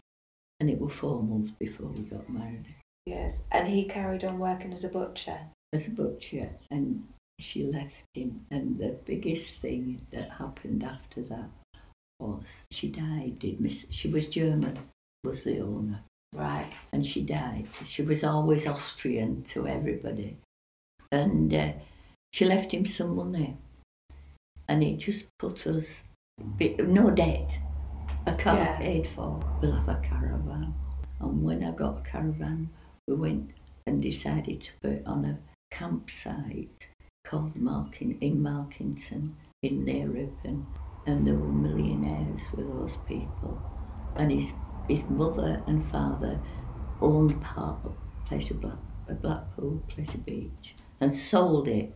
And 0.61 0.71
it 0.71 0.81
was 0.81 0.93
four 0.93 1.23
months 1.23 1.51
before 1.51 1.89
we 1.89 2.03
got 2.03 2.29
married. 2.29 2.65
Yes. 3.07 3.43
And 3.53 3.69
he 3.69 3.85
carried 3.85 4.25
on 4.25 4.39
working 4.39 4.73
as 4.73 4.85
a 4.85 4.89
butcher. 4.89 5.39
as 5.75 5.87
a 5.89 5.91
butcher 5.91 6.49
and 6.71 7.03
she 7.41 7.65
left 7.65 7.97
him 8.15 8.47
and 8.53 8.79
the 8.79 8.91
biggest 9.05 9.61
thing 9.61 10.01
that 10.13 10.31
happened 10.31 10.85
after 10.85 11.21
that 11.23 11.51
was 12.21 12.45
she 12.71 12.89
died 12.89 13.41
did 13.41 13.61
miss 13.61 13.85
she 13.91 14.07
was 14.09 14.29
german 14.29 14.79
was 15.25 15.43
the 15.43 15.59
owner 15.59 15.99
Right. 16.33 16.73
and 16.93 17.05
she 17.05 17.23
died 17.23 17.67
she 17.85 18.03
was 18.03 18.23
always 18.23 18.69
austrian 18.69 19.43
to 19.53 19.67
everybody 19.67 20.37
and 21.11 21.53
uh, 21.53 21.73
she 22.33 22.45
left 22.45 22.71
him 22.73 22.87
some 22.87 23.17
money 23.17 23.57
and 24.69 24.85
it 24.85 24.99
just 24.99 25.27
put 25.41 25.67
us 25.67 26.05
no 26.79 27.11
debt 27.11 27.59
a 28.27 28.33
car 28.35 28.57
Yeah. 28.57 28.77
paid 28.79 29.07
for 29.09 29.41
we'll 29.61 29.73
have 29.73 29.89
a 29.89 30.01
caravan 30.03 30.75
and 31.21 31.43
when 31.43 31.63
i 31.65 31.71
got 31.73 31.99
a 31.99 32.11
caravan 32.11 32.69
we 33.07 33.15
went 33.15 33.51
and 33.87 34.01
decided 34.03 34.63
to 34.63 34.71
put 34.81 34.93
it 34.93 35.07
on 35.07 35.25
a 35.25 35.39
campsite 35.71 36.87
called 37.25 37.55
Markin 37.57 38.17
in 38.21 38.37
Markington 38.43 39.33
in 39.63 39.85
near 39.85 40.07
Ripon, 40.07 40.67
and 41.07 41.27
there 41.27 41.35
were 41.35 41.49
millionaires 41.49 42.43
with 42.55 42.69
those 42.69 42.97
people. 43.09 43.61
And 44.17 44.31
his 44.31 44.53
his 44.89 45.09
mother 45.09 45.63
and 45.67 45.85
father 45.91 46.39
owned 47.01 47.41
part 47.43 47.79
of 47.85 47.95
Pleasure 48.27 48.55
Black, 48.55 48.77
Blackpool 49.23 49.83
Pleasure 49.89 50.19
Beach 50.19 50.75
and 51.01 51.15
sold 51.15 51.67
it. 51.69 51.93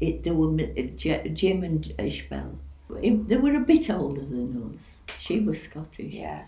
It 0.00 0.24
there 0.24 0.34
were 0.34 0.56
Jim 0.56 1.62
and 1.64 1.84
Ishbel. 1.98 2.56
It- 3.02 3.28
They 3.28 3.36
were 3.36 3.54
a 3.54 3.60
bit 3.60 3.90
older 3.90 4.22
than 4.22 4.74
us. 4.74 4.80
She 5.18 5.40
was 5.40 5.62
Scottish. 5.62 6.14
Yeah. 6.14 6.44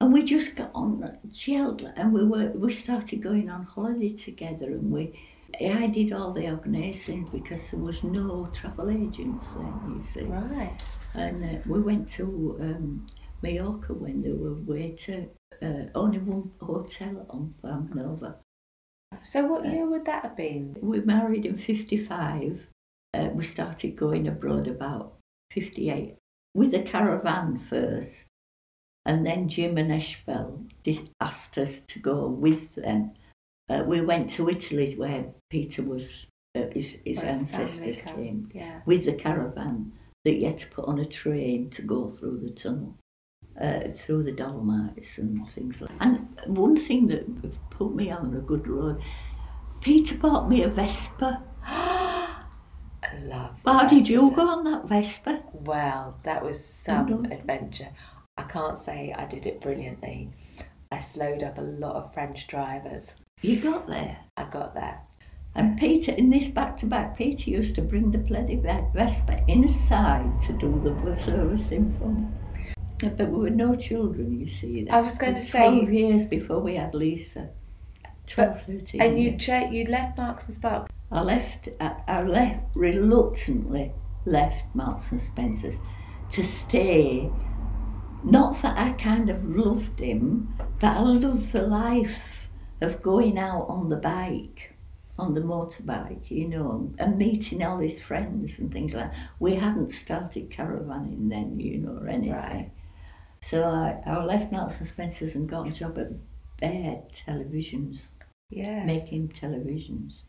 And 0.00 0.12
we 0.12 0.22
just 0.24 0.56
got 0.56 0.70
on 0.74 1.18
gelled 1.28 1.90
and 1.96 2.12
we 2.12 2.24
were 2.24 2.50
we 2.50 2.70
started 2.72 3.22
going 3.22 3.48
on 3.48 3.64
holiday 3.64 4.10
together 4.10 4.66
and 4.66 4.90
we 4.90 5.18
I 5.60 5.86
did 5.86 6.12
all 6.12 6.32
the 6.32 6.50
organising 6.50 7.28
because 7.32 7.70
there 7.70 7.80
was 7.80 8.02
no 8.04 8.50
travel 8.52 8.90
agents 8.90 9.48
then, 9.50 9.96
you 9.96 10.04
see. 10.04 10.24
Right. 10.24 10.76
And 11.14 11.44
uh, 11.44 11.62
we 11.66 11.80
went 11.80 12.08
to 12.10 12.56
um, 12.60 13.06
Mallorca 13.42 13.94
when 13.94 14.22
they 14.22 14.32
were 14.32 14.54
way 14.54 14.90
to 15.06 15.28
uh, 15.62 15.86
only 15.94 16.18
one 16.18 16.50
hotel 16.60 17.24
on 17.30 17.54
Palma 17.62 17.94
Nova. 17.94 18.36
So 19.22 19.46
what 19.46 19.64
Uh, 19.64 19.70
year 19.70 19.88
would 19.88 20.04
that 20.04 20.24
have 20.24 20.36
been? 20.36 20.76
We 20.82 21.00
married 21.00 21.46
in 21.46 21.56
55. 21.56 22.66
Uh, 23.14 23.30
we 23.32 23.44
started 23.44 23.96
going 23.96 24.28
abroad 24.28 24.68
about 24.68 25.14
58 25.52 26.16
with 26.56 26.72
a 26.74 26.82
caravan 26.82 27.58
first. 27.58 28.24
And 29.04 29.24
then 29.26 29.46
Jim 29.46 29.76
and 29.76 29.92
Ishbel 29.92 30.64
asked 31.20 31.58
us 31.58 31.80
to 31.82 31.98
go 31.98 32.26
with 32.26 32.74
them. 32.74 33.12
Uh, 33.68 33.84
we 33.86 34.00
went 34.00 34.30
to 34.30 34.48
Italy 34.48 34.94
where 34.96 35.26
Peter 35.50 35.82
was, 35.82 36.26
uh, 36.56 36.62
his, 36.72 36.96
his 37.04 37.18
Where 37.18 37.26
his 37.26 37.42
family 37.42 37.62
ancestors 37.62 38.00
came. 38.02 38.16
came 38.16 38.50
Yeah. 38.54 38.80
with 38.86 39.04
the 39.04 39.12
caravan 39.12 39.92
that 40.24 40.34
you 40.36 40.46
had 40.46 40.58
to 40.58 40.68
put 40.68 40.86
on 40.86 40.98
a 40.98 41.04
train 41.04 41.70
to 41.70 41.82
go 41.82 42.08
through 42.08 42.40
the 42.40 42.50
tunnel, 42.50 42.96
uh, 43.60 43.90
through 43.96 44.22
the 44.22 44.32
Dolomites 44.32 45.18
and 45.18 45.46
things 45.50 45.80
like 45.80 45.96
that. 45.98 46.06
And 46.06 46.56
one 46.56 46.76
thing 46.76 47.06
that 47.08 47.70
put 47.70 47.94
me 47.94 48.10
on 48.10 48.34
a 48.34 48.40
good 48.40 48.66
road, 48.66 49.02
Peter 49.82 50.16
bought 50.16 50.48
me 50.48 50.62
a 50.62 50.68
Vespa. 50.68 51.42
Love. 53.24 53.50
How 53.64 53.88
did 53.88 54.08
you 54.08 54.20
Vespa. 54.20 54.36
go 54.36 54.48
on 54.48 54.64
that 54.64 54.84
Vespa? 54.86 55.40
Well, 55.52 56.18
that 56.22 56.44
was 56.44 56.64
some 56.64 57.24
adventure. 57.26 57.88
I 58.36 58.42
can't 58.44 58.78
say 58.78 59.14
I 59.16 59.24
did 59.26 59.46
it 59.46 59.60
brilliantly. 59.60 60.30
I 60.92 60.98
slowed 60.98 61.42
up 61.42 61.58
a 61.58 61.62
lot 61.62 61.96
of 61.96 62.12
French 62.14 62.46
drivers. 62.46 63.14
You 63.42 63.56
got 63.60 63.86
there. 63.86 64.18
I 64.36 64.44
got 64.44 64.74
there. 64.74 65.00
And 65.54 65.78
Peter, 65.78 66.12
in 66.12 66.28
this 66.30 66.48
back 66.48 66.76
to 66.78 66.86
back, 66.86 67.16
Peter 67.16 67.48
used 67.50 67.74
to 67.76 67.82
bring 67.82 68.10
the 68.10 68.18
bloody 68.18 68.56
Ve- 68.56 68.84
Vespa 68.94 69.42
inside 69.48 70.38
to 70.46 70.52
do 70.52 70.80
the 70.84 71.14
servicing 71.14 71.96
for 71.98 72.08
me. 72.10 72.26
Yeah, 73.02 73.10
But 73.10 73.30
we 73.30 73.38
were 73.38 73.50
no 73.50 73.74
children, 73.74 74.38
you 74.38 74.46
see. 74.46 74.86
I 74.90 75.00
was 75.00 75.16
going 75.18 75.34
to 75.34 75.40
say- 75.40 75.66
12 75.68 75.92
years 75.92 76.24
before 76.26 76.60
we 76.60 76.74
had 76.76 76.94
Lisa. 76.94 77.48
12, 78.26 78.62
13. 78.64 79.00
And 79.00 79.18
you 79.18 79.36
che- 79.38 79.70
you 79.70 79.86
left 79.86 80.18
Marks 80.18 80.46
and 80.46 80.54
Sparks. 80.54 80.90
I 81.10 81.22
left, 81.22 81.68
I, 81.80 81.96
I 82.08 82.22
left, 82.22 82.64
reluctantly 82.74 83.92
left 84.24 84.74
Marks 84.74 85.12
and 85.12 85.20
Spencer's 85.20 85.76
to 86.30 86.42
stay. 86.42 87.30
Not 88.24 88.60
that 88.62 88.76
I 88.76 88.92
kind 88.92 89.30
of 89.30 89.44
loved 89.44 90.00
him, 90.00 90.54
but 90.80 90.96
I 90.96 91.00
loved 91.00 91.52
the 91.52 91.62
life 91.62 92.18
of 92.80 93.02
going 93.02 93.38
out 93.38 93.66
on 93.68 93.88
the 93.88 93.96
bike, 93.96 94.74
on 95.18 95.34
the 95.34 95.40
motorbike, 95.40 96.30
you 96.30 96.48
know, 96.48 96.92
and 96.98 97.16
meeting 97.18 97.62
all 97.62 97.78
his 97.78 98.00
friends 98.00 98.58
and 98.58 98.72
things 98.72 98.94
like 98.94 99.12
that. 99.12 99.28
We 99.38 99.54
hadn't 99.54 99.90
started 99.92 100.50
caravanning 100.50 101.30
then, 101.30 101.60
you 101.60 101.78
know, 101.78 101.98
or 102.02 102.08
anything. 102.08 102.32
Right. 102.32 102.70
So 103.42 103.62
I, 103.62 104.02
I 104.04 104.24
left 104.24 104.50
Marks 104.50 104.80
and 104.80 104.88
Spencer's 104.88 105.36
and 105.36 105.48
got 105.48 105.68
a 105.68 105.70
job 105.70 105.96
at 105.98 106.10
Baird 106.58 107.12
Televisions 107.12 108.02
Yes. 108.50 108.86
making 108.86 109.28
televisions. 109.30 110.22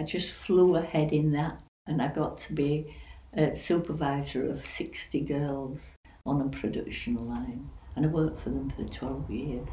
I 0.00 0.04
just 0.04 0.30
flew 0.30 0.76
ahead 0.76 1.12
in 1.12 1.32
that, 1.32 1.60
and 1.86 2.00
I 2.00 2.08
got 2.08 2.38
to 2.42 2.52
be 2.52 2.94
a 3.34 3.56
supervisor 3.56 4.48
of 4.48 4.64
60 4.64 5.20
girls 5.22 5.80
on 6.24 6.40
a 6.40 6.48
production 6.48 7.16
line, 7.28 7.68
and 7.96 8.06
I 8.06 8.08
worked 8.08 8.40
for 8.40 8.50
them 8.50 8.70
for 8.70 8.84
12 8.84 9.30
years 9.30 9.68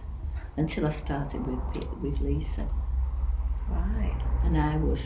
until 0.58 0.88
I 0.88 0.90
started 0.90 1.46
with 1.46 1.84
with 2.02 2.20
Lisa, 2.22 2.68
Right. 3.70 4.20
and 4.44 4.58
I 4.58 4.78
was, 4.78 5.02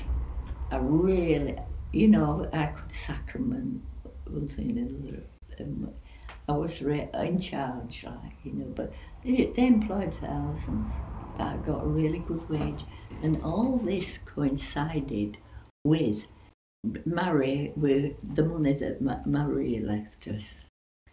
I 0.71 0.77
really, 0.77 1.57
you 1.91 2.07
know, 2.07 2.47
I 2.53 2.67
could 2.67 2.91
sack 2.91 3.33
them 3.33 3.51
and 3.51 3.81
one 4.33 4.47
thing 4.47 4.77
and 4.77 5.17
another. 5.59 5.93
I 6.47 6.51
was 6.53 6.81
re- 6.81 7.09
in 7.13 7.39
charge, 7.39 8.05
like, 8.05 8.33
you 8.43 8.53
know, 8.53 8.65
but 8.75 8.91
they, 9.23 9.51
they 9.55 9.67
employed 9.67 10.15
thousands. 10.19 10.91
I 11.39 11.57
got 11.57 11.83
a 11.83 11.87
really 11.87 12.19
good 12.19 12.47
wage. 12.49 12.83
And 13.23 13.41
all 13.43 13.77
this 13.77 14.19
coincided 14.25 15.37
with 15.83 16.25
Murray, 17.05 17.73
with 17.75 18.15
the 18.35 18.45
money 18.45 18.73
that 18.73 19.01
Ma- 19.01 19.21
Marie 19.25 19.79
left 19.79 20.27
us, 20.27 20.53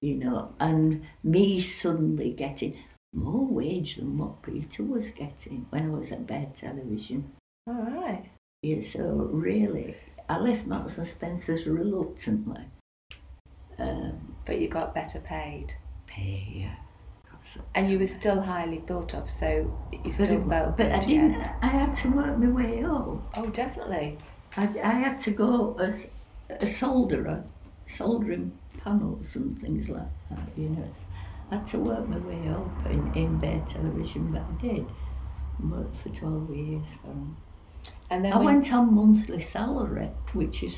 you 0.01 0.14
know, 0.14 0.55
and 0.61 1.05
me 1.24 1.61
suddenly 1.61 2.31
getting 2.33 2.77
more 3.14 3.47
wage 3.47 3.97
than 3.97 4.18
what 4.18 4.43
Peter 4.43 4.83
was 4.83 5.11
getting 5.11 5.66
when 5.70 5.87
I 5.87 5.99
was 5.99 6.12
at 6.12 6.27
Baird 6.27 6.55
Television. 6.57 7.33
All 7.66 7.74
right. 7.74 8.31
Yeah, 8.62 8.81
so 8.81 9.29
really, 9.33 9.97
I 10.29 10.39
left 10.39 10.66
Marks 10.66 10.99
and 10.99 11.07
Spencer's 11.07 11.66
reluctantly. 11.66 12.64
Um, 13.79 14.37
But 14.45 14.61
you 14.61 14.68
got 14.68 14.95
better 14.95 15.20
paid. 15.20 15.74
pay, 16.07 16.47
yeah. 16.55 16.77
And 17.74 17.88
you 17.88 17.98
were 17.98 18.07
still 18.07 18.40
highly 18.40 18.78
thought 18.78 19.14
of, 19.14 19.28
so 19.30 19.48
you 19.92 19.98
But, 20.04 20.12
still 20.12 20.42
it- 20.42 20.48
felt 20.48 20.76
but 20.76 20.92
I 20.92 21.00
didn't. 21.00 21.34
I 21.62 21.66
had 21.66 21.94
to 21.96 22.09
work 22.09 22.38
my 22.38 22.48
way 22.48 22.82
up. 22.84 23.09
Oh, 23.36 23.50
definitely. 23.52 24.18
I, 24.57 24.62
I 24.82 24.92
had 25.04 25.18
to 25.20 25.30
go 25.30 25.76
as 25.78 26.07
a 26.48 26.66
solderer, 26.66 27.42
soldering 27.86 28.52
panels 28.82 29.36
and 29.36 29.61
things 29.61 29.88
like 29.88 30.09
that. 30.30 30.48
You 30.57 30.70
know, 30.70 30.88
I 31.50 31.57
had 31.57 31.66
to 31.68 31.78
work 31.78 32.09
my 32.09 32.18
way 32.18 32.48
up 32.48 32.86
in, 32.86 33.12
in 33.14 33.38
Baird 33.38 33.66
Television, 33.66 34.32
but 34.32 34.42
I 34.42 34.62
did. 34.74 34.86
Worked 35.70 35.96
for 35.96 36.09
twelve 36.11 36.54
years 36.54 36.86
for 37.02 37.11
'em. 37.11 37.36
And 38.11 38.24
then 38.24 38.32
I 38.32 38.38
went 38.38 38.72
on 38.72 38.94
monthly 38.94 39.40
salary, 39.40 40.11
which 40.32 40.62
is, 40.62 40.76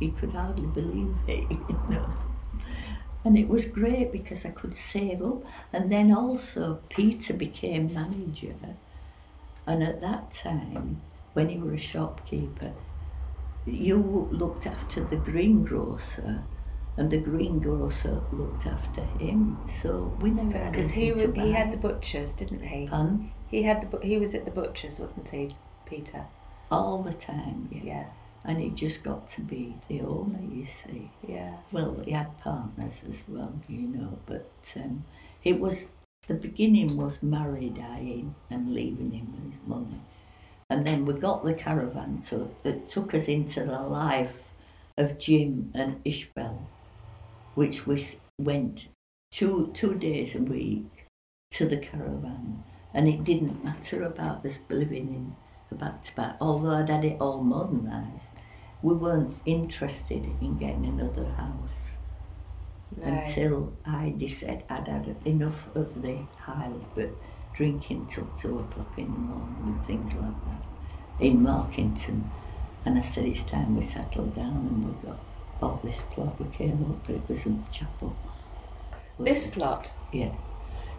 you 0.00 0.12
could 0.12 0.30
hardly 0.30 0.66
believe 0.66 1.14
it, 1.28 1.50
you 1.50 1.80
know. 1.88 2.06
And 3.26 3.36
it 3.36 3.48
was 3.48 3.64
great 3.64 4.12
because 4.12 4.44
I 4.44 4.50
could 4.50 4.72
save 4.72 5.20
up. 5.20 5.42
And 5.72 5.90
then 5.90 6.12
also, 6.12 6.78
Peter 6.88 7.34
became 7.34 7.92
manager. 7.92 8.54
And 9.66 9.82
at 9.82 10.00
that 10.00 10.32
time, 10.32 11.02
when 11.32 11.50
you 11.50 11.58
were 11.60 11.74
a 11.74 11.78
shopkeeper, 11.78 12.72
you 13.66 14.28
looked 14.30 14.68
after 14.68 15.02
the 15.02 15.16
greengrocer, 15.16 16.44
and 16.96 17.10
the 17.10 17.18
greengrocer 17.18 18.22
looked 18.32 18.64
after 18.64 19.02
him. 19.18 19.58
So 19.82 20.16
we 20.20 20.30
never 20.30 20.58
had 20.58 20.72
because 20.72 20.92
he 20.92 21.10
was 21.10 21.32
he 21.32 21.50
had 21.50 21.72
the 21.72 21.76
butchers, 21.76 22.32
didn't 22.32 22.62
he? 22.62 22.86
Pardon? 22.86 23.32
He 23.48 23.64
had 23.64 23.90
the 23.90 24.06
he 24.06 24.18
was 24.18 24.36
at 24.36 24.44
the 24.44 24.52
butchers, 24.52 25.00
wasn't 25.00 25.28
he, 25.28 25.50
Peter? 25.84 26.26
all 26.70 27.02
the 27.02 27.12
time, 27.12 27.68
yeah. 27.70 27.82
Yeah, 27.84 28.04
And 28.46 28.60
he 28.60 28.70
just 28.70 29.02
got 29.02 29.26
to 29.30 29.40
be 29.40 29.74
the 29.88 30.00
owner, 30.02 30.38
you 30.54 30.64
see. 30.64 31.10
yeah. 31.26 31.56
Well, 31.72 32.00
he 32.04 32.12
had 32.12 32.38
partners 32.38 33.02
as 33.10 33.20
well, 33.26 33.52
you 33.68 33.80
know, 33.80 34.20
but 34.24 34.48
um, 34.76 35.04
it 35.42 35.58
was 35.58 35.88
the 36.28 36.34
beginning 36.34 36.96
was 36.96 37.22
Murray 37.22 37.70
dying 37.70 38.34
and 38.48 38.72
leaving 38.72 39.10
him 39.10 39.50
his 39.50 39.68
money. 39.68 40.00
And 40.68 40.84
then 40.84 41.06
we 41.06 41.14
got 41.14 41.44
the 41.44 41.54
caravan, 41.54 42.22
so 42.22 42.50
it 42.64 42.88
took 42.88 43.14
us 43.14 43.28
into 43.28 43.64
the 43.64 43.80
life 43.80 44.34
of 44.96 45.18
Jim 45.18 45.70
and 45.74 46.02
Ishbel, 46.04 46.58
which 47.54 47.86
we 47.86 48.04
went 48.38 48.86
two, 49.30 49.70
two 49.74 49.94
days 49.94 50.34
a 50.34 50.40
week 50.40 51.06
to 51.52 51.66
the 51.66 51.76
caravan. 51.76 52.64
And 52.92 53.08
it 53.08 53.22
didn't 53.22 53.64
matter 53.64 54.02
about 54.02 54.44
us 54.44 54.58
living 54.68 55.08
in 55.08 55.36
back 55.74 56.02
to 56.04 56.14
back, 56.16 56.36
although 56.40 56.70
I'd 56.70 56.88
had 56.88 57.04
it 57.04 57.20
all 57.20 57.42
modernised 57.42 58.30
we 58.82 58.94
weren't 58.94 59.36
interested 59.46 60.24
in 60.40 60.58
getting 60.58 60.86
another 60.86 61.24
house 61.30 61.92
No. 62.96 63.04
until 63.04 63.72
I 63.84 64.14
decided 64.16 64.64
I'd 64.68 64.86
had 64.86 65.16
enough 65.24 65.68
of 65.74 66.02
the 66.02 66.18
high 66.38 66.70
but 66.94 67.10
drinking 67.54 68.06
till 68.06 68.26
two 68.38 68.58
o'clock 68.60 68.92
in 68.98 69.04
the 69.12 69.18
morning 69.18 69.56
and 69.64 69.84
things 69.84 70.12
like 70.14 70.34
that 70.44 70.62
in 71.24 71.40
Markington. 71.40 72.24
And 72.84 72.98
I 72.98 73.00
said 73.00 73.24
it's 73.24 73.42
time 73.42 73.74
we 73.74 73.82
settled 73.82 74.36
down 74.36 74.68
and 74.68 74.86
we 74.86 75.08
got 75.08 75.18
bought 75.58 75.82
this 75.82 76.02
plot. 76.12 76.38
We 76.38 76.46
came 76.54 76.84
up, 76.88 77.08
it 77.10 77.22
was 77.28 77.46
a 77.46 77.56
chapel. 77.72 78.14
This 79.18 79.48
plot. 79.48 79.92
Yeah, 80.12 80.34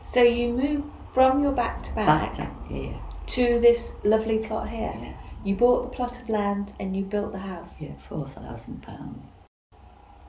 So 0.03 0.23
you 0.23 0.51
moved 0.51 0.85
from 1.13 1.43
your 1.43 1.51
back 1.53 1.83
to 1.83 1.93
back, 1.93 2.35
back 2.35 2.67
to 2.67 2.73
here. 2.73 2.99
To 3.27 3.59
this 3.59 3.95
lovely 4.03 4.39
plot 4.39 4.69
here. 4.69 4.93
Yeah, 4.99 5.13
You 5.43 5.55
bought 5.55 5.83
the 5.83 5.89
plot 5.95 6.19
of 6.21 6.29
land 6.29 6.73
and 6.79 6.95
you 6.95 7.03
built 7.03 7.31
the 7.33 7.39
house 7.39 7.81
yeah, 7.81 7.93
four 8.07 8.27
thousand 8.27 8.81
pounds. 8.83 9.23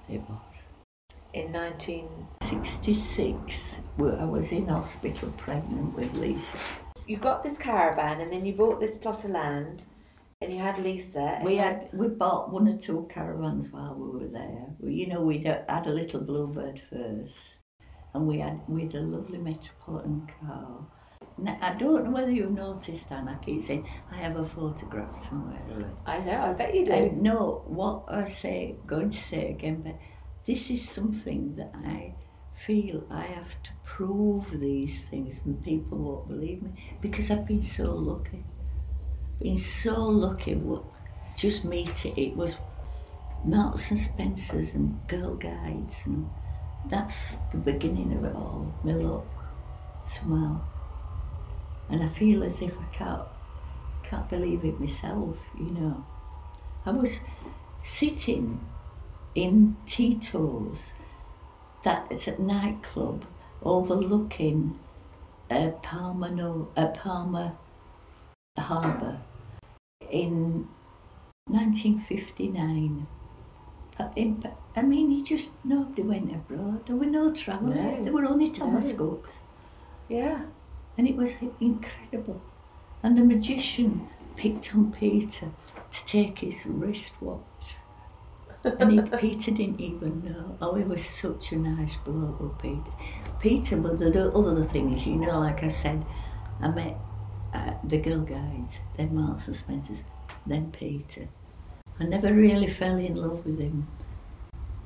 It 0.09 0.20
was. 0.28 0.40
in 1.34 1.53
1966, 1.53 3.80
I 3.99 4.24
was 4.24 4.53
in 4.53 4.66
hospital 4.68 5.30
pregnant 5.36 5.94
with 5.94 6.12
Lisa. 6.14 6.59
You 7.07 7.16
got 7.18 7.42
this 7.44 7.59
caravan 7.59 8.20
and 8.20 8.32
then 8.32 8.44
you 8.46 8.55
bought 8.55 8.80
this 8.80 8.96
plot 8.99 9.24
of 9.24 9.30
land 9.30 9.84
and 10.40 10.53
you 10.53 10.59
had 10.59 10.78
Lisa. 10.78 11.40
We 11.44 11.57
had 11.57 11.88
we 11.92 12.09
bought 12.09 12.53
one 12.53 12.68
or 12.68 12.76
two 12.76 13.07
caravans 13.12 13.70
while 13.72 13.94
we 13.94 14.11
were 14.18 14.28
there. 14.28 14.66
We, 14.80 14.94
you 14.94 15.07
know, 15.09 15.22
we'd 15.22 15.46
uh, 15.46 15.61
had 15.68 15.86
a 15.86 15.90
little 15.90 16.20
bluebird 16.20 16.80
first, 16.90 17.34
and 18.14 18.26
we 18.26 18.38
had 18.40 18.61
we 18.68 18.82
had 18.82 18.94
a 18.94 19.01
lovely 19.01 19.38
metropolitan 19.38 20.28
car. 20.40 20.86
Now, 21.41 21.57
I 21.61 21.74
don't 21.74 22.05
know 22.05 22.11
whether 22.11 22.30
you've 22.30 22.51
noticed, 22.51 23.11
and 23.11 23.28
I 23.28 23.34
keep 23.36 23.62
saying 23.62 23.89
I 24.11 24.16
have 24.16 24.36
a 24.36 24.45
photograph 24.45 25.28
somewhere. 25.28 25.62
of 25.70 25.80
it. 25.80 25.86
I 26.05 26.18
know, 26.18 26.41
I 26.43 26.53
bet 26.53 26.74
you 26.74 26.84
do. 26.86 26.93
I 26.93 27.09
know 27.11 27.62
what 27.66 28.05
I 28.09 28.26
say, 28.26 28.76
going 28.86 29.11
to 29.11 29.18
say 29.18 29.51
again, 29.51 29.82
but 29.82 29.97
this 30.45 30.70
is 30.70 30.89
something 30.89 31.55
that 31.57 31.72
I 31.76 32.14
feel 32.55 33.05
I 33.11 33.22
have 33.22 33.62
to 33.62 33.70
prove 33.84 34.59
these 34.59 35.03
things, 35.03 35.41
and 35.45 35.62
people 35.62 35.99
won't 35.99 36.28
believe 36.28 36.62
me 36.62 36.70
because 37.01 37.30
I've 37.30 37.47
been 37.47 37.62
so 37.62 37.95
lucky. 37.95 38.45
Been 39.41 39.57
so 39.57 40.03
lucky. 40.05 40.55
What 40.57 40.82
just 41.36 41.64
meeting 41.64 42.16
it 42.16 42.36
was 42.36 42.57
Marks 43.45 43.93
and 43.93 44.01
Spencers 44.01 44.74
and 44.74 44.99
Girl 45.07 45.36
Guides, 45.36 46.03
and 46.05 46.28
that's 46.86 47.36
the 47.53 47.59
beginning 47.59 48.16
of 48.16 48.24
it 48.24 48.34
all. 48.34 48.74
My 48.82 48.95
luck, 48.95 49.26
somehow, 50.05 50.61
and 51.91 52.03
I 52.03 52.09
feel 52.09 52.43
as 52.43 52.61
if 52.61 52.72
I 52.78 52.84
can't 52.93 53.28
can't 54.03 54.28
believe 54.28 54.64
it 54.64 54.80
myself. 54.80 55.36
You 55.59 55.70
know. 55.70 56.05
I 56.86 56.91
was 56.91 57.18
sitting 57.82 58.61
in 59.34 59.76
Tito's, 59.86 60.78
that 61.84 62.11
is 62.11 62.26
a 62.28 62.41
nightclub 62.41 63.24
overlooking 63.62 64.78
uh, 65.51 65.70
Palma, 65.82 66.30
no, 66.30 66.68
uh, 66.76 66.89
Palma 66.89 67.57
Harbour 68.57 69.20
in 70.11 70.68
1959. 71.47 73.07
I 74.76 74.82
mean, 74.82 75.11
he 75.11 75.22
just, 75.22 75.51
nobody 75.64 76.03
went 76.03 76.30
abroad. 76.32 76.86
There 76.86 76.97
were 76.97 77.07
no 77.07 77.32
travellers. 77.32 77.76
No. 77.76 78.05
There 78.05 78.12
were 78.12 78.26
only 78.26 78.51
Thomas 78.51 78.93
No. 78.93 79.26
Yeah. 80.09 80.43
And 80.99 81.09
it 81.09 81.16
was 81.16 81.30
incredible. 81.61 82.42
And 83.05 83.16
the 83.16 83.24
magician 83.24 84.09
picked 84.36 84.74
on 84.74 84.92
Peter 84.92 85.53
to 85.92 86.05
take 86.07 86.40
his 86.40 86.66
wristwatch. 86.66 87.76
And 88.64 88.92
he, 88.92 89.01
Peter 89.18 89.53
didn't 89.53 89.80
even 89.80 90.24
know. 90.24 90.59
Oh, 90.61 90.74
he 90.74 90.82
was 90.82 91.05
such 91.05 91.53
a 91.53 91.57
nice 91.57 91.96
bloke, 91.99 92.61
Peter. 92.61 92.92
Peter, 93.38 93.76
but 93.76 94.01
the 94.01 94.32
other 94.34 94.64
things, 94.64 95.07
you 95.07 95.14
know, 95.14 95.38
like 95.38 95.62
I 95.62 95.68
said, 95.68 96.05
I 96.61 96.68
met 96.68 96.96
uh, 97.55 97.74
the 97.84 97.99
Girl 97.99 98.20
Guides, 98.20 98.80
then 98.96 99.14
Marks 99.14 99.46
and 99.46 99.57
Spencers, 99.57 100.03
then 100.44 100.72
Peter. 100.72 101.28
I 102.01 102.05
never 102.05 102.32
really 102.32 102.68
fell 102.68 102.96
in 102.96 103.14
love 103.14 103.46
with 103.46 103.61
him, 103.61 103.86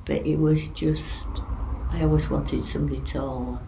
but 0.05 0.25
it 0.25 0.37
was 0.37 0.67
just, 0.69 1.25
I 1.89 2.03
always 2.03 2.29
wanted 2.29 2.61
somebody 2.61 3.01
taller. 3.01 3.59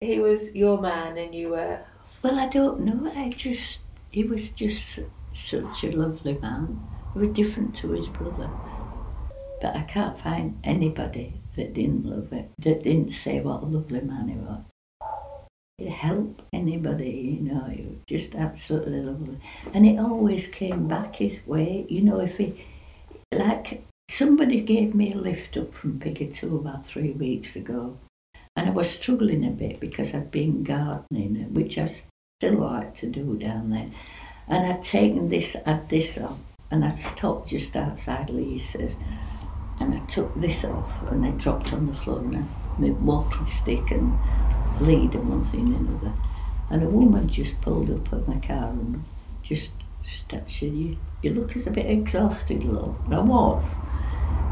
He 0.00 0.18
was 0.18 0.54
your 0.54 0.80
man 0.80 1.16
and 1.18 1.34
you 1.34 1.50
were. 1.50 1.80
Well, 2.22 2.38
I 2.38 2.46
don't 2.46 2.80
know. 2.80 3.10
I 3.14 3.30
just, 3.30 3.80
he 4.10 4.24
was 4.24 4.50
just 4.50 5.00
such 5.32 5.84
a 5.84 5.90
lovely 5.90 6.38
man. 6.38 6.80
He 7.12 7.20
was 7.20 7.28
different 7.30 7.74
to 7.76 7.90
his 7.90 8.08
brother. 8.08 8.50
But 9.60 9.76
I 9.76 9.82
can't 9.82 10.20
find 10.20 10.58
anybody 10.64 11.40
that 11.56 11.74
didn't 11.74 12.04
love 12.04 12.32
it, 12.32 12.50
that 12.58 12.82
didn't 12.82 13.10
say 13.10 13.40
what 13.40 13.62
a 13.62 13.66
lovely 13.66 14.00
man 14.00 14.28
he 14.28 14.36
was. 14.36 14.60
He'd 15.78 15.88
help 15.88 16.42
anybody, 16.52 17.38
you 17.40 17.52
know, 17.52 17.64
he 17.64 17.82
was 17.82 17.98
just 18.06 18.34
absolutely 18.34 19.00
lovely. 19.00 19.38
And 19.72 19.86
it 19.86 19.98
always 19.98 20.48
came 20.48 20.86
back 20.86 21.16
his 21.16 21.46
way, 21.46 21.86
you 21.88 22.02
know, 22.02 22.20
if 22.20 22.36
he, 22.36 22.64
like, 23.32 23.84
somebody 24.08 24.60
gave 24.60 24.94
me 24.94 25.12
a 25.12 25.16
lift 25.16 25.56
up 25.56 25.74
from 25.74 25.98
Piggatu 25.98 26.56
about 26.58 26.86
three 26.86 27.12
weeks 27.12 27.56
ago. 27.56 27.96
And 28.56 28.68
I 28.68 28.72
was 28.72 28.90
struggling 28.90 29.44
a 29.44 29.50
bit 29.50 29.80
because 29.80 30.14
I'd 30.14 30.30
been 30.30 30.62
gardening, 30.62 31.52
which 31.52 31.76
I 31.76 31.86
still 31.86 32.60
like 32.60 32.94
to 32.96 33.06
do 33.06 33.36
down 33.36 33.70
there. 33.70 33.90
And 34.46 34.66
I'd 34.66 34.82
taken 34.82 35.28
this, 35.28 35.56
had 35.66 35.88
this 35.88 36.18
off, 36.18 36.38
and 36.70 36.84
I'd 36.84 36.98
stopped 36.98 37.48
just 37.48 37.74
outside 37.74 38.30
Lisa's, 38.30 38.94
and 39.80 39.94
I 39.94 39.98
took 40.06 40.32
this 40.40 40.64
off, 40.64 41.10
and 41.10 41.26
it 41.26 41.38
dropped 41.38 41.72
on 41.72 41.86
the 41.86 41.94
floor, 41.94 42.20
and 42.20 42.36
I, 42.36 42.44
my 42.78 42.90
walking 42.90 43.46
stick 43.46 43.90
and 43.90 44.18
lead 44.80 45.14
and 45.14 45.28
one 45.28 45.44
thing 45.44 45.74
and 45.74 45.88
another. 45.88 46.12
And 46.70 46.82
a 46.82 46.88
woman 46.88 47.28
just 47.28 47.60
pulled 47.60 47.90
up 47.90 48.12
on 48.12 48.24
the 48.26 48.46
car 48.46 48.68
and 48.68 49.04
just 49.42 49.72
said, 50.28 50.44
you, 50.60 50.96
you 51.22 51.30
look 51.30 51.56
as 51.56 51.66
a 51.66 51.70
bit 51.70 51.86
exhausted, 51.86 52.64
love. 52.64 52.96
And 53.06 53.14
I 53.14 53.20
was. 53.20 53.64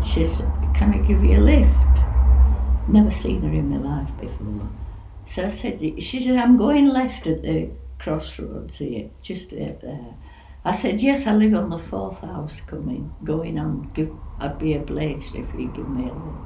She 0.04 0.24
said, 0.24 0.50
can 0.74 0.94
I 0.94 0.98
give 1.06 1.22
you 1.22 1.36
a 1.36 1.40
lift? 1.40 1.91
Never 2.88 3.10
seen 3.10 3.42
her 3.42 3.48
in 3.48 3.70
my 3.70 3.78
life 3.78 4.10
before. 4.20 4.68
So 5.26 5.46
I 5.46 5.48
said, 5.48 5.80
she 6.02 6.20
said, 6.20 6.36
I'm 6.36 6.56
going 6.56 6.86
left 6.86 7.26
at 7.26 7.42
the 7.42 7.70
crossroads 7.98 8.76
here, 8.78 9.08
just 9.22 9.50
there. 9.50 9.76
I 10.64 10.72
said, 10.72 11.00
yes, 11.00 11.26
I 11.26 11.34
live 11.34 11.54
on 11.54 11.70
the 11.70 11.78
fourth 11.78 12.20
house 12.20 12.60
coming, 12.60 13.14
going 13.24 13.58
on, 13.58 13.90
give, 13.94 14.12
I'd 14.40 14.58
be 14.58 14.74
obliged 14.74 15.34
if 15.34 15.46
you 15.54 15.68
give 15.74 15.88
me 15.88 16.08
a 16.08 16.12
lift. 16.12 16.38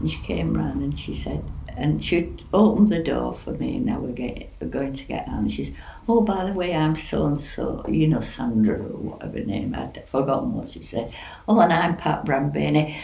And 0.00 0.10
she 0.10 0.18
came 0.18 0.54
round 0.54 0.82
and 0.82 0.98
she 0.98 1.12
said, 1.12 1.44
and 1.76 2.02
she 2.02 2.34
opened 2.52 2.88
the 2.88 3.02
door 3.02 3.34
for 3.34 3.52
me 3.52 3.76
and 3.76 3.86
now 3.86 4.00
we're, 4.00 4.12
get, 4.12 4.52
we're 4.60 4.68
going 4.68 4.94
to 4.94 5.04
get 5.04 5.28
on. 5.28 5.38
And 5.38 5.52
she's, 5.52 5.72
oh, 6.08 6.20
by 6.22 6.44
the 6.44 6.52
way, 6.52 6.74
I'm 6.74 6.96
so-and-so, 6.96 7.84
you 7.88 8.08
know, 8.08 8.20
Sandra 8.20 8.76
or 8.76 8.96
whatever 8.96 9.40
name, 9.40 9.74
I'd 9.74 10.02
forgotten 10.08 10.54
what 10.54 10.70
she 10.70 10.82
said. 10.82 11.12
Oh, 11.48 11.60
and 11.60 11.72
I'm 11.72 11.96
Pat 11.96 12.24
Brambany. 12.24 12.96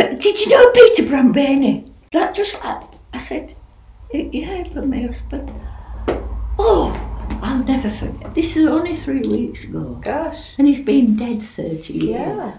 But 0.00 0.18
did 0.18 0.40
you 0.40 0.48
know 0.48 0.70
Peter 0.70 1.02
Brambany? 1.02 1.92
That 2.12 2.34
just 2.34 2.54
like, 2.64 2.84
I 3.12 3.18
said, 3.18 3.54
yeah, 4.14 4.66
but 4.72 4.88
my 4.88 5.02
husband. 5.02 5.52
Oh, 6.58 6.96
I'll 7.42 7.62
never 7.64 7.90
forget. 7.90 8.34
This 8.34 8.56
is 8.56 8.66
only 8.66 8.96
three 8.96 9.20
weeks 9.20 9.64
ago. 9.64 10.00
Gosh. 10.00 10.38
And 10.56 10.66
he's 10.66 10.80
been 10.80 11.16
dead 11.16 11.42
30 11.42 11.92
years. 11.92 12.08
Yeah. 12.08 12.58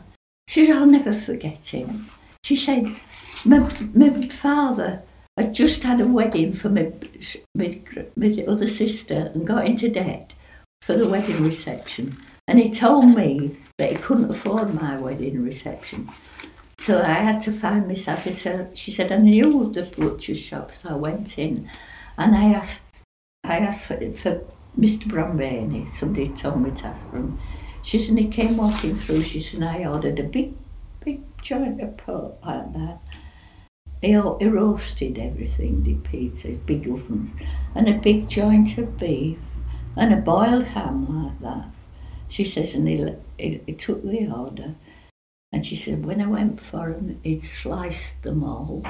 She 0.49 0.67
said, 0.67 0.75
I'll 0.75 0.85
never 0.85 1.13
forget 1.13 1.65
him. 1.65 2.11
She 2.43 2.55
said, 2.55 2.95
my, 3.43 3.67
my 3.95 4.11
father 4.27 5.01
had 5.35 5.55
just 5.55 5.81
had 5.81 5.99
a 5.99 6.07
wedding 6.07 6.53
for 6.53 6.69
my, 6.69 6.91
my, 7.55 7.81
my 8.15 8.43
other 8.47 8.67
sister 8.67 9.31
and 9.33 9.47
got 9.47 9.65
into 9.65 9.89
debt 9.89 10.31
for 10.83 10.95
the 10.95 11.07
wedding 11.07 11.43
reception. 11.43 12.17
And 12.47 12.59
he 12.59 12.71
told 12.71 13.15
me 13.15 13.57
that 13.79 13.93
he 13.93 13.97
couldn't 13.97 14.29
afford 14.29 14.79
my 14.79 15.01
wedding 15.01 15.41
reception. 15.43 16.07
So 16.82 16.99
I 16.99 17.13
had 17.13 17.41
to 17.41 17.51
find 17.51 17.88
myself. 17.88 18.23
She 18.73 18.91
said, 18.91 19.11
I 19.11 19.17
knew 19.17 19.71
the 19.71 19.84
butcher 19.84 20.34
shop, 20.34 20.71
so 20.71 20.89
I 20.89 20.93
went 20.95 21.38
in 21.38 21.69
and 22.17 22.36
I 22.36 22.53
asked 22.53 22.86
I 23.43 23.57
asked 23.57 23.84
for, 23.84 23.97
for 24.13 24.41
Mr. 24.79 25.03
Brambany. 25.03 25.88
Somebody 25.88 26.29
told 26.29 26.59
me 26.59 26.71
to 26.71 26.88
ask 26.88 27.09
for 27.09 27.17
him. 27.17 27.39
She 27.84 27.99
said, 27.99 28.17
he 28.17 28.27
came 28.29 28.57
walking 28.57 28.95
through. 28.95 29.21
She 29.21 29.39
said, 29.39 29.61
I 29.61 29.86
ordered 29.86 30.19
a 30.19 30.23
big, 30.23 30.55
big 31.05 31.21
joint 31.41 31.82
of 31.82 31.97
pork 31.97 32.43
like 32.43 32.73
that. 32.73 32.99
He, 34.01 34.13
he 34.13 34.47
roasted 34.47 35.19
everything, 35.19 35.84
did 35.84 36.03
Peter, 36.03 36.55
big 36.65 36.88
ovens, 36.88 37.29
and 37.75 37.89
a 37.89 37.93
big 37.99 38.27
joint 38.27 38.75
of 38.79 38.97
beef, 38.97 39.38
and 39.95 40.13
a 40.13 40.17
boiled 40.17 40.65
ham 40.65 41.25
like 41.25 41.39
that. 41.41 41.69
She 42.27 42.43
says, 42.43 42.73
and 42.73 42.88
he, 42.88 43.07
he, 43.38 43.61
he 43.67 43.73
took 43.73 44.01
the 44.03 44.32
order, 44.32 44.73
and 45.51 45.65
she 45.65 45.75
said, 45.75 46.05
when 46.05 46.21
I 46.21 46.27
went 46.27 46.61
for 46.61 46.89
him, 46.89 47.19
he'd 47.23 47.43
sliced 47.43 48.21
them 48.23 48.43
all, 48.43 48.83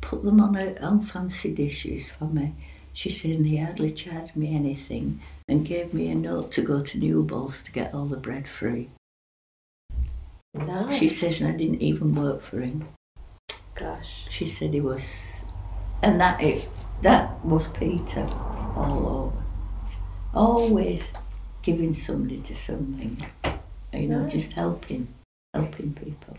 put 0.00 0.24
them 0.24 0.40
on, 0.40 0.56
a, 0.56 0.76
on 0.80 1.02
fancy 1.02 1.54
dishes 1.54 2.10
for 2.10 2.26
me. 2.26 2.54
She 2.92 3.10
said, 3.10 3.32
and 3.32 3.46
he 3.46 3.56
hardly 3.56 3.90
charged 3.90 4.36
me 4.36 4.54
anything 4.54 5.20
and 5.48 5.66
gave 5.66 5.92
me 5.92 6.08
a 6.08 6.14
note 6.14 6.52
to 6.52 6.62
go 6.62 6.82
to 6.82 6.98
Newballs 6.98 7.62
to 7.64 7.72
get 7.72 7.92
all 7.92 8.06
the 8.06 8.16
bread 8.16 8.46
free. 8.48 8.90
Nice. 10.54 10.96
She 10.96 11.08
says, 11.08 11.40
and 11.40 11.48
I 11.48 11.56
didn't 11.56 11.82
even 11.82 12.14
work 12.14 12.42
for 12.42 12.60
him. 12.60 12.86
Gosh. 13.74 14.26
She 14.30 14.46
said 14.46 14.72
he 14.72 14.80
was, 14.80 15.32
and 16.02 16.20
that 16.20 16.40
it, 16.40 16.68
that 17.02 17.44
was 17.44 17.66
Peter 17.68 18.26
all 18.76 19.32
over. 19.32 19.44
Always 20.32 21.12
giving 21.62 21.94
somebody 21.94 22.38
to 22.40 22.54
something, 22.54 23.24
you 23.92 24.08
know, 24.08 24.28
just 24.28 24.52
helping, 24.52 25.08
helping 25.54 25.92
people. 25.94 26.36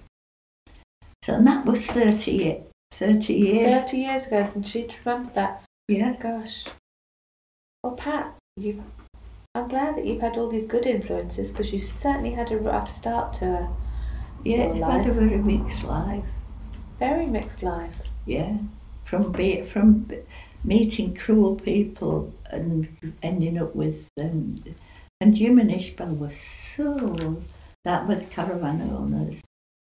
So 1.24 1.34
and 1.36 1.48
that 1.48 1.66
was 1.66 1.86
30, 1.88 2.32
ye- 2.32 2.64
30 2.92 3.34
years. 3.34 3.74
30 3.74 3.98
years 3.98 4.28
ago 4.28 4.44
since 4.44 4.70
she'd 4.70 4.96
remembered 5.06 5.34
that. 5.36 5.64
Yeah. 5.88 6.16
Gosh. 6.20 6.66
Well, 7.84 7.94
Pat, 7.94 8.36
you. 8.58 8.84
I'm 9.56 9.68
glad 9.68 9.96
that 9.96 10.06
you've 10.06 10.22
had 10.22 10.38
all 10.38 10.50
these 10.50 10.66
good 10.66 10.86
influences 10.86 11.52
because 11.52 11.72
you 11.72 11.80
certainly 11.80 12.32
had 12.32 12.52
a 12.52 12.58
rough 12.58 12.92
start 12.92 13.34
to 13.36 13.46
a 13.46 13.70
Yeah, 14.44 14.64
it's 14.64 14.80
had 14.80 15.08
a 15.08 15.14
very 15.14 15.38
mixed 15.38 15.84
life. 15.84 16.26
very 17.00 17.26
mixed 17.26 17.64
life. 17.64 17.94
Yeah, 18.26 18.58
from 19.06 19.32
be, 19.32 19.62
from 19.62 20.12
meeting 20.64 21.16
cruel 21.16 21.56
people 21.56 22.34
and 22.52 23.14
ending 23.24 23.58
up 23.60 23.76
with 23.76 24.06
them. 24.18 24.56
And 25.22 25.34
Jim 25.36 25.60
and 25.60 25.72
Ishbel 25.72 26.18
were 26.18 26.32
so 26.76 27.42
that 27.86 28.08
with 28.08 28.30
caravan 28.30 28.82
owners. 28.82 29.42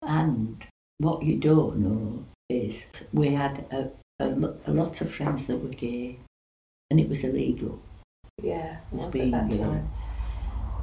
And 0.02 0.62
what 0.98 1.22
you 1.22 1.36
don't 1.36 1.78
know 1.78 2.24
is 2.50 2.84
we 3.12 3.28
had 3.34 3.64
a, 3.70 3.90
a, 4.22 4.28
a 4.66 4.72
lot 4.72 5.00
of 5.00 5.10
friends 5.10 5.46
that 5.46 5.56
were 5.56 5.70
gay, 5.70 6.18
and 6.90 7.00
it 7.00 7.08
was 7.08 7.24
illegal. 7.24 7.80
Yeah, 8.42 8.78
it 8.92 8.96
was 8.96 9.12
being 9.12 9.32
at 9.32 9.48
that 9.48 9.56
gay. 9.56 9.64
time. 9.64 9.90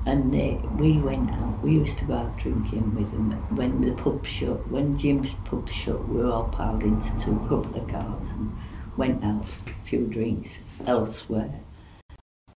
And 0.06 0.36
uh, 0.36 0.68
we 0.78 0.98
went 0.98 1.32
out, 1.32 1.64
we 1.64 1.74
used 1.74 1.98
to 2.00 2.06
go 2.06 2.16
out 2.16 2.38
drinking 2.38 2.94
with 2.96 3.10
them. 3.12 3.32
When 3.56 3.80
the 3.80 3.92
pub 3.92 4.26
shut, 4.26 4.70
when 4.70 4.98
Jim's 4.98 5.36
pub 5.46 5.70
shut, 5.70 6.10
we 6.10 6.22
were 6.22 6.32
all 6.32 6.50
piled 6.50 6.84
into 6.84 7.18
two 7.18 7.38
couple 7.48 7.76
of 7.76 7.88
cars 7.88 8.28
and 8.32 8.58
went 8.98 9.24
out 9.24 9.48
for 9.48 9.70
a 9.70 9.86
few 9.86 10.08
drinks 10.08 10.60
elsewhere. 10.86 11.54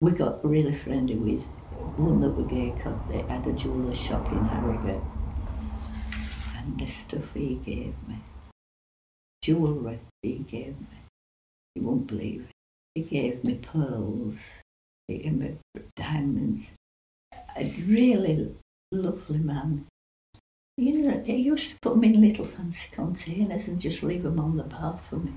We 0.00 0.12
got 0.12 0.42
really 0.42 0.74
friendly 0.74 1.16
with 1.16 1.46
one 1.96 2.20
that 2.20 2.48
gay, 2.48 2.72
'cause 2.78 2.98
they 3.08 3.22
had 3.22 3.46
a 3.46 3.52
jeweller's 3.52 3.98
shop 3.98 4.30
in 4.32 4.44
Harrogate. 4.44 5.02
And 6.56 6.78
the 6.78 6.86
stuff 6.86 7.32
he 7.34 7.56
gave 7.56 7.94
me, 8.08 8.18
jewellery 9.42 10.00
he 10.22 10.38
gave 10.38 10.80
me, 10.80 10.98
you 11.74 11.82
won't 11.82 12.06
believe 12.06 12.42
it. 12.42 12.54
He 12.94 13.02
gave 13.02 13.44
me 13.44 13.54
pearls, 13.56 14.38
he 15.08 15.18
gave 15.18 15.34
me 15.34 15.58
diamonds, 15.96 16.70
a 17.56 17.70
really 17.86 18.54
lovely 18.92 19.38
man. 19.38 19.86
You 20.76 21.02
know, 21.02 21.22
he 21.22 21.36
used 21.36 21.70
to 21.70 21.76
put 21.82 21.94
them 21.94 22.04
in 22.04 22.20
little 22.20 22.46
fancy 22.46 22.88
containers 22.90 23.68
and 23.68 23.78
just 23.78 24.02
leave 24.02 24.24
them 24.24 24.40
on 24.40 24.56
the 24.56 24.64
bar 24.64 24.98
for 25.08 25.16
me. 25.16 25.32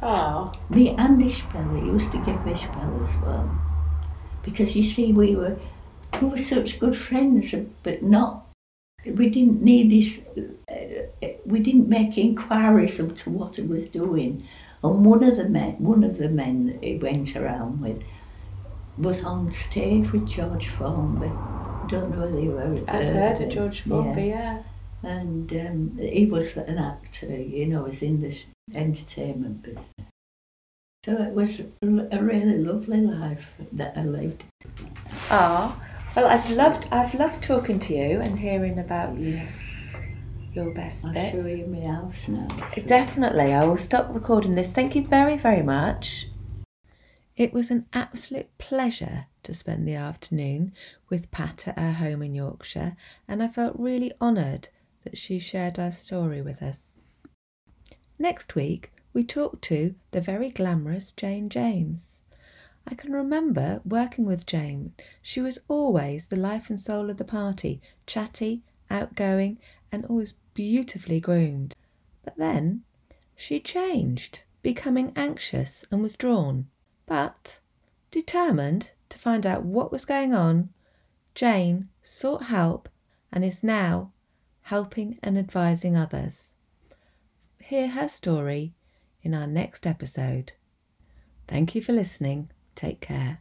Oh, 0.00 0.52
Me 0.70 0.90
and 0.90 1.20
Ishbel, 1.20 1.74
he 1.74 1.86
used 1.88 2.12
to 2.12 2.18
give 2.18 2.46
Ishbel 2.46 3.02
as 3.02 3.22
well. 3.22 3.50
Because 4.42 4.76
you 4.76 4.84
see, 4.84 5.12
we 5.12 5.34
were 5.34 5.58
we 6.20 6.28
were 6.28 6.38
such 6.38 6.80
good 6.80 6.96
friends, 6.96 7.54
but 7.82 8.02
not. 8.02 8.46
We 9.04 9.28
didn't 9.28 9.62
need 9.62 9.90
this. 9.90 10.20
Uh, 10.68 11.28
we 11.46 11.60
didn't 11.60 11.88
make 11.88 12.18
inquiries 12.18 13.00
as 13.00 13.22
to 13.22 13.30
what 13.30 13.56
he 13.56 13.62
was 13.62 13.86
doing. 13.88 14.46
And 14.82 15.04
one 15.04 15.24
of 15.24 15.36
the 15.36 15.48
men, 15.48 15.76
one 15.78 16.04
of 16.04 16.18
the 16.18 16.28
men 16.28 16.78
he 16.82 16.96
went 16.96 17.36
around 17.36 17.80
with, 17.80 18.02
was 18.96 19.22
on 19.24 19.50
stage 19.52 20.10
with 20.12 20.26
George 20.26 20.68
Formby. 20.68 21.28
Don't 21.88 22.10
know 22.10 22.26
whether 22.26 22.40
you 22.40 22.58
ever 22.58 22.80
I've 22.88 23.14
heard 23.14 23.40
of 23.40 23.50
George. 23.50 23.82
Formby, 23.82 24.26
yeah. 24.26 24.62
And 25.02 25.50
um, 25.52 25.98
he 26.00 26.26
was 26.26 26.56
an 26.56 26.78
actor, 26.78 27.26
you 27.26 27.66
know, 27.66 27.82
was 27.84 28.02
in 28.02 28.20
the 28.20 28.36
entertainment 28.74 29.62
business. 29.62 29.84
So 31.04 31.12
it 31.22 31.32
was 31.32 31.60
a 31.80 32.22
really 32.22 32.58
lovely 32.58 33.00
life 33.00 33.46
that 33.72 33.96
I 33.96 34.02
lived. 34.02 34.44
Oh, 35.30 35.80
well, 36.18 36.26
I've 36.26 36.50
loved 36.50 36.88
I've 36.90 37.14
loved 37.14 37.44
talking 37.44 37.78
to 37.78 37.94
you 37.94 38.20
and 38.20 38.36
hearing 38.38 38.80
about 38.80 39.16
Yeah, 39.18 39.46
your 40.52 40.74
best 40.74 41.04
I'll 41.04 41.12
bits. 41.12 41.40
show 41.40 41.46
you 41.46 41.66
my 41.66 41.80
house 41.86 42.26
now. 42.28 42.48
so- 42.74 42.82
Definitely, 42.82 43.52
I 43.52 43.64
will 43.64 43.76
stop 43.76 44.12
recording 44.12 44.56
this. 44.56 44.72
Thank 44.72 44.96
you 44.96 45.06
very, 45.06 45.36
very 45.36 45.62
much. 45.62 46.26
It 47.36 47.52
was 47.52 47.70
an 47.70 47.86
absolute 47.92 48.48
pleasure 48.58 49.26
to 49.44 49.54
spend 49.54 49.86
the 49.86 49.94
afternoon 49.94 50.72
with 51.08 51.30
Pat 51.30 51.68
at 51.68 51.78
her 51.78 51.92
home 51.92 52.22
in 52.22 52.34
Yorkshire, 52.34 52.96
and 53.28 53.40
I 53.40 53.46
felt 53.46 53.78
really 53.78 54.12
honoured 54.20 54.70
that 55.04 55.16
she 55.16 55.38
shared 55.38 55.76
her 55.76 55.92
story 55.92 56.42
with 56.42 56.60
us. 56.62 56.98
Next 58.18 58.56
week, 58.56 58.90
we 59.12 59.22
talk 59.22 59.60
to 59.62 59.94
the 60.10 60.20
very 60.20 60.50
glamorous 60.50 61.12
Jane 61.12 61.48
James. 61.48 62.17
I 62.90 62.94
can 62.94 63.12
remember 63.12 63.82
working 63.84 64.24
with 64.24 64.46
Jane. 64.46 64.94
She 65.20 65.42
was 65.42 65.58
always 65.68 66.28
the 66.28 66.36
life 66.36 66.70
and 66.70 66.80
soul 66.80 67.10
of 67.10 67.18
the 67.18 67.24
party, 67.24 67.82
chatty, 68.06 68.62
outgoing, 68.88 69.58
and 69.92 70.06
always 70.06 70.32
beautifully 70.54 71.20
groomed. 71.20 71.76
But 72.24 72.38
then 72.38 72.84
she 73.36 73.60
changed, 73.60 74.40
becoming 74.62 75.12
anxious 75.16 75.84
and 75.90 76.02
withdrawn. 76.02 76.68
But, 77.04 77.58
determined 78.10 78.92
to 79.10 79.18
find 79.18 79.44
out 79.44 79.64
what 79.64 79.92
was 79.92 80.06
going 80.06 80.32
on, 80.32 80.70
Jane 81.34 81.90
sought 82.02 82.44
help 82.44 82.88
and 83.30 83.44
is 83.44 83.62
now 83.62 84.12
helping 84.62 85.18
and 85.22 85.36
advising 85.36 85.94
others. 85.94 86.54
Hear 87.60 87.88
her 87.88 88.08
story 88.08 88.72
in 89.22 89.34
our 89.34 89.46
next 89.46 89.86
episode. 89.86 90.52
Thank 91.46 91.74
you 91.74 91.82
for 91.82 91.92
listening. 91.92 92.50
Take 92.78 93.00
care. 93.00 93.40